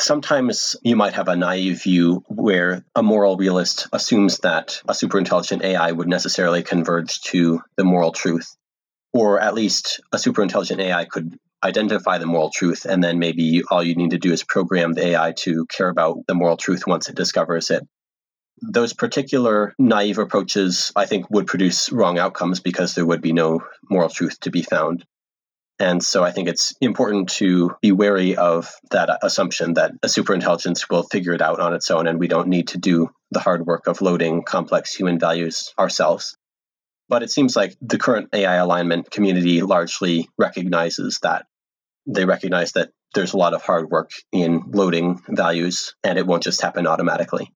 [0.00, 5.62] Sometimes you might have a naive view where a moral realist assumes that a superintelligent
[5.62, 8.56] AI would necessarily converge to the moral truth,
[9.12, 13.82] or at least a superintelligent AI could identify the moral truth, and then maybe all
[13.82, 17.08] you need to do is program the AI to care about the moral truth once
[17.08, 17.86] it discovers it.
[18.62, 23.60] Those particular naive approaches, I think, would produce wrong outcomes because there would be no
[23.90, 25.04] moral truth to be found.
[25.78, 30.88] And so I think it's important to be wary of that assumption that a superintelligence
[30.88, 33.66] will figure it out on its own and we don't need to do the hard
[33.66, 36.34] work of loading complex human values ourselves.
[37.08, 41.46] But it seems like the current AI alignment community largely recognizes that.
[42.06, 46.42] They recognize that there's a lot of hard work in loading values and it won't
[46.42, 47.52] just happen automatically.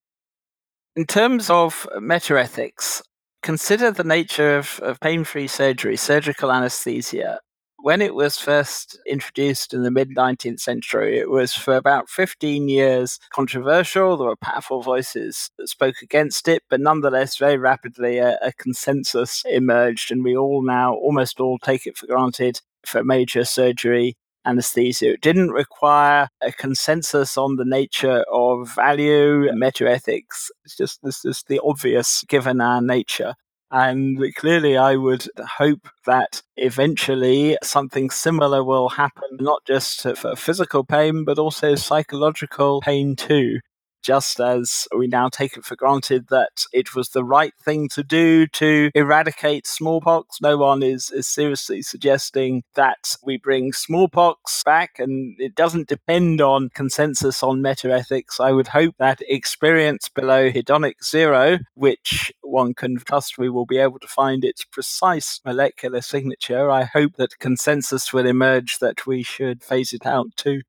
[0.97, 3.03] In terms of metaethics,
[3.43, 7.41] consider the nature of, of pain free surgery, surgical anesthesia,
[7.83, 12.69] when it was first introduced in the mid 19th century, it was for about 15
[12.69, 14.17] years controversial.
[14.17, 19.43] There were powerful voices that spoke against it, but nonetheless, very rapidly a, a consensus
[19.49, 24.17] emerged, and we all now almost all take it for granted for major surgery
[24.47, 25.13] anesthesia.
[25.13, 30.51] It didn't require a consensus on the nature of value, metaethics.
[30.65, 33.35] It's just this is the obvious given our nature.
[33.73, 35.27] And clearly, I would
[35.59, 42.81] hope that eventually something similar will happen, not just for physical pain, but also psychological
[42.81, 43.61] pain too
[44.03, 48.03] just as we now take it for granted that it was the right thing to
[48.03, 50.41] do to eradicate smallpox.
[50.41, 56.41] No one is, is seriously suggesting that we bring smallpox back, and it doesn't depend
[56.41, 58.41] on consensus on metaethics.
[58.41, 63.79] I would hope that experience below hedonic zero, which one can trust we will be
[63.79, 69.23] able to find its precise molecular signature, I hope that consensus will emerge that we
[69.23, 70.63] should phase it out too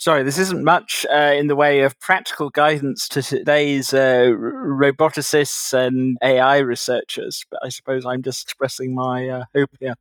[0.00, 5.72] sorry, this isn't much uh, in the way of practical guidance to today's uh, roboticists
[5.72, 9.94] and AI researchers, but I suppose I'm just expressing my uh, hope here.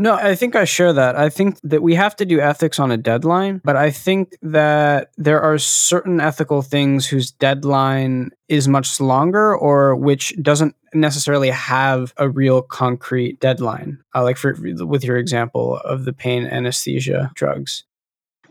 [0.00, 1.16] No, I think I share that.
[1.16, 5.10] I think that we have to do ethics on a deadline, but I think that
[5.16, 12.14] there are certain ethical things whose deadline is much longer or which doesn't necessarily have
[12.16, 13.98] a real concrete deadline.
[14.14, 17.82] Uh, like for with your example of the pain anesthesia drugs.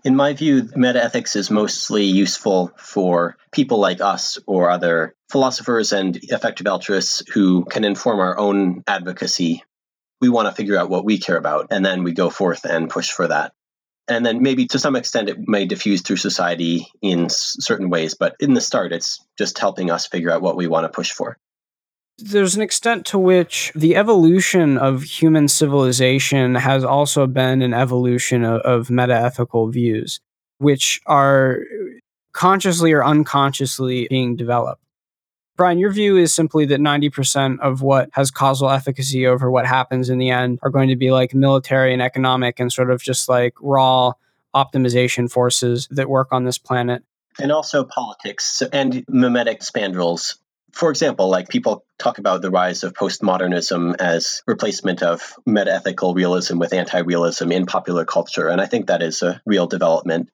[0.08, 6.16] In my view, metaethics is mostly useful for people like us or other philosophers and
[6.16, 9.66] effective altruists who can inform our own advocacy.
[10.22, 12.90] We want to figure out what we care about, and then we go forth and
[12.90, 13.52] push for that.
[14.08, 18.38] And then maybe to some extent it may diffuse through society in certain ways, but
[18.40, 21.38] in the start, it's just helping us figure out what we want to push for
[22.18, 28.44] there's an extent to which the evolution of human civilization has also been an evolution
[28.44, 30.20] of, of metaethical views,
[30.58, 31.60] which are
[32.34, 34.82] consciously or unconsciously being developed.
[35.56, 40.10] Brian, your view is simply that 90% of what has causal efficacy over what happens
[40.10, 43.28] in the end are going to be like military and economic and sort of just
[43.28, 44.12] like raw
[44.56, 47.04] optimization forces that work on this planet.
[47.40, 50.36] And also politics and mimetic spandrels
[50.74, 56.60] for example, like people talk about the rise of postmodernism as replacement of metaethical realism
[56.60, 60.30] with anti-realism in popular culture, and I think that is a real development.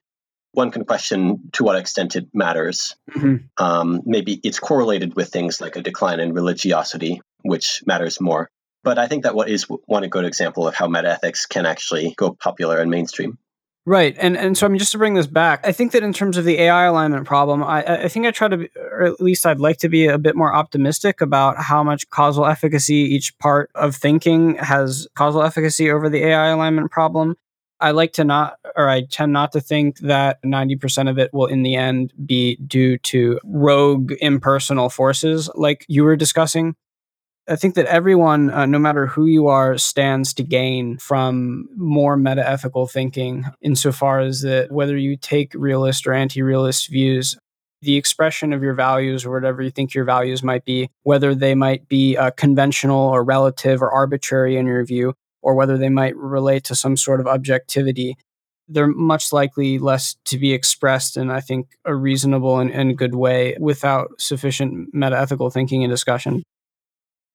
[0.51, 2.95] One can question to what extent it matters.
[3.09, 3.63] Mm-hmm.
[3.63, 8.49] Um, maybe it's correlated with things like a decline in religiosity, which matters more.
[8.83, 12.33] But I think that what is one good example of how metaethics can actually go
[12.33, 13.37] popular and mainstream.
[13.85, 16.13] Right, and and so I mean, just to bring this back, I think that in
[16.13, 19.19] terms of the AI alignment problem, I I think I try to, be, or at
[19.19, 23.37] least I'd like to be a bit more optimistic about how much causal efficacy each
[23.39, 27.35] part of thinking has causal efficacy over the AI alignment problem.
[27.81, 31.47] I like to not, or I tend not to think that 90% of it will
[31.47, 36.75] in the end be due to rogue impersonal forces like you were discussing.
[37.47, 42.15] I think that everyone, uh, no matter who you are, stands to gain from more
[42.15, 47.37] meta ethical thinking, insofar as that whether you take realist or anti realist views,
[47.81, 51.53] the expression of your values or whatever you think your values might be, whether they
[51.53, 56.15] might be uh, conventional or relative or arbitrary in your view, or whether they might
[56.15, 58.15] relate to some sort of objectivity,
[58.69, 63.15] they're much likely less to be expressed in, I think, a reasonable and, and good
[63.15, 66.43] way without sufficient meta ethical thinking and discussion.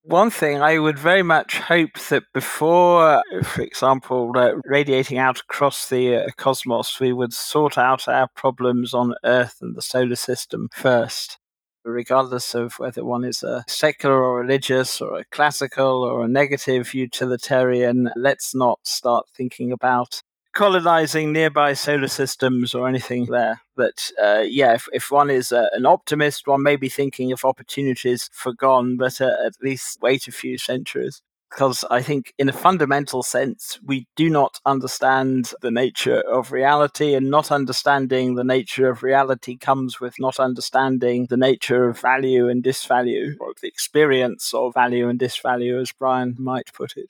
[0.09, 5.87] One thing I would very much hope that before, for example, uh, radiating out across
[5.91, 10.71] the uh, cosmos, we would sort out our problems on Earth and the solar system
[10.73, 11.39] first
[11.85, 16.95] regardless of whether one is a secular or religious or a classical or a negative
[16.95, 20.23] utilitarian, let's not start thinking about
[20.59, 23.61] colonizing nearby solar systems or anything there.
[23.77, 27.45] But uh, yeah, if, if one is uh, an optimist, one may be thinking of
[27.45, 32.53] opportunities forgone, but uh, at least wait a few centuries because I think, in a
[32.53, 38.91] fundamental sense, we do not understand the nature of reality, and not understanding the nature
[38.91, 44.53] of reality comes with not understanding the nature of value and disvalue, or the experience
[44.53, 47.09] of value and disvalue, as Brian might put it.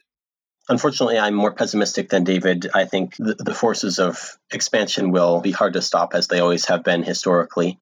[0.69, 2.71] Unfortunately, I'm more pessimistic than David.
[2.75, 6.67] I think the, the forces of expansion will be hard to stop, as they always
[6.67, 7.79] have been historically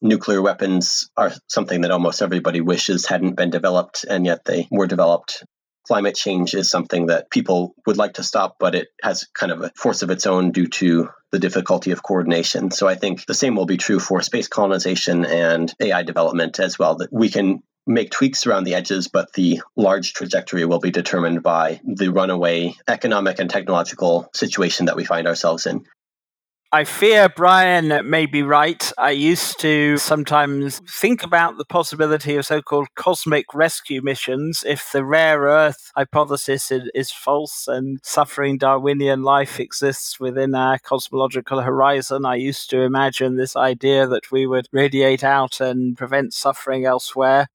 [0.00, 4.86] nuclear weapons are something that almost everybody wishes hadn't been developed, and yet they were
[4.86, 5.44] developed
[5.88, 9.62] climate change is something that people would like to stop, but it has kind of
[9.62, 12.70] a force of its own due to the difficulty of coordination.
[12.70, 16.78] So I think the same will be true for space colonization and AI development as
[16.78, 20.90] well, that we can make tweaks around the edges, but the large trajectory will be
[20.90, 25.84] determined by the runaway economic and technological situation that we find ourselves in.
[26.70, 28.92] I fear Brian may be right.
[28.98, 34.92] I used to sometimes think about the possibility of so called cosmic rescue missions if
[34.92, 42.26] the rare Earth hypothesis is false and suffering Darwinian life exists within our cosmological horizon.
[42.26, 47.48] I used to imagine this idea that we would radiate out and prevent suffering elsewhere.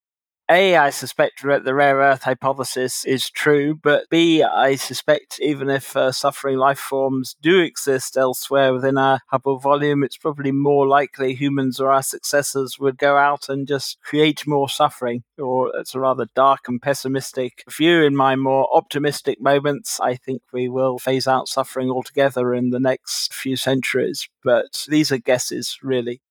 [0.52, 5.96] A, I suspect the rare earth hypothesis is true, but B, I suspect even if
[5.96, 11.34] uh, suffering life forms do exist elsewhere within our Hubble volume, it's probably more likely
[11.34, 15.24] humans or our successors would go out and just create more suffering.
[15.38, 18.04] Or it's a rather dark and pessimistic view.
[18.04, 22.82] In my more optimistic moments, I think we will phase out suffering altogether in the
[22.82, 24.28] next few centuries.
[24.44, 26.22] But these are guesses, really.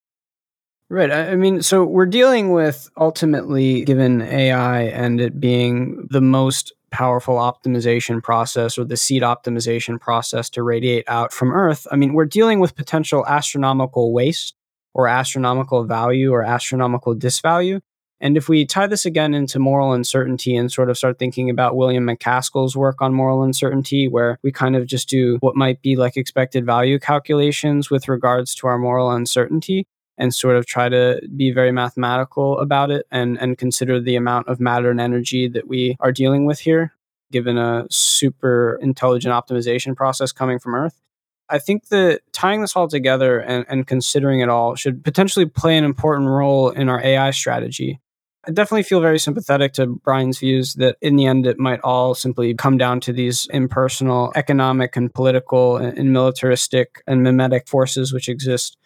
[0.92, 1.10] Right.
[1.10, 7.36] I mean, so we're dealing with ultimately, given AI and it being the most powerful
[7.36, 11.86] optimization process or the seed optimization process to radiate out from Earth.
[11.90, 14.54] I mean, we're dealing with potential astronomical waste
[14.92, 17.80] or astronomical value or astronomical disvalue.
[18.20, 21.74] And if we tie this again into moral uncertainty and sort of start thinking about
[21.74, 25.96] William MacAskill's work on moral uncertainty, where we kind of just do what might be
[25.96, 29.86] like expected value calculations with regards to our moral uncertainty,
[30.18, 34.48] and sort of try to be very mathematical about it and, and consider the amount
[34.48, 36.92] of matter and energy that we are dealing with here,
[37.30, 41.00] given a super intelligent optimization process coming from Earth.
[41.48, 45.76] I think that tying this all together and, and considering it all should potentially play
[45.76, 48.00] an important role in our AI strategy.
[48.44, 52.14] I definitely feel very sympathetic to Brian's views that in the end it might all
[52.14, 58.28] simply come down to these impersonal economic and political and militaristic and mimetic forces which
[58.28, 58.76] exist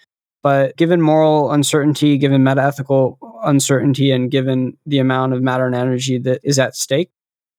[0.46, 5.74] but given moral uncertainty, given meta ethical uncertainty, and given the amount of matter and
[5.74, 7.10] energy that is at stake,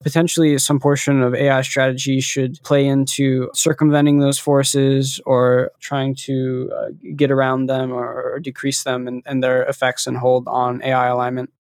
[0.02, 6.72] potentially some portion of AI strategy should play into circumventing those forces or trying to
[6.74, 6.86] uh,
[7.18, 11.08] get around them or, or decrease them and, and, their effects and hold on AI
[11.08, 11.52] alignment.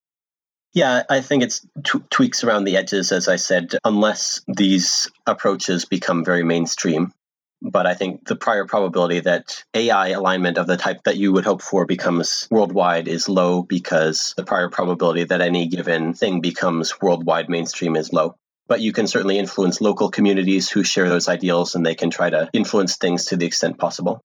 [0.73, 1.67] Yeah, I think it's
[2.09, 7.11] tweaks around the edges, as I said, unless these approaches become very mainstream.
[7.61, 11.45] But I think the prior probability that AI alignment of the type that you would
[11.45, 17.01] hope for becomes worldwide is low because the prior probability that any given thing becomes
[17.01, 18.35] worldwide mainstream is low.
[18.67, 22.29] But you can certainly influence local communities who share those ideals and they can try
[22.29, 24.21] to influence things to the extent possible.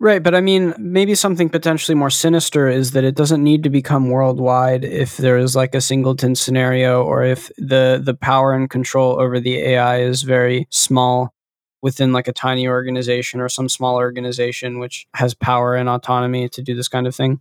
[0.00, 3.70] Right, but I mean, maybe something potentially more sinister is that it doesn't need to
[3.70, 8.70] become worldwide if there is like a singleton scenario or if the the power and
[8.70, 11.34] control over the AI is very small
[11.82, 16.62] within like a tiny organization or some small organization which has power and autonomy to
[16.62, 17.40] do this kind of thing?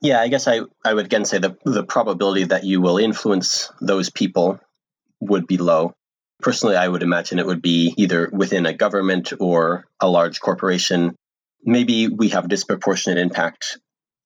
[0.00, 3.72] Yeah, I guess I, I would again say the, the probability that you will influence
[3.80, 4.60] those people
[5.20, 5.94] would be low.
[6.40, 11.16] Personally, I would imagine it would be either within a government or a large corporation.
[11.64, 13.78] Maybe we have disproportionate impact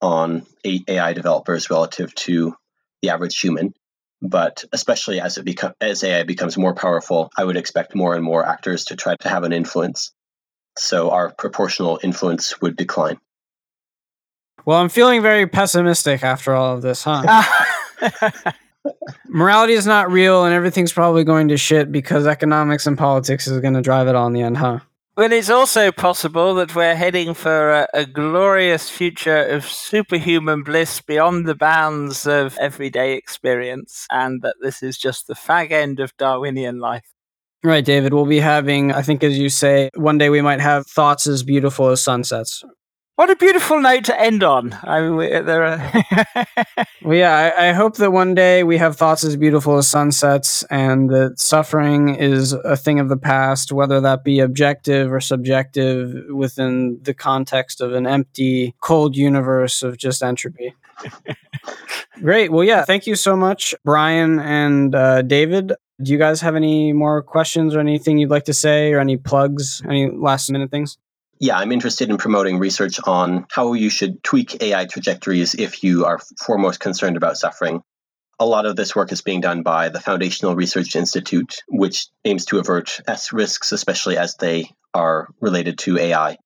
[0.03, 2.55] on AI developers relative to
[3.01, 3.73] the average human.
[4.23, 8.25] But especially as it become as AI becomes more powerful, I would expect more and
[8.25, 10.13] more actors to try to have an influence.
[10.79, 13.19] So our proportional influence would decline.
[14.65, 17.43] Well, I'm feeling very pessimistic after all of this, huh?
[19.29, 23.61] Morality is not real and everything's probably going to shit because economics and politics is
[23.61, 24.79] going to drive it all in the end, huh?
[25.15, 31.03] But it's also possible that we're heading for a, a, glorious future of superhuman bliss
[31.03, 36.17] beyond the bounds of everyday experience, and that this is just the fag end of
[36.17, 37.05] Darwinian life.
[37.63, 38.15] Right, David.
[38.15, 41.43] We'll be having, I think, as you say, one day we might have thoughts as
[41.43, 42.65] beautiful as sunsets.
[43.17, 44.77] What a beautiful note to end on.
[44.83, 46.05] I mean, we, there are.
[47.03, 50.63] well, yeah, I, I, hope that one day we have thoughts as beautiful as sunsets
[50.71, 56.25] and that suffering is a thing of the past, whether that be objective or subjective
[56.31, 60.75] within the context of an empty, cold universe of just entropy.
[62.23, 62.51] Great.
[62.51, 65.75] Well, yeah, thank you so much, Brian and uh, David.
[66.03, 69.19] Do you guys have any more questions or anything you'd like to say or any
[69.19, 70.97] plugs, any last minute things?
[71.43, 76.05] Yeah, I'm interested in promoting research on how you should tweak AI trajectories if you
[76.05, 77.83] are foremost concerned about suffering.
[78.39, 82.45] A lot of this work is being done by the Foundational Research Institute, which aims
[82.45, 86.37] to avert S risks, especially as they are related to AI.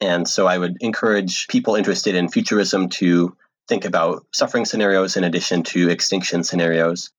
[0.00, 3.36] And so I would encourage people interested in futurism to
[3.66, 7.10] think about suffering scenarios in addition to extinction scenarios.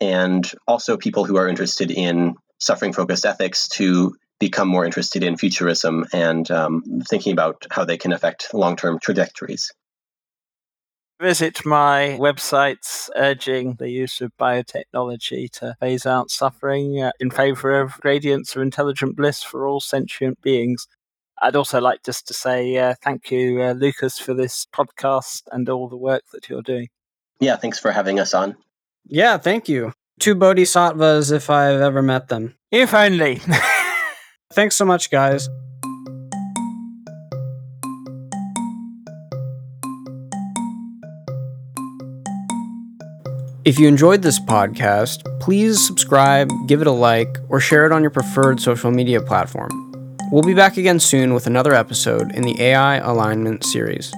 [0.00, 5.36] And also people who are interested in suffering focused ethics to become more interested in
[5.36, 9.72] futurism and um, thinking about how they can affect long term trajectories.
[11.20, 17.80] Visit my websites urging the use of biotechnology to phase out suffering uh, in favor
[17.80, 20.86] of gradients of intelligent bliss for all sentient beings.
[21.42, 25.68] I'd also like just to say uh, thank you, uh, Lucas, for this podcast and
[25.68, 26.88] all the work that you're doing.
[27.40, 28.56] Yeah, thanks for having us on.
[29.04, 29.92] Yeah, thank you.
[30.20, 32.54] Two bodhisattvas if I've ever met them.
[32.70, 33.40] If only.
[34.50, 35.48] Thanks so much, guys.
[43.64, 48.00] If you enjoyed this podcast, please subscribe, give it a like, or share it on
[48.00, 50.16] your preferred social media platform.
[50.32, 54.10] We'll be back again soon with another episode in the AI Alignment series.